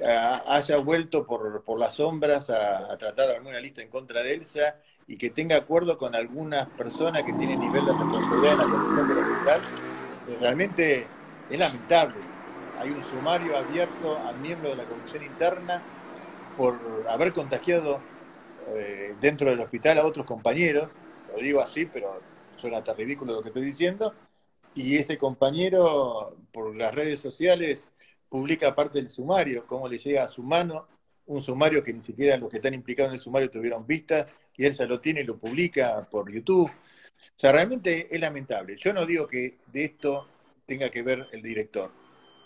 haya 0.00 0.76
vuelto 0.78 1.26
por, 1.26 1.62
por 1.62 1.78
las 1.78 1.94
sombras 1.94 2.50
a, 2.50 2.96
tratar 2.98 3.28
de 3.28 3.36
armar 3.36 3.52
una 3.52 3.60
lista 3.60 3.82
en 3.82 3.88
contra 3.88 4.22
de 4.22 4.34
Elsa 4.34 4.76
y 5.06 5.16
que 5.16 5.30
tenga 5.30 5.56
acuerdo 5.56 5.98
con 5.98 6.14
algunas 6.14 6.68
personas 6.70 7.22
que 7.22 7.32
tienen 7.32 7.60
nivel 7.60 7.84
de 7.84 7.92
responsabilidad 7.92 8.52
en 8.52 8.58
la 8.58 8.64
comisión 8.64 9.08
del 9.08 9.18
hospital, 9.18 9.60
eh, 10.28 10.36
realmente 10.40 11.06
es 11.50 11.58
lamentable. 11.58 12.16
Hay 12.80 12.90
un 12.90 13.04
sumario 13.04 13.56
abierto 13.56 14.18
al 14.26 14.36
miembro 14.38 14.70
de 14.70 14.76
la 14.76 14.84
comisión 14.84 15.22
interna 15.24 15.82
por 16.56 16.78
haber 17.08 17.32
contagiado 17.32 18.00
eh, 18.68 19.14
dentro 19.20 19.50
del 19.50 19.60
hospital 19.60 19.98
a 19.98 20.06
otros 20.06 20.26
compañeros, 20.26 20.88
lo 21.30 21.42
digo 21.42 21.60
así, 21.60 21.86
pero 21.86 22.20
suena 22.56 22.78
hasta 22.78 22.94
ridículo 22.94 23.34
lo 23.34 23.42
que 23.42 23.48
estoy 23.48 23.64
diciendo, 23.64 24.14
y 24.74 24.96
ese 24.96 25.18
compañero 25.18 26.36
por 26.52 26.74
las 26.74 26.94
redes 26.94 27.20
sociales 27.20 27.88
publica 28.28 28.74
parte 28.74 28.98
del 28.98 29.10
sumario, 29.10 29.66
cómo 29.66 29.88
le 29.88 29.98
llega 29.98 30.24
a 30.24 30.28
su 30.28 30.42
mano 30.42 30.88
un 31.26 31.42
sumario 31.42 31.82
que 31.82 31.92
ni 31.92 32.02
siquiera 32.02 32.36
los 32.36 32.50
que 32.50 32.56
están 32.56 32.74
implicados 32.74 33.10
en 33.10 33.14
el 33.14 33.20
sumario 33.20 33.50
tuvieron 33.50 33.86
vista, 33.86 34.26
y 34.56 34.64
él 34.64 34.72
ya 34.72 34.86
lo 34.86 35.00
tiene 35.00 35.20
y 35.20 35.24
lo 35.24 35.38
publica 35.38 36.06
por 36.10 36.30
YouTube. 36.30 36.70
O 36.70 37.34
sea, 37.36 37.52
realmente 37.52 38.08
es 38.10 38.20
lamentable. 38.20 38.76
Yo 38.76 38.92
no 38.92 39.06
digo 39.06 39.26
que 39.26 39.58
de 39.72 39.84
esto 39.84 40.28
tenga 40.66 40.90
que 40.90 41.02
ver 41.02 41.26
el 41.32 41.42
director, 41.42 41.90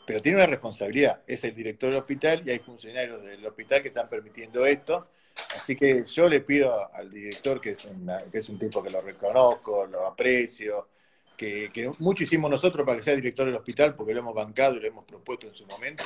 pero 0.06 0.20
tiene 0.20 0.38
una 0.38 0.46
responsabilidad. 0.46 1.22
Es 1.26 1.42
el 1.44 1.54
director 1.54 1.90
del 1.90 1.98
hospital 1.98 2.42
y 2.46 2.50
hay 2.50 2.58
funcionarios 2.58 3.22
del 3.22 3.44
hospital 3.44 3.82
que 3.82 3.88
están 3.88 4.08
permitiendo 4.08 4.64
esto. 4.66 5.08
Así 5.54 5.76
que 5.76 6.04
yo 6.06 6.28
le 6.28 6.40
pido 6.40 6.92
al 6.94 7.10
director, 7.10 7.60
que 7.60 7.70
es, 7.70 7.86
que 8.32 8.38
es 8.38 8.48
un 8.48 8.58
tipo 8.58 8.82
que 8.82 8.90
lo 8.90 9.00
reconozco, 9.00 9.86
lo 9.86 10.06
aprecio, 10.06 10.88
que, 11.36 11.92
mucho 11.98 12.24
hicimos 12.24 12.50
nosotros 12.50 12.84
para 12.86 12.98
que 12.98 13.04
sea 13.04 13.14
director 13.14 13.46
del 13.46 13.54
hospital, 13.54 13.94
porque 13.94 14.14
lo 14.14 14.20
hemos 14.20 14.34
bancado 14.34 14.76
y 14.76 14.80
lo 14.80 14.88
hemos 14.88 15.04
propuesto 15.04 15.46
en 15.46 15.54
su 15.54 15.66
momento, 15.66 16.04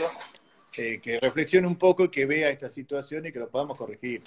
eh, 0.77 1.01
que 1.01 1.19
reflexione 1.19 1.67
un 1.67 1.77
poco 1.77 2.05
y 2.05 2.09
que 2.09 2.27
vea 2.27 2.51
esta 2.51 2.69
situación 2.69 3.27
y 3.27 3.33
que 3.33 3.39
lo 3.39 3.49
podamos 3.49 3.77
corregir. 3.77 4.23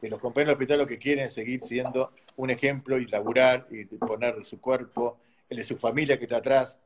Que 0.00 0.08
los 0.08 0.20
compañeros 0.20 0.52
del 0.52 0.56
hospital 0.56 0.78
lo 0.78 0.86
que 0.86 0.98
quieren 0.98 1.24
es 1.24 1.32
seguir 1.32 1.60
siendo 1.60 2.12
un 2.36 2.50
ejemplo 2.50 2.98
y 2.98 3.06
laburar 3.06 3.66
y 3.70 3.84
poner 3.84 4.44
su 4.44 4.60
cuerpo, 4.60 5.18
el 5.48 5.58
de 5.58 5.64
su 5.64 5.76
familia 5.76 6.18
que 6.18 6.24
está 6.24 6.36
atrás, 6.36 6.78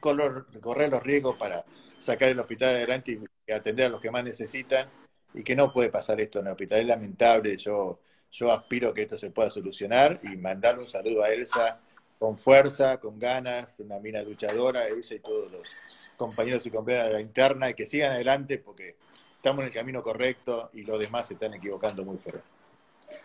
correr 0.00 0.90
los 0.90 1.02
riesgos 1.02 1.36
para 1.36 1.64
sacar 1.98 2.30
el 2.30 2.38
hospital 2.38 2.70
adelante 2.70 3.18
y 3.46 3.52
atender 3.52 3.86
a 3.86 3.88
los 3.90 4.00
que 4.00 4.10
más 4.10 4.24
necesitan 4.24 4.88
y 5.34 5.42
que 5.42 5.56
no 5.56 5.72
puede 5.72 5.90
pasar 5.90 6.20
esto 6.20 6.40
en 6.40 6.46
el 6.46 6.52
hospital. 6.52 6.80
Es 6.80 6.86
lamentable, 6.86 7.56
yo, 7.56 8.00
yo 8.30 8.52
aspiro 8.52 8.92
que 8.94 9.02
esto 9.02 9.16
se 9.16 9.30
pueda 9.30 9.50
solucionar 9.50 10.20
y 10.22 10.36
mandar 10.36 10.78
un 10.78 10.88
saludo 10.88 11.22
a 11.22 11.30
Elsa 11.30 11.80
con 12.18 12.36
fuerza, 12.36 12.98
con 12.98 13.18
ganas, 13.18 13.78
una 13.80 13.98
mina 13.98 14.22
luchadora, 14.22 14.86
Elsa 14.86 15.14
y 15.14 15.20
todos 15.20 15.52
los 15.52 16.14
compañeros 16.16 16.66
y 16.66 16.70
compañeras 16.70 17.08
de 17.08 17.12
la 17.14 17.20
interna 17.20 17.70
y 17.70 17.74
que 17.74 17.86
sigan 17.86 18.12
adelante 18.12 18.58
porque 18.58 18.96
estamos 19.36 19.60
en 19.60 19.68
el 19.68 19.72
camino 19.72 20.02
correcto 20.02 20.70
y 20.72 20.82
los 20.82 20.98
demás 20.98 21.28
se 21.28 21.34
están 21.34 21.54
equivocando 21.54 22.04
muy 22.04 22.18
feo. 22.18 22.42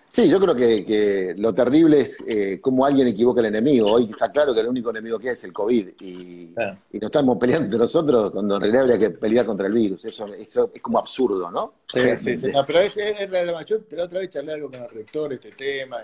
Sí, 0.07 0.29
yo 0.29 0.39
creo 0.39 0.53
que, 0.55 1.33
lo 1.37 1.55
terrible 1.55 2.01
es 2.01 2.23
eh, 2.27 2.59
cómo 2.61 2.85
alguien 2.85 3.07
equivoca 3.07 3.39
al 3.39 3.47
enemigo. 3.47 3.91
Hoy 3.91 4.09
está 4.11 4.31
claro 4.31 4.53
que 4.53 4.59
el 4.59 4.67
único 4.67 4.91
enemigo 4.91 5.17
que 5.17 5.29
hay 5.29 5.33
es 5.33 5.43
el 5.43 5.51
COVID 5.51 5.89
y, 6.01 6.53
no 6.53 7.07
estamos 7.07 7.37
peleando 7.39 7.65
entre 7.65 7.79
nosotros 7.79 8.29
cuando 8.29 8.55
en 8.55 8.61
realidad 8.61 8.83
habría 8.83 8.99
que 8.99 9.09
pelear 9.09 9.45
contra 9.45 9.65
el 9.65 9.73
virus. 9.73 10.05
Eso, 10.05 10.31
es 10.31 10.81
como 10.83 10.99
absurdo, 10.99 11.49
¿no? 11.49 11.73
Sí, 11.87 11.99
sí, 12.19 12.37
sí. 12.37 12.51
pero 12.67 12.81
es, 12.81 12.95
la, 12.95 13.63
yo 13.63 13.77
la 13.89 14.03
otra 14.03 14.19
vez 14.19 14.29
charlé 14.29 14.53
algo 14.53 14.69
con 14.69 14.83
el 14.83 14.89
rector 14.91 15.33
este 15.33 15.51
tema 15.51 16.03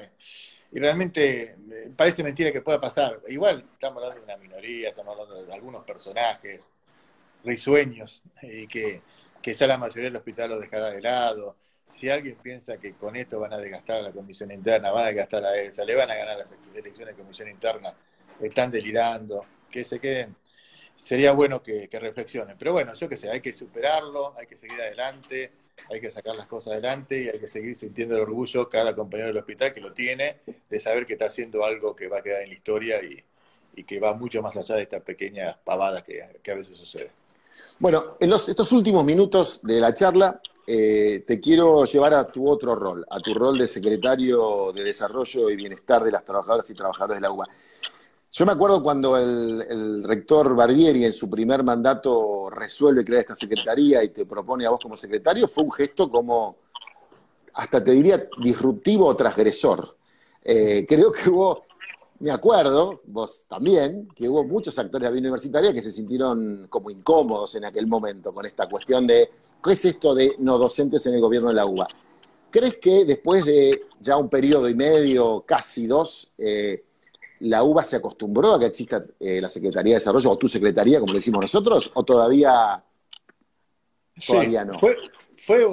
y 0.72 0.80
realmente 0.80 1.56
eh, 1.72 1.92
parece 1.96 2.24
mentira 2.24 2.52
que 2.52 2.62
pueda 2.62 2.82
pasar. 2.82 3.22
Igual 3.28 3.64
estamos 3.74 4.02
hablando 4.02 4.26
de 4.26 4.26
una 4.26 4.38
minoría, 4.38 4.90
estamos 4.90 5.14
hablando 5.14 5.44
de 5.46 5.54
algunos 5.54 5.84
personajes 5.84 6.62
risueños 7.44 8.24
y 8.42 8.66
que, 8.66 9.04
que 9.40 9.54
ya 9.54 9.68
la 9.68 9.78
mayoría 9.78 10.06
del 10.06 10.16
hospital 10.16 10.50
lo 10.50 10.60
dejará 10.60 10.90
de 10.90 11.02
lado 11.02 11.56
si 11.90 12.10
alguien 12.10 12.38
piensa 12.42 12.78
que 12.78 12.94
con 12.94 13.16
esto 13.16 13.40
van 13.40 13.52
a 13.52 13.58
desgastar 13.58 13.98
a 13.98 14.02
la 14.04 14.12
comisión 14.12 14.52
interna, 14.52 14.92
van 14.92 15.06
a 15.06 15.08
desgastar 15.08 15.44
a 15.44 15.58
ELSA, 15.58 15.84
le 15.84 15.96
van 15.96 16.10
a 16.10 16.16
ganar 16.16 16.38
las 16.38 16.54
elecciones 16.74 17.18
de 17.18 17.22
comisión 17.22 17.50
interna, 17.50 17.94
están 18.40 18.72
delirando, 18.72 19.46
que 19.70 19.84
se 19.84 20.00
queden, 20.00 20.36
sería 20.96 21.32
bueno 21.32 21.64
que, 21.64 21.90
reflexionen. 21.92 22.56
Pero 22.58 22.74
bueno, 22.74 22.94
yo 22.94 23.10
qué 23.10 23.18
sé, 23.18 23.30
hay 23.30 23.42
que 23.42 23.52
superarlo, 23.52 24.36
hay 24.38 24.46
que 24.46 24.56
seguir 24.56 24.80
adelante, 24.80 25.52
hay 25.90 26.00
que 26.00 26.12
sacar 26.12 26.36
las 26.36 26.46
cosas 26.46 26.74
adelante 26.74 27.24
y 27.24 27.30
hay 27.30 27.40
que 27.40 27.48
seguir 27.48 27.76
sintiendo 27.76 28.16
el 28.16 28.22
orgullo 28.22 28.70
cada 28.70 28.96
compañero 28.96 29.30
del 29.30 29.38
hospital 29.38 29.74
que 29.74 29.82
lo 29.82 29.92
tiene, 29.92 30.38
de 30.70 30.80
saber 30.80 31.08
que 31.08 31.14
está 31.14 31.26
haciendo 31.26 31.66
algo 31.66 31.96
que 31.96 32.08
va 32.08 32.20
a 32.20 32.22
quedar 32.22 32.44
en 32.44 32.50
la 32.50 32.56
historia 32.56 33.02
y, 33.04 33.24
que 33.86 33.98
va 34.02 34.14
mucho 34.14 34.42
más 34.42 34.58
allá 34.58 34.76
de 34.76 34.82
estas 34.82 35.02
pequeñas 35.04 35.56
pavadas 35.64 36.04
que, 36.04 36.22
a 36.22 36.54
veces 36.54 36.78
suceden. 36.78 37.12
Bueno, 37.80 38.18
en 38.20 38.34
estos 38.34 38.74
últimos 38.74 39.06
minutos 39.06 39.62
de 39.64 39.80
la 39.80 39.94
charla, 39.94 40.42
eh, 40.72 41.24
te 41.26 41.40
quiero 41.40 41.84
llevar 41.86 42.14
a 42.14 42.28
tu 42.28 42.48
otro 42.48 42.76
rol, 42.76 43.04
a 43.10 43.20
tu 43.20 43.34
rol 43.34 43.58
de 43.58 43.68
secretario 43.68 44.72
de 44.72 44.84
Desarrollo 44.84 45.50
y 45.50 45.56
Bienestar 45.56 46.04
de 46.04 46.12
las 46.12 46.24
Trabajadoras 46.24 46.70
y 46.70 46.76
Trabajadores 46.76 47.16
de 47.16 47.22
la 47.22 47.32
UBA. 47.32 47.48
Yo 48.32 48.46
me 48.46 48.52
acuerdo 48.52 48.84
cuando 48.84 49.18
el, 49.18 50.04
rector 50.04 50.56
Barbieri 50.56 51.06
en 51.06 51.14
su 51.14 51.28
primer 51.28 51.64
mandato 51.64 52.52
resuelve 52.52 53.04
crear 53.04 53.22
esta 53.22 53.36
secretaría 53.36 54.04
y 54.04 54.10
te 54.10 54.28
propone 54.28 54.68
a 54.68 54.70
vos 54.70 54.80
como 54.80 54.96
secretario, 54.96 55.48
fue 55.48 55.64
un 55.64 55.72
gesto 55.72 56.08
como, 56.08 56.58
hasta 57.56 57.84
te 57.84 57.90
diría, 57.90 58.28
disruptivo 58.40 59.08
o 59.08 59.16
transgresor. 59.16 59.96
Eh, 60.44 60.86
creo 60.88 61.12
que 61.12 61.32
hubo, 61.32 61.64
me 62.20 62.30
acuerdo, 62.30 63.02
vos 63.08 63.46
también, 63.48 64.08
que 64.16 64.30
hubo 64.30 64.44
muchos 64.44 64.78
actores 64.78 65.02
de 65.02 65.10
la 65.10 65.12
vida 65.14 65.30
universitaria 65.30 65.74
que 65.74 65.82
se 65.82 65.92
sintieron 65.92 66.68
como 66.70 66.92
incómodos 66.92 67.56
en 67.56 67.66
aquel 67.66 67.88
momento 67.88 68.32
con 68.32 68.46
esta 68.46 68.70
cuestión 68.70 69.08
de 69.08 69.32
¿Qué 69.64 69.74
es 69.74 69.86
esto 69.86 70.16
de 70.16 70.36
no 70.40 70.58
docentes 70.58 71.06
en 71.06 71.16
el 71.16 71.22
gobierno 71.22 71.50
de 71.50 71.56
la 71.56 71.66
UBA? 71.66 71.88
¿Crees 72.50 72.78
que 72.78 73.06
después 73.06 73.44
de 73.46 73.84
ya 74.00 74.18
un 74.18 74.30
periodo 74.30 74.70
y 74.70 74.76
medio, 74.76 75.44
casi 75.46 75.86
dos, 75.86 76.34
eh, 76.38 76.84
la 77.42 77.64
UBA 77.64 77.84
se 77.84 77.98
acostumbró 77.98 78.54
a 78.54 78.60
que 78.60 78.66
exista 78.66 79.04
eh, 79.20 79.40
la 79.42 79.50
Secretaría 79.50 79.94
de 79.94 80.00
Desarrollo 80.00 80.32
o 80.32 80.38
tu 80.38 80.48
Secretaría, 80.48 81.00
como 81.00 81.14
le 81.14 81.20
decimos 81.20 81.42
nosotros, 81.42 81.92
o 81.94 82.04
todavía, 82.04 82.84
todavía 84.26 84.66
no? 84.66 84.80
Fue, 84.80 84.98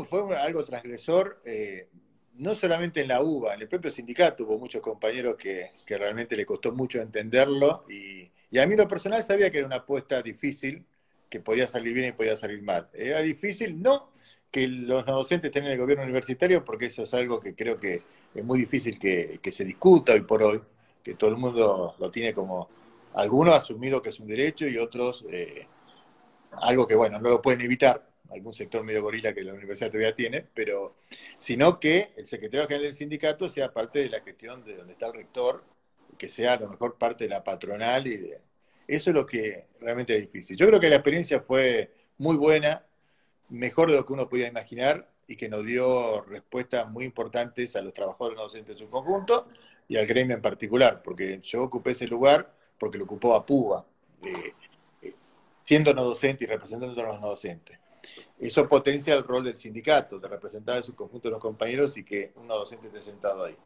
fue, 0.04 0.36
algo 0.36 0.64
transgresor, 0.64 1.40
eh, 1.44 1.88
no 2.34 2.54
solamente 2.54 3.00
en 3.00 3.08
la 3.08 3.22
UBA, 3.22 3.54
en 3.54 3.62
el 3.62 3.68
propio 3.68 3.90
sindicato 3.90 4.44
hubo 4.44 4.58
muchos 4.58 4.82
compañeros 4.82 5.36
que, 5.36 5.72
realmente 5.88 6.36
le 6.36 6.44
costó 6.44 6.72
mucho 6.72 7.00
entenderlo 7.00 7.84
y, 7.88 8.30
y 8.50 8.58
a 8.58 8.66
mí 8.66 8.76
lo 8.76 8.86
personal 8.86 9.22
sabía 9.22 9.50
que 9.50 9.58
era 9.58 9.66
una 9.66 9.76
apuesta 9.76 10.22
difícil 10.22 10.84
que 11.28 11.40
podía 11.40 11.66
salir 11.66 11.94
bien 11.94 12.08
y 12.08 12.12
podía 12.12 12.36
salir 12.36 12.62
mal. 12.62 12.88
Era 12.92 13.20
difícil, 13.20 13.80
no 13.82 14.10
que 14.50 14.68
los 14.68 15.04
docentes 15.04 15.50
estén 15.50 15.64
en 15.64 15.72
el 15.72 15.78
gobierno 15.78 16.04
universitario, 16.04 16.64
porque 16.64 16.86
eso 16.86 17.02
es 17.02 17.12
algo 17.12 17.40
que 17.40 17.54
creo 17.54 17.78
que 17.78 18.02
es 18.34 18.44
muy 18.44 18.58
difícil 18.58 18.98
que, 18.98 19.38
se 19.50 19.64
discuta 19.64 20.12
hoy 20.12 20.22
por 20.22 20.42
hoy, 20.42 20.62
que 21.02 21.14
todo 21.14 21.30
el 21.30 21.36
mundo 21.36 21.94
lo 21.98 22.10
tiene 22.10 22.32
como, 22.32 22.68
algunos 23.14 23.54
asumido 23.54 24.00
que 24.00 24.10
es 24.10 24.20
un 24.20 24.28
derecho 24.28 24.66
y 24.66 24.78
otros 24.78 25.24
eh, 25.30 25.66
algo 26.52 26.86
que, 26.86 26.94
bueno, 26.94 27.20
no 27.20 27.30
lo 27.30 27.42
pueden 27.42 27.60
evitar, 27.60 28.08
algún 28.30 28.54
sector 28.54 28.82
medio 28.82 29.02
gorila 29.02 29.34
que 29.34 29.42
la 29.42 29.52
universidad 29.52 29.90
todavía 29.90 30.14
tiene, 30.14 30.46
pero 30.54 30.96
sino 31.36 31.78
que 31.78 32.12
el 32.16 32.26
secretario 32.26 32.66
general 32.66 32.84
del 32.84 32.92
sindicato 32.94 33.48
sea 33.48 33.72
parte 33.72 33.98
de 34.00 34.10
la 34.10 34.20
gestión 34.20 34.64
de 34.64 34.76
donde 34.76 34.94
está 34.94 35.08
el 35.08 35.14
rector, 35.14 35.64
que 36.18 36.28
sea 36.28 36.54
a 36.54 36.60
lo 36.60 36.68
mejor 36.68 36.96
parte 36.96 37.24
de 37.24 37.30
la 37.30 37.44
patronal 37.44 38.06
y 38.06 38.16
de, 38.16 38.40
eso 38.86 39.10
es 39.10 39.14
lo 39.14 39.26
que 39.26 39.66
realmente 39.80 40.16
es 40.16 40.22
difícil. 40.22 40.56
Yo 40.56 40.66
creo 40.66 40.80
que 40.80 40.88
la 40.88 40.96
experiencia 40.96 41.40
fue 41.40 41.92
muy 42.18 42.36
buena, 42.36 42.84
mejor 43.48 43.90
de 43.90 43.96
lo 43.96 44.06
que 44.06 44.12
uno 44.12 44.28
podía 44.28 44.48
imaginar 44.48 45.08
y 45.26 45.36
que 45.36 45.48
nos 45.48 45.64
dio 45.64 46.22
respuestas 46.22 46.88
muy 46.88 47.04
importantes 47.04 47.76
a 47.76 47.82
los 47.82 47.92
trabajadores 47.92 48.36
no 48.36 48.44
docentes 48.44 48.72
en 48.72 48.86
su 48.86 48.90
conjunto 48.90 49.48
y 49.88 49.96
al 49.96 50.06
gremio 50.06 50.36
en 50.36 50.42
particular, 50.42 51.02
porque 51.02 51.40
yo 51.42 51.62
ocupé 51.62 51.92
ese 51.92 52.06
lugar 52.06 52.52
porque 52.78 52.98
lo 52.98 53.04
ocupó 53.04 53.34
a 53.34 53.44
PUBA, 53.44 53.84
eh, 54.22 55.12
siendo 55.62 55.92
no 55.94 56.04
docente 56.04 56.44
y 56.44 56.46
representando 56.46 57.00
a 57.00 57.04
los 57.06 57.20
no 57.20 57.28
docentes. 57.28 57.78
Eso 58.38 58.68
potencia 58.68 59.14
el 59.14 59.24
rol 59.24 59.44
del 59.44 59.56
sindicato, 59.56 60.18
de 60.18 60.28
representar 60.28 60.76
en 60.76 60.84
su 60.84 60.94
conjunto 60.94 61.28
a 61.28 61.32
los 61.32 61.40
compañeros 61.40 61.96
y 61.96 62.04
que 62.04 62.32
un 62.36 62.46
no 62.46 62.56
docente 62.56 62.88
esté 62.88 63.00
sentado 63.00 63.44
ahí. 63.44 63.56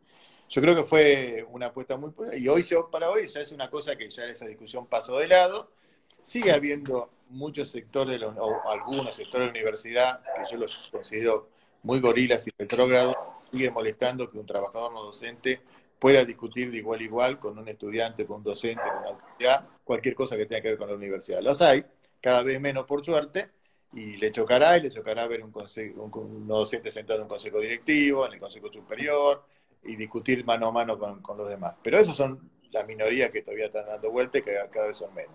Yo 0.51 0.61
creo 0.61 0.74
que 0.74 0.82
fue 0.82 1.46
una 1.53 1.66
apuesta 1.66 1.96
muy 1.96 2.11
buena 2.11 2.34
y 2.36 2.48
hoy 2.48 2.66
para 2.90 3.09
hoy 3.09 3.28
ya 3.28 3.40
es 3.40 3.53
una 3.53 3.70
cosa 3.70 3.96
que 3.96 4.11
ya 4.11 4.24
esa 4.24 4.46
discusión 4.46 4.84
pasó 4.86 5.18
de 5.18 5.28
lado. 5.28 5.70
Sigue 6.22 6.51
habiendo 6.51 7.09
muchos 7.28 7.70
sectores, 7.70 8.20
o 8.20 8.68
algunos 8.68 9.14
sectores 9.14 9.46
de 9.46 9.53
la 9.53 9.61
universidad, 9.61 10.20
que 10.22 10.51
yo 10.51 10.59
los 10.59 10.76
considero 10.90 11.48
muy 11.84 12.01
gorilas 12.01 12.46
y 12.48 12.51
retrógrados, 12.59 13.14
sigue 13.53 13.70
molestando 13.70 14.28
que 14.28 14.38
un 14.38 14.46
trabajador 14.46 14.92
no 14.92 15.05
docente 15.05 15.61
pueda 16.01 16.24
discutir 16.24 16.72
de 16.72 16.78
igual 16.78 16.98
a 16.98 17.05
igual 17.05 17.38
con 17.38 17.57
un 17.57 17.68
estudiante, 17.68 18.26
con 18.26 18.38
un 18.38 18.42
docente, 18.42 18.82
con 18.82 18.98
una 18.98 19.09
autoridad, 19.11 19.68
cualquier 19.84 20.16
cosa 20.16 20.36
que 20.36 20.46
tenga 20.46 20.62
que 20.62 20.68
ver 20.70 20.78
con 20.78 20.88
la 20.88 20.96
universidad. 20.96 21.40
Las 21.42 21.62
hay, 21.62 21.84
cada 22.20 22.42
vez 22.42 22.61
menos 22.61 22.86
por 22.86 23.05
suerte, 23.05 23.51
y 23.92 24.16
le 24.16 24.32
chocará, 24.32 24.76
y 24.78 24.82
le 24.82 24.90
chocará 24.90 25.28
ver 25.28 25.44
un, 25.44 25.53
consejo, 25.53 26.11
un, 26.12 26.48
docente 26.48 26.90
sentado 26.90 27.18
en 27.18 27.22
un 27.22 27.28
consejo 27.28 27.61
directivo, 27.61 28.26
en 28.26 28.32
el 28.32 28.40
consejo 28.40 28.72
superior, 28.72 29.44
y 29.83 29.97
discutir 29.97 30.45
mano 30.45 30.68
a 30.68 30.72
mano 30.72 30.99
con, 30.99 31.22
con 31.22 31.39
los 31.39 31.49
demás. 31.49 31.76
Pero 31.83 31.99
esos 31.99 32.16
son 32.16 32.51
las 32.70 32.87
minorías 32.87 33.31
que 33.31 33.43
todavía 33.43 33.66
están 33.66 33.87
dando 33.87 34.11
vuelta 34.11 34.39
y 34.39 34.43
que 34.43 34.55
cada 34.70 34.87
vez 34.87 34.97
son 34.97 35.12
menos. 35.14 35.35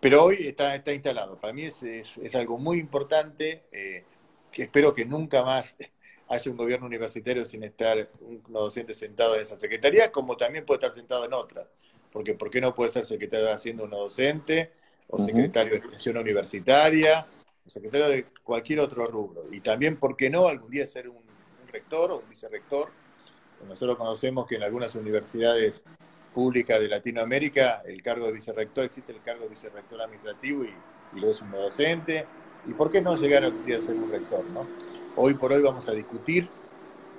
Pero 0.00 0.24
hoy 0.24 0.48
está, 0.48 0.74
está 0.74 0.92
instalado. 0.92 1.38
Para 1.38 1.52
mí 1.52 1.62
es, 1.62 1.82
es, 1.82 2.34
algo 2.34 2.58
muy 2.58 2.78
importante, 2.78 3.64
eh, 3.72 4.04
que 4.52 4.64
espero 4.64 4.92
que 4.94 5.04
nunca 5.04 5.42
más 5.42 5.74
haya 6.28 6.50
un 6.50 6.56
gobierno 6.56 6.86
universitario 6.86 7.44
sin 7.44 7.64
estar 7.64 8.08
un 8.20 8.42
docente 8.48 8.94
sentado 8.94 9.34
en 9.34 9.42
esa 9.42 9.58
secretaría, 9.58 10.12
como 10.12 10.36
también 10.36 10.64
puede 10.64 10.78
estar 10.78 10.92
sentado 10.92 11.24
en 11.24 11.32
otras. 11.32 11.68
Porque 12.12 12.34
¿por 12.34 12.50
qué 12.50 12.60
no 12.60 12.74
puede 12.74 12.90
ser 12.90 13.06
secretario 13.06 13.50
haciendo 13.50 13.84
uno 13.84 13.98
docente, 13.98 14.72
o 15.08 15.18
secretario 15.18 15.72
de 15.72 15.78
extensión 15.78 16.16
universitaria, 16.16 17.26
o 17.66 17.70
secretario 17.70 18.08
de 18.08 18.24
cualquier 18.42 18.80
otro 18.80 19.06
rubro? 19.06 19.46
Y 19.52 19.60
también, 19.60 19.96
¿por 19.96 20.16
qué 20.16 20.30
no 20.30 20.48
algún 20.48 20.70
día 20.70 20.86
ser 20.86 21.08
un, 21.08 21.24
rector 21.72 22.12
o 22.12 22.18
un 22.18 22.28
vicerrector? 22.28 22.90
Nosotros 23.68 23.96
conocemos 23.96 24.46
que 24.46 24.56
en 24.56 24.62
algunas 24.62 24.94
universidades 24.94 25.82
públicas 26.34 26.80
de 26.80 26.88
Latinoamérica 26.88 27.82
el 27.86 28.02
cargo 28.02 28.26
de 28.26 28.32
vicerrector, 28.32 28.84
existe 28.84 29.12
el 29.12 29.22
cargo 29.22 29.44
de 29.44 29.50
vicerrector 29.50 30.02
administrativo 30.02 30.64
y, 30.64 30.74
y 31.14 31.20
lo 31.20 31.30
es 31.30 31.40
un 31.40 31.50
docente. 31.52 32.26
¿Y 32.66 32.72
por 32.72 32.90
qué 32.90 33.00
no 33.00 33.16
llegar 33.16 33.44
algún 33.44 33.64
día 33.64 33.78
a 33.78 33.80
ser 33.80 33.94
un 33.94 34.10
rector? 34.10 34.44
¿no? 34.46 34.66
Hoy 35.16 35.34
por 35.34 35.52
hoy 35.52 35.62
vamos 35.62 35.88
a 35.88 35.92
discutir 35.92 36.48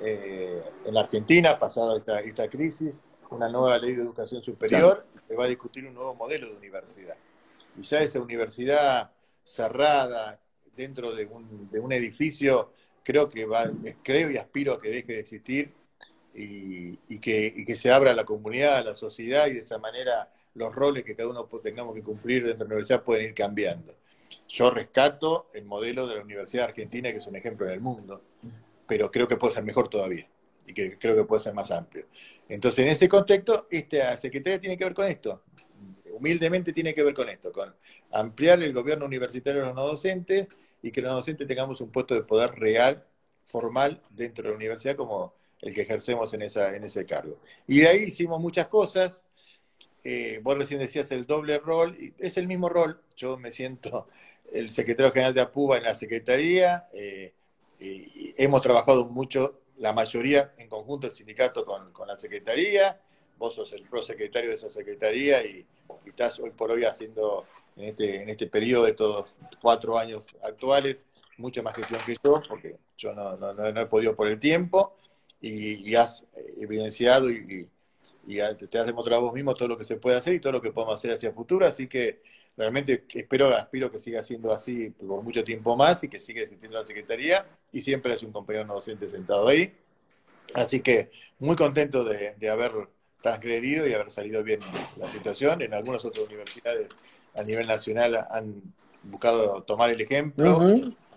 eh, 0.01 0.61
en 0.86 0.93
la 0.93 1.01
Argentina, 1.01 1.57
pasada 1.57 1.97
esta, 1.97 2.19
esta 2.19 2.49
crisis, 2.49 3.01
una 3.29 3.47
nueva 3.47 3.77
ley 3.77 3.95
de 3.95 4.01
educación 4.01 4.43
superior 4.43 5.05
que 5.27 5.36
va 5.36 5.45
a 5.45 5.47
discutir 5.47 5.86
un 5.88 5.93
nuevo 5.93 6.13
modelo 6.13 6.49
de 6.49 6.57
universidad. 6.57 7.15
Y 7.77 7.81
ya 7.83 8.01
esa 8.01 8.19
universidad 8.19 9.11
cerrada 9.43 10.39
dentro 10.75 11.13
de 11.13 11.25
un, 11.25 11.69
de 11.71 11.79
un 11.79 11.91
edificio, 11.93 12.71
creo 13.03 13.29
que 13.29 13.45
va, 13.45 13.69
creo 14.03 14.29
y 14.29 14.38
aspiro 14.38 14.73
a 14.73 14.79
que 14.79 14.89
deje 14.89 15.13
de 15.13 15.19
existir 15.19 15.73
y, 16.36 17.19
que, 17.19 17.63
que 17.65 17.75
se 17.75 17.91
abra 17.91 18.13
la 18.13 18.25
comunidad, 18.25 18.77
a 18.77 18.83
la 18.83 18.93
sociedad 18.93 19.47
y 19.47 19.53
de 19.53 19.59
esa 19.61 19.77
manera 19.77 20.29
los 20.53 20.73
roles 20.73 21.03
que 21.03 21.15
cada 21.15 21.29
uno 21.29 21.45
tengamos 21.63 21.95
que 21.95 22.03
cumplir 22.03 22.45
dentro 22.45 22.65
de 22.65 22.69
la 22.69 22.75
universidad 22.75 23.03
pueden 23.03 23.27
ir 23.27 23.33
cambiando. 23.33 23.95
Yo 24.47 24.69
rescato 24.71 25.49
el 25.53 25.65
modelo 25.65 26.07
de 26.07 26.15
la 26.15 26.21
Universidad 26.21 26.65
Argentina, 26.65 27.11
que 27.11 27.17
es 27.17 27.27
un 27.27 27.36
ejemplo 27.36 27.65
en 27.67 27.73
el 27.73 27.81
mundo, 27.81 28.21
pero 28.88 29.09
creo 29.11 29.27
que 29.27 29.38
puede 29.38 29.53
ser 29.53 29.63
mejor 29.63 29.89
todavía 29.89 30.27
y 30.67 30.73
que 30.73 30.97
creo 30.97 31.15
que 31.15 31.25
puede 31.25 31.41
ser 31.41 31.53
más 31.53 31.71
amplio. 31.71 32.07
Entonces, 32.49 32.79
en 32.79 32.91
ese 32.91 33.07
contexto, 33.07 33.67
esta 33.69 34.15
secretaria 34.17 34.59
tiene 34.59 34.77
que 34.77 34.83
ver 34.83 34.93
con 34.93 35.07
esto. 35.07 35.43
Humildemente 36.13 36.73
tiene 36.73 36.93
que 36.93 37.03
ver 37.03 37.13
con 37.13 37.29
esto, 37.29 37.51
con 37.51 37.75
ampliar 38.11 38.61
el 38.63 38.73
gobierno 38.73 39.05
universitario 39.05 39.63
a 39.63 39.67
los 39.67 39.75
no 39.75 39.88
docentes 39.88 40.47
y 40.81 40.91
que 40.91 41.01
los 41.01 41.09
no 41.09 41.15
docentes 41.17 41.47
tengamos 41.47 41.81
un 41.81 41.91
puesto 41.91 42.13
de 42.13 42.23
poder 42.23 42.51
real, 42.51 43.05
formal, 43.45 44.01
dentro 44.09 44.43
de 44.43 44.49
la 44.49 44.55
universidad 44.55 44.95
como 44.95 45.33
el 45.62 45.74
que 45.74 45.82
ejercemos 45.82 46.34
en, 46.34 46.43
esa, 46.43 46.76
en 46.76 46.84
ese 46.84 47.06
cargo. 47.06 47.38
Y 47.68 47.80
de 47.80 47.88
ahí 47.88 48.03
hicimos 48.03 48.39
muchas 48.39 48.68
cosas. 48.68 49.26
Eh, 50.03 50.39
vos 50.43 50.58
recién 50.58 50.80
decías 50.80 51.12
el 51.12 51.26
doble 51.26 51.58
rol, 51.58 51.95
y 51.99 52.14
es 52.20 52.38
el 52.38 52.47
mismo 52.47 52.70
rol. 52.70 53.01
Yo 53.16 53.38
me 53.38 53.51
siento 53.51 54.08
el 54.51 54.70
secretario 54.72 55.12
general 55.12 55.34
de 55.34 55.41
APUBA 55.41 55.78
en 55.78 55.84
la 55.84 55.93
Secretaría. 55.93 56.88
Eh, 56.93 57.34
y 57.80 58.34
hemos 58.38 58.62
trabajado 58.62 59.06
mucho, 59.06 59.62
la 59.78 59.91
mayoría 59.91 60.53
en 60.58 60.70
conjunto, 60.70 61.08
el 61.08 61.14
sindicato 61.14 61.66
con, 61.66 61.91
con 61.91 62.08
la 62.08 62.16
Secretaría. 62.16 63.01
Vos 63.38 63.56
sos 63.56 63.74
el 63.74 63.84
prosecretario 63.84 64.49
de 64.49 64.56
esa 64.56 64.70
Secretaría 64.70 65.43
y, 65.45 65.66
estás 66.06 66.39
hoy 66.39 66.51
por 66.51 66.72
hoy 66.72 66.86
haciendo, 66.86 67.45
en 67.76 67.89
este, 67.89 68.22
en 68.22 68.30
este 68.30 68.47
periodo 68.47 68.86
de 68.86 68.91
estos 68.91 69.36
cuatro 69.62 69.97
años 69.97 70.24
actuales, 70.41 70.97
mucha 71.38 71.62
más 71.62 71.76
gestión 71.76 71.99
que 72.06 72.16
yo, 72.24 72.41
porque 72.47 72.78
yo 72.97 73.14
no, 73.14 73.36
no, 73.36 73.53
no 73.53 73.82
he 73.82 73.86
podido 73.88 74.16
por 74.16 74.28
el 74.28 74.39
tiempo, 74.39 74.95
y, 75.41 75.89
y 75.89 75.95
has 75.95 76.25
evidenciado 76.57 77.29
y, 77.29 77.67
y, 78.27 78.38
te 78.69 78.79
has 78.79 78.86
demostrado 78.86 79.23
vos 79.23 79.33
mismo 79.33 79.53
todo 79.53 79.67
lo 79.67 79.77
que 79.77 79.83
se 79.83 79.97
puede 79.97 80.17
hacer 80.17 80.33
y 80.33 80.39
todo 80.39 80.53
lo 80.53 80.61
que 80.61 80.71
podemos 80.71 80.95
hacer 80.95 81.11
hacia 81.11 81.29
el 81.29 81.36
futuro, 81.36 81.65
así 81.65 81.88
que 81.88 82.21
realmente 82.57 83.03
espero, 83.13 83.47
aspiro 83.55 83.91
que 83.91 83.99
siga 83.99 84.23
siendo 84.23 84.51
así 84.51 84.89
por 84.91 85.21
mucho 85.21 85.43
tiempo 85.43 85.75
más 85.75 86.03
y 86.03 86.09
que 86.09 86.19
siga 86.19 86.41
existiendo 86.41 86.79
la 86.79 86.86
Secretaría 86.86 87.45
y 87.71 87.81
siempre 87.81 88.13
es 88.13 88.23
un 88.23 88.31
compañero 88.31 88.65
docente 88.65 89.09
sentado 89.09 89.47
ahí. 89.47 89.73
Así 90.53 90.79
que 90.79 91.11
muy 91.39 91.55
contento 91.55 92.03
de, 92.03 92.49
haber 92.49 92.71
transgredido 93.21 93.88
y 93.88 93.93
haber 93.93 94.09
salido 94.09 94.43
bien 94.43 94.61
la 94.97 95.09
situación. 95.09 95.61
En 95.61 95.73
algunas 95.73 96.05
otras 96.05 96.25
universidades 96.25 96.88
a 97.33 97.43
nivel 97.43 97.67
nacional 97.67 98.27
han 98.29 98.61
buscado 99.03 99.63
tomar 99.63 99.89
el 99.89 99.99
ejemplo, 99.99 100.61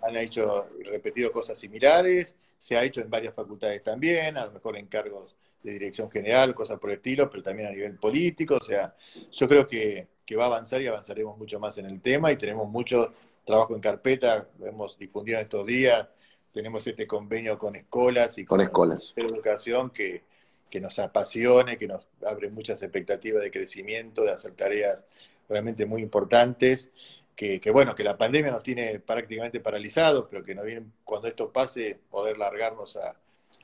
han 0.01 0.17
hecho 0.17 0.65
repetido 0.83 1.31
cosas 1.31 1.57
similares, 1.57 2.35
se 2.59 2.77
ha 2.77 2.83
hecho 2.83 3.01
en 3.01 3.09
varias 3.09 3.33
facultades 3.33 3.81
también, 3.83 4.37
a 4.37 4.45
lo 4.45 4.51
mejor 4.51 4.77
en 4.77 4.87
cargos 4.87 5.35
de 5.63 5.71
dirección 5.71 6.11
general, 6.11 6.53
cosas 6.53 6.79
por 6.79 6.91
el 6.91 6.97
estilo, 6.97 7.29
pero 7.29 7.41
también 7.41 7.69
a 7.69 7.71
nivel 7.71 7.95
político. 7.95 8.57
O 8.57 8.63
sea, 8.63 8.95
yo 9.31 9.47
creo 9.47 9.65
que, 9.65 10.07
que 10.25 10.35
va 10.35 10.43
a 10.43 10.47
avanzar 10.47 10.81
y 10.81 10.87
avanzaremos 10.87 11.37
mucho 11.37 11.59
más 11.59 11.77
en 11.77 11.85
el 11.85 12.01
tema 12.01 12.31
y 12.31 12.35
tenemos 12.35 12.69
mucho 12.69 13.13
trabajo 13.45 13.73
en 13.73 13.81
carpeta, 13.81 14.47
hemos 14.63 14.97
difundido 14.97 15.39
en 15.39 15.43
estos 15.43 15.65
días, 15.65 16.07
tenemos 16.53 16.85
este 16.85 17.07
convenio 17.07 17.57
con 17.57 17.75
escuelas 17.75 18.37
y 18.37 18.45
con, 18.45 18.61
escuelas. 18.61 19.13
educación 19.15 19.89
que, 19.89 20.23
que 20.69 20.79
nos 20.79 20.99
apasione, 20.99 21.77
que 21.77 21.87
nos 21.87 22.07
abre 22.25 22.49
muchas 22.49 22.81
expectativas 22.81 23.41
de 23.41 23.51
crecimiento, 23.51 24.23
de 24.23 24.31
hacer 24.31 24.51
tareas 24.51 25.05
realmente 25.47 25.85
muy 25.85 26.01
importantes, 26.01 26.91
que, 27.39 27.61
que, 27.61 27.71
bueno, 27.71 27.95
que 27.95 28.03
la 28.03 28.17
pandemia 28.17 28.51
nos 28.51 28.63
tiene 28.63 28.99
prácticamente 28.99 29.61
paralizados, 29.61 30.27
pero 30.29 30.43
que 30.43 30.83
cuando 31.05 31.29
esto 31.29 31.53
pase, 31.53 31.97
poder 32.09 32.37
largarnos 32.37 32.97
a, 32.97 33.15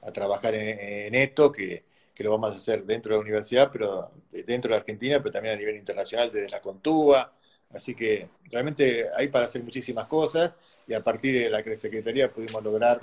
a 0.01 0.11
trabajar 0.13 0.55
en, 0.55 1.13
esto, 1.13 1.51
que, 1.51 1.83
que, 2.13 2.23
lo 2.23 2.31
vamos 2.31 2.53
a 2.53 2.55
hacer 2.55 2.85
dentro 2.85 3.11
de 3.11 3.17
la 3.17 3.23
universidad, 3.23 3.69
pero 3.73 4.11
dentro 4.31 4.71
de 4.71 4.77
Argentina, 4.77 5.19
pero 5.19 5.33
también 5.33 5.55
a 5.55 5.57
nivel 5.57 5.75
internacional 5.75 6.31
desde 6.31 6.47
la 6.47 6.61
Contúa. 6.61 7.33
Así 7.73 7.93
que 7.93 8.29
realmente 8.49 9.09
hay 9.13 9.27
para 9.27 9.47
hacer 9.47 9.61
muchísimas 9.61 10.07
cosas 10.07 10.53
y 10.87 10.93
a 10.93 11.03
partir 11.03 11.37
de 11.37 11.49
la 11.49 11.61
Secretaría 11.75 12.31
pudimos 12.31 12.63
lograr 12.63 13.01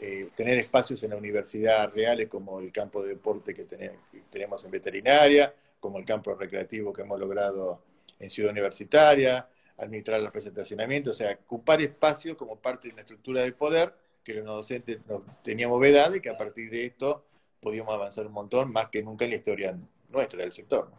eh, 0.00 0.30
tener 0.34 0.58
espacios 0.58 1.04
en 1.04 1.10
la 1.10 1.16
universidad 1.18 1.88
reales 1.94 2.28
como 2.28 2.58
el 2.58 2.72
campo 2.72 3.00
de 3.04 3.10
deporte 3.10 3.54
que 3.54 3.64
tenemos 4.28 4.64
en 4.64 4.72
veterinaria, 4.72 5.54
como 5.78 5.98
el 6.00 6.04
campo 6.04 6.34
recreativo 6.34 6.92
que 6.92 7.02
hemos 7.02 7.20
logrado 7.20 7.80
en 8.18 8.28
Ciudad 8.28 8.50
Universitaria, 8.50 9.46
administrar 9.80 10.20
el 10.20 10.30
presentacionamiento, 10.30 11.10
o 11.10 11.14
sea, 11.14 11.38
ocupar 11.46 11.80
espacio 11.80 12.36
como 12.36 12.56
parte 12.56 12.88
de 12.88 12.94
una 12.94 13.02
estructura 13.02 13.42
de 13.42 13.52
poder 13.52 13.94
que 14.22 14.34
los 14.34 14.44
docentes 14.44 14.98
no, 15.08 15.22
teníamos 15.42 15.80
vedad 15.80 16.12
y 16.14 16.20
que 16.20 16.30
a 16.30 16.36
partir 16.36 16.70
de 16.70 16.86
esto 16.86 17.24
podíamos 17.60 17.94
avanzar 17.94 18.26
un 18.26 18.32
montón, 18.32 18.72
más 18.72 18.88
que 18.88 19.02
nunca 19.02 19.24
en 19.24 19.30
la 19.32 19.36
historia 19.36 19.78
nuestra 20.10 20.40
del 20.40 20.52
sector. 20.52 20.90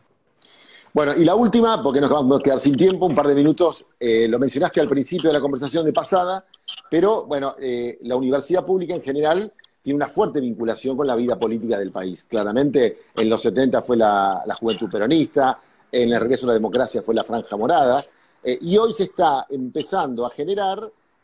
Bueno, 0.93 1.13
y 1.15 1.23
la 1.23 1.35
última, 1.35 1.81
porque 1.81 2.01
nos 2.01 2.09
vamos 2.09 2.39
a 2.39 2.43
quedar 2.43 2.59
sin 2.59 2.75
tiempo, 2.75 3.05
un 3.05 3.15
par 3.15 3.27
de 3.27 3.35
minutos, 3.35 3.85
eh, 3.97 4.27
lo 4.27 4.37
mencionaste 4.37 4.81
al 4.81 4.89
principio 4.89 5.29
de 5.29 5.33
la 5.33 5.39
conversación 5.39 5.85
de 5.85 5.93
pasada, 5.93 6.45
pero 6.89 7.25
bueno, 7.25 7.55
eh, 7.59 7.97
la 8.01 8.17
universidad 8.17 8.65
pública 8.65 8.93
en 8.93 9.01
general 9.01 9.53
tiene 9.81 9.95
una 9.95 10.09
fuerte 10.09 10.41
vinculación 10.41 10.97
con 10.97 11.07
la 11.07 11.15
vida 11.15 11.39
política 11.39 11.77
del 11.77 11.91
país. 11.91 12.25
Claramente, 12.25 13.03
en 13.15 13.29
los 13.29 13.41
70 13.41 13.81
fue 13.81 13.97
la, 13.97 14.43
juventud 14.59 14.89
peronista, 14.89 15.57
en 15.91 16.11
el 16.11 16.19
regreso 16.19 16.45
a 16.45 16.47
la 16.47 16.53
democracia 16.53 17.01
fue 17.01 17.15
la 17.15 17.23
franja 17.23 17.55
morada, 17.55 18.03
eh, 18.43 18.57
y 18.61 18.77
hoy 18.77 18.93
se 18.93 19.03
está 19.03 19.45
empezando 19.49 20.25
a 20.25 20.29
generar 20.29 20.79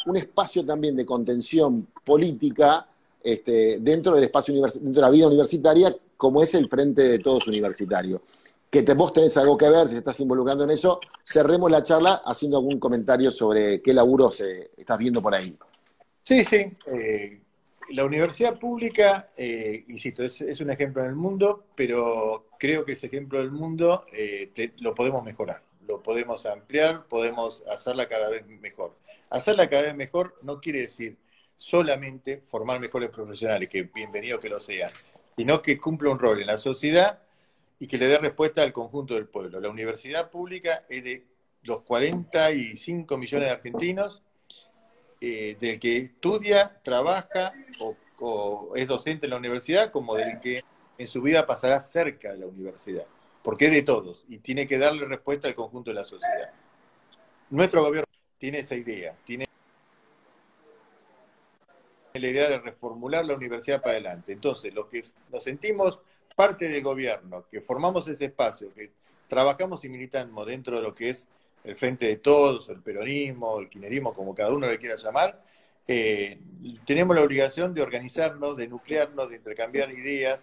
un 0.06 0.18
espacio 0.18 0.66
también 0.66 0.96
de 0.96 1.06
contención 1.06 1.88
política 2.04 2.88
este, 3.24 3.80
dentro 3.80 4.16
del 4.16 4.24
espacio 4.24 4.54
dentro 4.54 4.82
de 4.82 5.02
la 5.02 5.10
vida 5.10 5.28
universitaria, 5.28 5.96
como 6.16 6.42
es 6.42 6.54
el 6.54 6.68
Frente 6.68 7.04
de 7.04 7.20
Todos 7.20 7.48
Universitario. 7.48 8.22
Que 8.70 8.84
te, 8.84 8.94
vos 8.94 9.12
tenés 9.14 9.36
algo 9.38 9.58
que 9.58 9.70
ver, 9.70 9.88
si 9.88 9.96
estás 9.96 10.20
involucrando 10.20 10.64
en 10.64 10.72
eso, 10.72 11.00
cerremos 11.24 11.70
la 11.72 11.84
charla 11.84 12.22
haciendo 12.26 12.58
algún 12.58 12.80
comentario 12.80 13.32
sobre 13.32 13.82
qué 13.82 13.94
laburo 13.94 14.32
se, 14.32 14.72
estás 14.78 14.98
viendo 14.98 15.22
por 15.22 15.36
ahí. 15.36 15.58
Sí, 16.24 16.44
sí. 16.44 16.66
Eh, 16.86 17.42
la 17.92 18.06
universidad 18.06 18.60
pública, 18.60 19.28
eh, 19.38 19.86
insisto, 19.88 20.24
es, 20.24 20.60
un 20.60 20.70
ejemplo 20.70 21.02
en 21.04 21.10
el 21.10 21.16
mundo, 21.16 21.66
pero 21.76 22.48
creo 22.60 22.84
que 22.84 22.94
ese 22.94 23.08
ejemplo 23.08 23.40
del 23.40 23.52
mundo 23.52 24.06
eh, 24.12 24.72
lo 24.80 24.94
podemos 24.94 25.24
mejorar, 25.24 25.62
lo 25.88 26.04
podemos 26.04 26.46
ampliar, 26.46 27.06
podemos 27.08 27.64
hacerla 27.70 28.08
cada 28.08 28.30
vez 28.30 28.46
mejor. 28.46 28.96
Hacerla 29.30 29.70
cada 29.70 29.84
vez 29.84 29.96
mejor 29.96 30.38
no 30.42 30.60
quiere 30.60 30.82
decir 30.82 31.18
solamente 31.56 32.42
formar 32.42 32.80
mejores 32.80 33.10
profesionales, 33.10 33.70
que 33.70 33.84
bienvenidos 33.84 34.40
que 34.40 34.50
lo 34.50 34.60
sean, 34.60 34.92
sino 35.36 35.62
que 35.62 35.78
cumpla 35.78 36.12
un 36.12 36.20
rol 36.20 36.42
en 36.42 36.48
la 36.48 36.58
sociedad 36.58 37.20
y 37.80 37.88
que 37.88 37.98
le 37.98 38.08
dé 38.08 38.18
respuesta 38.18 38.64
al 38.64 38.74
conjunto 38.74 39.16
del 39.16 39.28
pueblo. 39.28 39.60
La 39.60 39.70
universidad 39.70 40.30
pública 40.30 40.86
es 40.90 41.04
de 41.04 41.26
los 41.64 41.82
45 41.82 43.18
millones 43.18 43.48
de 43.48 43.52
argentinos, 43.52 44.24
eh, 45.20 45.58
del 45.60 45.80
que 45.80 45.98
estudia, 45.98 46.80
trabaja 46.84 47.54
o 48.20 48.76
es 48.76 48.88
docente 48.88 49.26
en 49.26 49.32
la 49.32 49.38
universidad 49.38 49.92
como 49.92 50.16
del 50.16 50.40
que 50.40 50.64
en 50.98 51.08
su 51.08 51.22
vida 51.22 51.46
pasará 51.46 51.80
cerca 51.80 52.32
de 52.32 52.40
la 52.40 52.48
universidad, 52.48 53.06
porque 53.48 53.68
es 53.68 53.72
de 53.72 53.82
todos 53.82 54.26
y 54.28 54.40
tiene 54.40 54.68
que 54.68 54.78
darle 54.78 55.06
respuesta 55.06 55.48
al 55.48 55.56
conjunto 55.56 55.90
de 55.90 55.96
la 55.96 56.04
sociedad. 56.04 56.52
Nuestro 57.50 57.82
gobierno 57.82 58.12
tiene 58.38 58.60
esa 58.60 58.76
idea, 58.76 59.16
tiene 59.24 59.46
la 62.14 62.28
idea 62.28 62.50
de 62.50 62.60
reformular 62.60 63.24
la 63.24 63.36
universidad 63.36 63.82
para 63.82 63.94
adelante. 63.94 64.34
Entonces, 64.34 64.74
los 64.74 64.88
que 64.88 65.02
nos 65.32 65.46
sentimos 65.46 65.98
parte 66.36 66.68
del 66.68 66.84
gobierno, 66.84 67.46
que 67.50 67.62
formamos 67.62 68.06
ese 68.10 68.26
espacio, 68.26 68.74
que 68.74 68.92
trabajamos 69.30 69.86
y 69.86 69.88
militamos 69.88 70.46
dentro 70.46 70.76
de 70.76 70.82
lo 70.82 70.94
que 70.94 71.12
es 71.12 71.26
el 71.64 71.78
Frente 71.78 72.06
de 72.06 72.18
Todos, 72.18 72.68
el 72.68 72.82
peronismo, 72.82 73.62
el 73.62 73.70
quinerismo, 73.70 74.14
como 74.14 74.36
cada 74.36 74.52
uno 74.52 74.70
le 74.70 74.78
quiera 74.78 74.98
llamar, 74.98 75.42
eh, 75.88 76.38
tenemos 76.86 77.16
la 77.16 77.22
obligación 77.22 77.74
de 77.74 77.82
organizarnos, 77.82 78.58
de 78.58 78.68
nuclearnos, 78.68 79.30
de 79.30 79.38
intercambiar 79.38 79.90
ideas, 79.92 80.42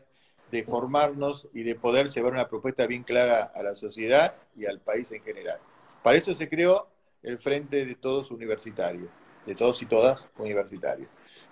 de 0.55 0.63
formarnos 0.63 1.49
y 1.53 1.65
de 1.65 1.75
poder 1.75 2.09
llevar 2.09 2.33
una 2.33 2.47
propuesta 2.47 2.87
bien 2.87 3.03
clara 3.03 3.51
a 3.53 3.61
la 3.65 3.75
sociedad 3.75 4.37
y 4.57 4.67
al 4.67 4.79
país 4.79 5.11
en 5.11 5.21
general. 5.21 5.59
Para 6.01 6.17
eso 6.17 6.33
se 6.37 6.49
creó 6.49 6.87
el 7.25 7.41
Frente 7.41 7.85
de 7.85 7.97
Todos 7.97 8.31
Universitarios, 8.31 9.09
de 9.47 9.57
todos 9.57 9.83
y 9.83 9.87
todas 9.87 10.29
universitarios, 10.39 11.09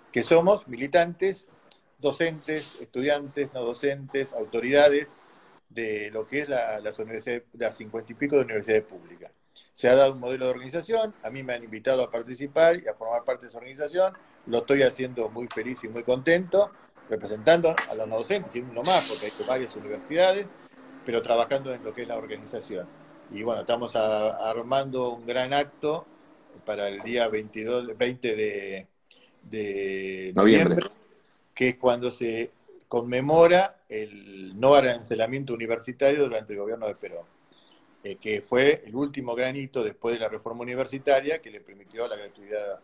que 0.09 0.23
somos 0.23 0.69
militantes, 0.69 1.49
docentes, 1.99 2.79
estudiantes, 2.79 3.53
no 3.53 3.65
docentes, 3.65 4.31
autoridades 4.31 5.17
de 5.67 6.09
lo 6.11 6.25
que 6.25 6.43
es 6.43 6.47
la, 6.47 6.79
las 6.79 6.97
universidades, 6.97 7.43
las 7.51 7.75
cincuenta 7.75 8.13
y 8.13 8.15
pico 8.15 8.37
de 8.37 8.43
universidades 8.43 8.83
públicas 8.83 9.33
se 9.73 9.89
ha 9.89 9.95
dado 9.95 10.13
un 10.13 10.19
modelo 10.19 10.45
de 10.45 10.51
organización, 10.51 11.13
a 11.23 11.29
mí 11.29 11.43
me 11.43 11.53
han 11.53 11.63
invitado 11.63 12.03
a 12.03 12.09
participar 12.09 12.81
y 12.81 12.87
a 12.87 12.93
formar 12.93 13.23
parte 13.23 13.45
de 13.45 13.49
esa 13.49 13.57
organización, 13.57 14.13
lo 14.45 14.59
estoy 14.59 14.83
haciendo 14.83 15.29
muy 15.29 15.47
feliz 15.47 15.83
y 15.83 15.89
muy 15.89 16.03
contento, 16.03 16.71
representando 17.09 17.75
a 17.89 17.95
los 17.95 18.07
no 18.07 18.17
docentes, 18.17 18.55
y 18.55 18.61
uno 18.61 18.81
más, 18.83 19.07
porque 19.07 19.25
hay 19.25 19.47
varias 19.47 19.75
universidades, 19.75 20.45
pero 21.05 21.21
trabajando 21.21 21.73
en 21.73 21.83
lo 21.83 21.93
que 21.93 22.03
es 22.03 22.07
la 22.07 22.17
organización. 22.17 22.87
Y 23.31 23.43
bueno, 23.43 23.61
estamos 23.61 23.95
armando 23.95 25.11
un 25.11 25.25
gran 25.25 25.53
acto 25.53 26.05
para 26.65 26.87
el 26.87 27.01
día 27.01 27.27
22, 27.27 27.97
20 27.97 28.35
de, 28.35 28.87
de 29.43 30.33
noviembre, 30.35 30.87
que 31.53 31.69
es 31.69 31.77
cuando 31.77 32.11
se 32.11 32.51
conmemora 32.87 33.77
el 33.89 34.59
no 34.59 34.75
arancelamiento 34.75 35.53
universitario 35.53 36.23
durante 36.23 36.53
el 36.53 36.59
gobierno 36.59 36.87
de 36.87 36.95
Perón. 36.95 37.25
Eh, 38.03 38.17
que 38.17 38.41
fue 38.41 38.83
el 38.85 38.95
último 38.95 39.33
gran 39.33 39.55
hito 39.55 39.81
después 39.81 40.13
de 40.13 40.19
la 40.19 40.27
reforma 40.27 40.61
universitaria 40.61 41.41
que 41.41 41.49
le 41.49 41.61
permitió 41.61 42.05
la 42.05 42.17
gratuidad 42.17 42.81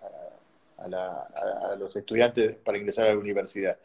a, 0.77 1.75
los 1.77 1.93
estudiantes 1.97 2.55
para 2.55 2.77
ingresar 2.77 3.07
a 3.07 3.13
la 3.13 3.19
universidad. 3.19 3.77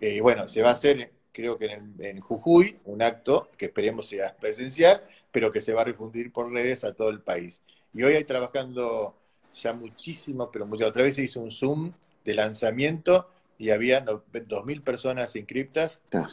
Eh, 0.00 0.20
bueno, 0.20 0.48
se 0.48 0.62
va 0.62 0.70
a 0.70 0.72
hacer, 0.72 1.12
creo 1.32 1.56
que 1.56 1.66
en, 1.98 2.20
Jujuy, 2.20 2.78
un 2.84 3.02
acto 3.02 3.50
que 3.56 3.66
esperemos 3.66 4.08
sea 4.08 4.36
presencial, 4.36 5.02
pero 5.30 5.50
que 5.50 5.60
se 5.60 5.72
va 5.72 5.82
a 5.82 5.86
difundir 5.86 6.32
por 6.32 6.50
redes 6.50 6.84
a 6.84 6.92
todo 6.92 7.10
el 7.10 7.20
país. 7.20 7.62
Y 7.94 8.02
hoy 8.02 8.14
hay 8.14 8.24
trabajando 8.24 9.16
ya 9.54 9.72
muchísimo, 9.72 10.50
pero 10.50 10.66
mucho. 10.66 10.86
Otra 10.86 11.02
vez 11.02 11.16
se 11.16 11.22
hizo 11.22 11.40
un 11.40 11.50
Zoom 11.50 11.92
de 12.24 12.34
lanzamiento 12.34 13.30
y 13.58 13.70
había 13.70 14.04
2.000 14.04 14.82
personas 14.82 15.34
inscriptas. 15.36 15.98
Ah 16.12 16.26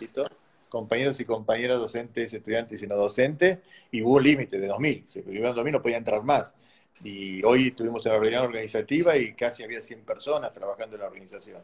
compañeros 0.75 1.17
y 1.21 1.25
compañeras 1.25 1.79
docentes, 1.79 2.33
estudiantes 2.33 2.81
y 2.81 2.87
no 2.87 2.97
docentes, 2.97 3.59
y 3.91 4.01
hubo 4.01 4.15
un 4.15 4.23
límite 4.23 4.59
de 4.59 4.67
2.000. 4.67 5.05
Si 5.07 5.21
tuvieron 5.21 5.55
2.000 5.55 5.71
no 5.71 5.81
podía 5.81 5.95
entrar 5.95 6.21
más. 6.21 6.53
Y 7.01 7.41
hoy 7.43 7.71
tuvimos 7.71 8.05
una 8.05 8.17
reunión 8.17 8.43
organizativa 8.43 9.15
y 9.15 9.33
casi 9.33 9.63
había 9.63 9.79
100 9.79 10.01
personas 10.01 10.53
trabajando 10.53 10.97
en 10.97 11.01
la 11.01 11.07
organización. 11.07 11.61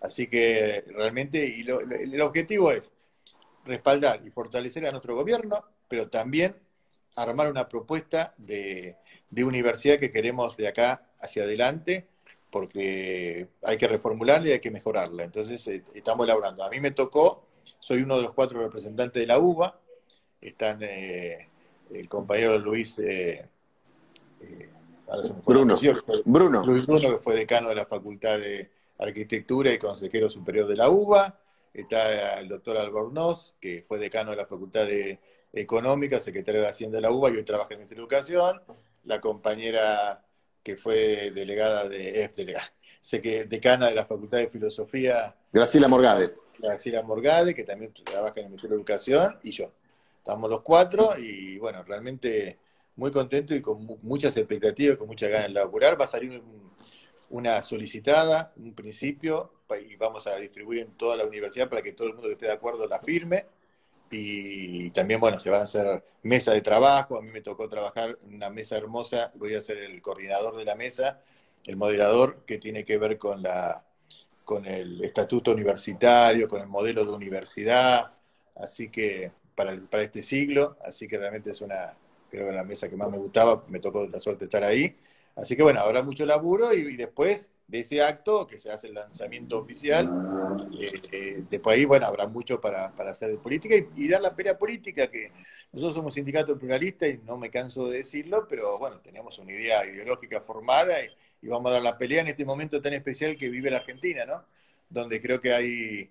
Así 0.00 0.28
que 0.28 0.84
realmente, 0.88 1.46
y 1.46 1.60
el 1.62 2.20
objetivo 2.20 2.70
es 2.70 2.90
respaldar 3.64 4.22
y 4.24 4.30
fortalecer 4.30 4.86
a 4.86 4.90
nuestro 4.90 5.14
gobierno, 5.14 5.64
pero 5.88 6.08
también 6.08 6.56
armar 7.16 7.50
una 7.50 7.68
propuesta 7.68 8.34
de, 8.36 8.96
de 9.30 9.44
universidad 9.44 9.98
que 9.98 10.10
queremos 10.10 10.56
de 10.56 10.68
acá 10.68 11.02
hacia 11.20 11.42
adelante, 11.42 12.06
porque 12.50 13.48
hay 13.62 13.76
que 13.76 13.88
reformularla 13.88 14.48
y 14.48 14.52
hay 14.52 14.60
que 14.60 14.70
mejorarla. 14.70 15.24
Entonces, 15.24 15.66
eh, 15.66 15.82
estamos 15.94 16.24
elaborando. 16.24 16.62
A 16.64 16.70
mí 16.70 16.80
me 16.80 16.92
tocó 16.92 17.48
soy 17.80 18.02
uno 18.02 18.16
de 18.16 18.22
los 18.22 18.32
cuatro 18.32 18.60
representantes 18.60 19.20
de 19.20 19.26
la 19.26 19.38
UBA. 19.38 19.78
Están 20.40 20.78
eh, 20.82 21.48
el 21.92 22.08
compañero 22.08 22.58
Luis 22.58 22.98
eh, 22.98 23.46
Bruno. 25.44 25.76
Bruno. 26.24 26.66
Luis 26.66 26.86
Bruno, 26.86 27.10
que 27.10 27.18
fue 27.18 27.34
decano 27.34 27.70
de 27.70 27.74
la 27.74 27.86
Facultad 27.86 28.38
de 28.38 28.70
Arquitectura 28.98 29.72
y 29.72 29.78
consejero 29.78 30.28
superior 30.30 30.66
de 30.66 30.76
la 30.76 30.90
UBA. 30.90 31.38
Está 31.72 32.40
el 32.40 32.48
doctor 32.48 32.76
Albornoz, 32.76 33.54
que 33.60 33.84
fue 33.86 33.98
decano 33.98 34.32
de 34.32 34.36
la 34.36 34.46
Facultad 34.46 34.86
de 34.86 35.20
Económica, 35.52 36.20
secretario 36.20 36.60
de 36.60 36.68
Hacienda 36.68 36.96
de 36.96 37.02
la 37.02 37.10
UBA 37.10 37.30
y 37.30 37.36
hoy 37.36 37.44
trabaja 37.44 37.74
en 37.74 37.80
nuestra 37.80 37.98
educación. 37.98 38.60
La 39.04 39.20
compañera 39.20 40.24
que 40.62 40.76
fue 40.76 41.30
delegada 41.30 41.88
de, 41.88 42.24
eh, 42.24 42.30
delegada, 42.36 42.70
decana 43.46 43.86
de 43.86 43.94
la 43.94 44.04
Facultad 44.04 44.38
de 44.38 44.48
Filosofía. 44.48 45.34
Graciela 45.52 45.88
Morgade 45.88 46.34
Graciela 46.58 47.02
Morgade, 47.02 47.54
que 47.54 47.64
también 47.64 47.92
trabaja 48.04 48.34
en 48.36 48.46
el 48.46 48.50
Ministerio 48.50 48.76
de 48.76 48.80
Educación, 48.80 49.38
y 49.42 49.52
yo. 49.52 49.72
Estamos 50.18 50.50
los 50.50 50.60
cuatro 50.60 51.16
y 51.16 51.56
bueno, 51.58 51.82
realmente 51.84 52.58
muy 52.96 53.10
contento 53.10 53.54
y 53.54 53.62
con 53.62 53.98
muchas 54.02 54.36
expectativas, 54.36 54.98
con 54.98 55.06
muchas 55.06 55.30
ganas 55.30 55.48
de 55.48 55.54
laburar. 55.54 55.98
Va 55.98 56.04
a 56.04 56.08
salir 56.08 56.42
una 57.30 57.62
solicitada, 57.62 58.52
un 58.56 58.74
principio, 58.74 59.52
y 59.86 59.96
vamos 59.96 60.26
a 60.26 60.36
distribuir 60.36 60.80
en 60.80 60.92
toda 60.96 61.16
la 61.16 61.24
universidad 61.24 61.68
para 61.68 61.82
que 61.82 61.92
todo 61.92 62.08
el 62.08 62.14
mundo 62.14 62.28
que 62.28 62.34
esté 62.34 62.46
de 62.46 62.52
acuerdo 62.52 62.86
la 62.86 63.00
firme. 63.00 63.46
Y 64.10 64.90
también, 64.90 65.20
bueno, 65.20 65.38
se 65.38 65.50
van 65.50 65.60
a 65.62 65.64
hacer 65.64 66.02
mesa 66.22 66.52
de 66.52 66.62
trabajo. 66.62 67.18
A 67.18 67.22
mí 67.22 67.30
me 67.30 67.42
tocó 67.42 67.68
trabajar 67.68 68.18
una 68.26 68.48
mesa 68.48 68.76
hermosa. 68.78 69.30
Voy 69.36 69.54
a 69.54 69.62
ser 69.62 69.78
el 69.78 70.00
coordinador 70.00 70.56
de 70.56 70.64
la 70.64 70.74
mesa, 70.74 71.20
el 71.64 71.76
moderador, 71.76 72.44
que 72.46 72.58
tiene 72.58 72.84
que 72.84 72.96
ver 72.98 73.18
con 73.18 73.42
la 73.42 73.84
con 74.48 74.64
el 74.64 75.04
estatuto 75.04 75.52
universitario, 75.52 76.48
con 76.48 76.62
el 76.62 76.68
modelo 76.68 77.04
de 77.04 77.12
universidad, 77.12 78.12
así 78.56 78.88
que 78.88 79.30
para, 79.54 79.76
para 79.90 80.04
este 80.04 80.22
siglo, 80.22 80.78
así 80.82 81.06
que 81.06 81.18
realmente 81.18 81.50
es 81.50 81.60
una, 81.60 81.92
creo 82.30 82.46
que 82.48 82.54
la 82.54 82.64
mesa 82.64 82.88
que 82.88 82.96
más 82.96 83.10
me 83.10 83.18
gustaba, 83.18 83.62
me 83.68 83.78
tocó 83.78 84.06
la 84.06 84.18
suerte 84.20 84.40
de 84.40 84.44
estar 84.46 84.64
ahí. 84.64 84.96
Así 85.38 85.56
que 85.56 85.62
bueno, 85.62 85.80
habrá 85.80 86.02
mucho 86.02 86.26
laburo 86.26 86.72
y, 86.74 86.96
después 86.96 87.50
de 87.68 87.80
ese 87.80 88.02
acto, 88.02 88.46
que 88.46 88.58
se 88.58 88.72
hace 88.72 88.88
el 88.88 88.94
lanzamiento 88.94 89.58
oficial, 89.58 90.68
eh, 90.80 91.02
eh, 91.12 91.44
después 91.48 91.76
ahí, 91.76 91.84
bueno, 91.84 92.06
habrá 92.06 92.26
mucho 92.26 92.60
para, 92.60 92.90
para 92.92 93.10
hacer 93.10 93.30
de 93.30 93.38
política 93.38 93.76
y, 93.94 94.08
dar 94.08 94.20
la 94.20 94.34
pelea 94.34 94.58
política, 94.58 95.08
que 95.08 95.30
nosotros 95.72 95.94
somos 95.94 96.14
sindicato 96.14 96.58
pluralista 96.58 97.06
y 97.06 97.18
no 97.18 97.36
me 97.36 97.50
canso 97.50 97.88
de 97.88 97.98
decirlo, 97.98 98.46
pero 98.48 98.78
bueno, 98.78 98.98
tenemos 99.00 99.38
una 99.38 99.52
idea 99.52 99.86
ideológica 99.86 100.40
formada 100.40 101.04
y, 101.04 101.08
vamos 101.46 101.70
a 101.70 101.74
dar 101.74 101.82
la 101.82 101.96
pelea 101.96 102.22
en 102.22 102.28
este 102.28 102.44
momento 102.44 102.80
tan 102.80 102.94
especial 102.94 103.36
que 103.36 103.48
vive 103.48 103.70
la 103.70 103.76
Argentina, 103.76 104.24
¿no? 104.26 104.44
Donde 104.90 105.22
creo 105.22 105.40
que 105.40 105.52
hay 105.52 106.10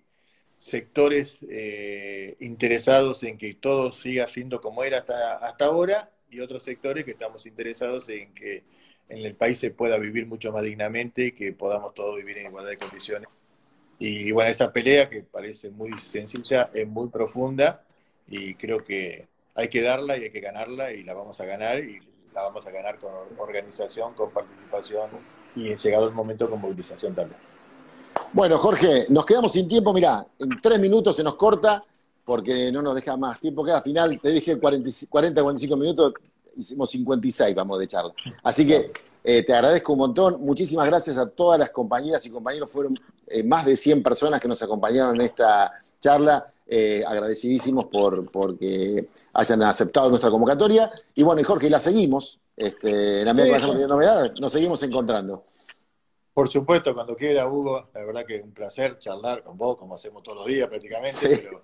sectores 0.58 1.40
eh, 1.50 2.38
interesados 2.40 3.24
en 3.24 3.38
que 3.38 3.54
todo 3.56 3.92
siga 3.92 4.26
siendo 4.28 4.62
como 4.62 4.86
era 4.86 5.00
hasta, 5.00 5.36
hasta 5.38 5.66
ahora 5.66 6.12
y 6.30 6.40
otros 6.40 6.64
sectores 6.64 7.04
que 7.04 7.12
estamos 7.12 7.46
interesados 7.46 8.08
en 8.10 8.34
que 8.34 8.64
en 9.10 9.26
el 9.26 9.36
país 9.36 9.60
se 9.60 9.72
pueda 9.72 9.98
vivir 9.98 10.28
mucho 10.28 10.52
más 10.52 10.64
dignamente 10.64 11.28
y 11.28 11.32
que 11.32 11.54
podamos 11.54 11.94
todos 11.94 12.18
vivir 12.18 12.38
en 12.40 12.48
igualdad 12.48 12.72
de 12.72 12.78
condiciones. 12.78 13.30
Y 14.00 14.32
bueno, 14.32 14.50
esa 14.50 14.72
pelea 14.72 15.10
que 15.10 15.24
parece 15.24 15.70
muy 15.70 15.98
sencilla 15.98 16.70
es 16.74 16.88
muy 16.88 17.10
profunda 17.10 17.84
y 18.28 18.54
creo 18.56 18.80
que 18.80 19.28
hay 19.56 19.70
que 19.70 19.82
darla 19.82 20.18
y 20.18 20.24
hay 20.24 20.30
que 20.30 20.40
ganarla 20.40 20.92
y 20.92 21.04
la 21.04 21.14
vamos 21.14 21.40
a 21.40 21.46
ganar 21.46 21.84
y 21.84 22.00
la 22.34 22.44
vamos 22.44 22.68
a 22.68 22.72
ganar 22.72 23.00
con 23.00 23.12
organización, 23.40 24.14
con 24.14 24.30
participación 24.32 25.10
y 25.56 25.76
llegado 25.76 26.08
el 26.08 26.14
momento 26.14 26.48
con 26.50 26.62
movilización 26.62 27.16
también. 27.16 27.40
Bueno, 28.34 28.58
Jorge, 28.58 29.08
nos 29.10 29.26
quedamos 29.26 29.52
sin 29.52 29.68
tiempo, 29.68 29.94
mirá, 29.94 30.26
en 30.38 30.62
tres 30.62 30.80
minutos 30.80 31.16
se 31.16 31.24
nos 31.24 31.36
corta 31.36 31.84
porque 32.24 32.72
no 32.72 32.82
nos 32.82 32.94
deja 32.94 33.16
más 33.18 33.40
tiempo 33.40 33.64
que 33.64 33.72
al 33.72 33.82
final 33.82 34.20
te 34.22 34.30
dije 34.30 34.60
40, 34.60 35.08
45 35.10 35.78
minutos, 35.78 36.14
hicimos 36.58 36.90
56, 36.90 37.56
vamos 37.56 37.80
de 37.80 37.88
charla. 37.88 38.14
Así 38.44 38.66
que 38.66 38.92
eh, 39.24 39.44
te 39.44 39.54
agradezco 39.54 39.94
un 39.94 40.00
montón, 40.00 40.42
muchísimas 40.42 40.88
gracias 40.88 41.18
a 41.18 41.30
todas 41.30 41.60
las 41.60 41.70
compañeras 41.72 42.26
y 42.26 42.30
compañeros, 42.30 42.72
fueron 42.72 42.96
eh, 43.28 43.44
más 43.44 43.66
de 43.66 43.76
100 43.76 44.02
personas 44.04 44.40
que 44.40 44.48
nos 44.48 44.62
acompañaron 44.62 45.16
en 45.16 45.22
esta 45.22 45.72
charla, 46.00 46.52
eh, 46.66 47.04
agradecidísimos 47.06 47.86
por 47.86 48.30
porque 48.32 49.08
hayan 49.34 49.64
aceptado 49.64 50.10
nuestra 50.10 50.30
convocatoria. 50.30 50.92
Y 51.16 51.24
bueno, 51.24 51.42
y 51.42 51.44
Jorge, 51.44 51.70
la 51.70 51.80
seguimos. 51.80 52.40
Este, 52.56 53.20
en 53.20 53.26
la 53.26 53.34
medida 53.34 53.46
que 53.46 53.52
vayamos 53.52 53.76
teniendo 53.76 53.96
novedades, 53.96 54.32
nos 54.40 54.52
seguimos 54.52 54.82
encontrando. 54.82 55.46
Por 56.34 56.50
supuesto, 56.50 56.94
cuando 56.94 57.16
quiera, 57.16 57.48
Hugo, 57.48 57.90
la 57.94 58.06
verdad 58.06 58.26
que 58.26 58.38
es 58.38 58.44
un 58.44 58.52
placer 58.52 59.00
charlar 59.00 59.44
con 59.44 59.58
vos, 59.58 59.78
como 59.78 59.96
hacemos 59.96 60.24
todos 60.24 60.40
los 60.40 60.48
días 60.48 60.68
prácticamente, 60.68 61.40
pero 61.44 61.64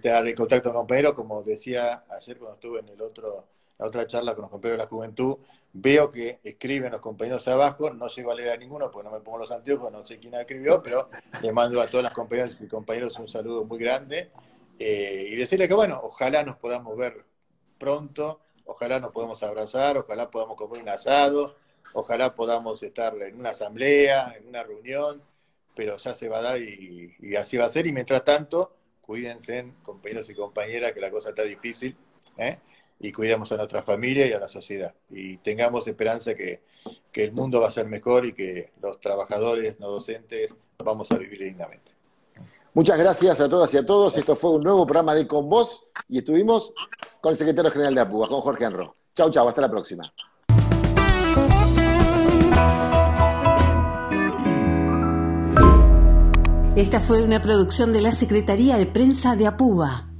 te 0.00 0.08
daré 0.08 0.34
contacto 0.34 0.70
con 0.70 0.82
compañeros, 0.82 1.14
como 1.14 1.42
decía 1.42 2.04
ayer 2.08 2.38
cuando 2.38 2.54
estuve 2.54 2.80
en 2.80 2.88
el 2.88 3.02
otro, 3.02 3.46
la 3.82 3.88
otra 3.88 4.06
charla 4.06 4.34
con 4.34 4.42
los 4.42 4.50
compañeros 4.50 4.78
de 4.78 4.84
la 4.84 4.88
juventud, 4.88 5.36
veo 5.72 6.12
que 6.12 6.38
escriben 6.44 6.92
los 6.92 7.00
compañeros 7.00 7.48
abajo, 7.48 7.90
no 7.92 8.06
llego 8.06 8.30
a 8.30 8.34
leer 8.34 8.58
ninguno 8.60 8.90
porque 8.92 9.08
no 9.08 9.14
me 9.14 9.20
pongo 9.20 9.38
los 9.38 9.50
anteojos, 9.50 9.90
no 9.90 10.04
sé 10.04 10.18
quién 10.18 10.34
escribió, 10.34 10.80
pero 10.82 11.10
le 11.42 11.52
mando 11.52 11.80
a 11.80 11.88
todas 11.88 12.04
las 12.04 12.12
compañeras 12.12 12.60
y 12.60 12.68
compañeros 12.68 13.18
un 13.18 13.28
saludo 13.28 13.64
muy 13.64 13.78
grande 13.78 14.30
eh, 14.78 15.26
y 15.30 15.34
decirle 15.34 15.66
que 15.66 15.74
bueno, 15.74 16.00
ojalá 16.04 16.44
nos 16.44 16.56
podamos 16.58 16.96
ver 16.96 17.24
pronto, 17.76 18.40
ojalá 18.66 19.00
nos 19.00 19.10
podamos 19.10 19.42
abrazar, 19.42 19.98
ojalá 19.98 20.30
podamos 20.30 20.56
comer 20.56 20.80
un 20.80 20.88
asado, 20.88 21.56
ojalá 21.94 22.36
podamos 22.36 22.80
estar 22.84 23.20
en 23.20 23.34
una 23.34 23.50
asamblea, 23.50 24.36
en 24.38 24.46
una 24.46 24.62
reunión, 24.62 25.22
pero 25.74 25.96
ya 25.96 26.14
se 26.14 26.28
va 26.28 26.38
a 26.38 26.42
dar 26.42 26.60
y, 26.60 27.16
y 27.18 27.34
así 27.34 27.56
va 27.56 27.64
a 27.64 27.68
ser 27.68 27.88
y 27.88 27.92
mientras 27.92 28.24
tanto, 28.24 28.76
cuídense 29.00 29.72
compañeros 29.82 30.30
y 30.30 30.34
compañeras 30.36 30.92
que 30.92 31.00
la 31.00 31.10
cosa 31.10 31.30
está 31.30 31.42
difícil. 31.42 31.96
¿eh? 32.36 32.58
Y 33.02 33.12
cuidemos 33.12 33.50
a 33.50 33.56
nuestra 33.56 33.82
familia 33.82 34.26
y 34.28 34.32
a 34.32 34.38
la 34.38 34.48
sociedad. 34.48 34.94
Y 35.10 35.36
tengamos 35.38 35.88
esperanza 35.88 36.34
que, 36.34 36.62
que 37.10 37.24
el 37.24 37.32
mundo 37.32 37.60
va 37.60 37.68
a 37.68 37.72
ser 37.72 37.86
mejor 37.86 38.24
y 38.24 38.32
que 38.32 38.70
los 38.80 39.00
trabajadores 39.00 39.78
no 39.80 39.88
docentes 39.88 40.54
vamos 40.78 41.10
a 41.10 41.18
vivir 41.18 41.40
dignamente. 41.40 41.92
Muchas 42.74 42.96
gracias 42.96 43.40
a 43.40 43.48
todas 43.48 43.74
y 43.74 43.76
a 43.76 43.84
todos. 43.84 44.16
Esto 44.16 44.36
fue 44.36 44.52
un 44.52 44.62
nuevo 44.62 44.86
programa 44.86 45.14
de 45.14 45.26
Con 45.26 45.48
Vos 45.48 45.88
y 46.08 46.18
estuvimos 46.18 46.72
con 47.20 47.32
el 47.32 47.36
secretario 47.36 47.70
general 47.72 47.94
de 47.94 48.00
APUA, 48.00 48.28
con 48.28 48.40
Jorge 48.40 48.64
Enro. 48.64 48.94
Chau, 49.14 49.30
chau, 49.30 49.48
hasta 49.48 49.60
la 49.60 49.70
próxima. 49.70 50.10
Esta 56.76 57.00
fue 57.00 57.22
una 57.22 57.42
producción 57.42 57.92
de 57.92 58.00
la 58.00 58.12
Secretaría 58.12 58.78
de 58.78 58.86
Prensa 58.86 59.36
de 59.36 59.46
APUA. 59.48 60.11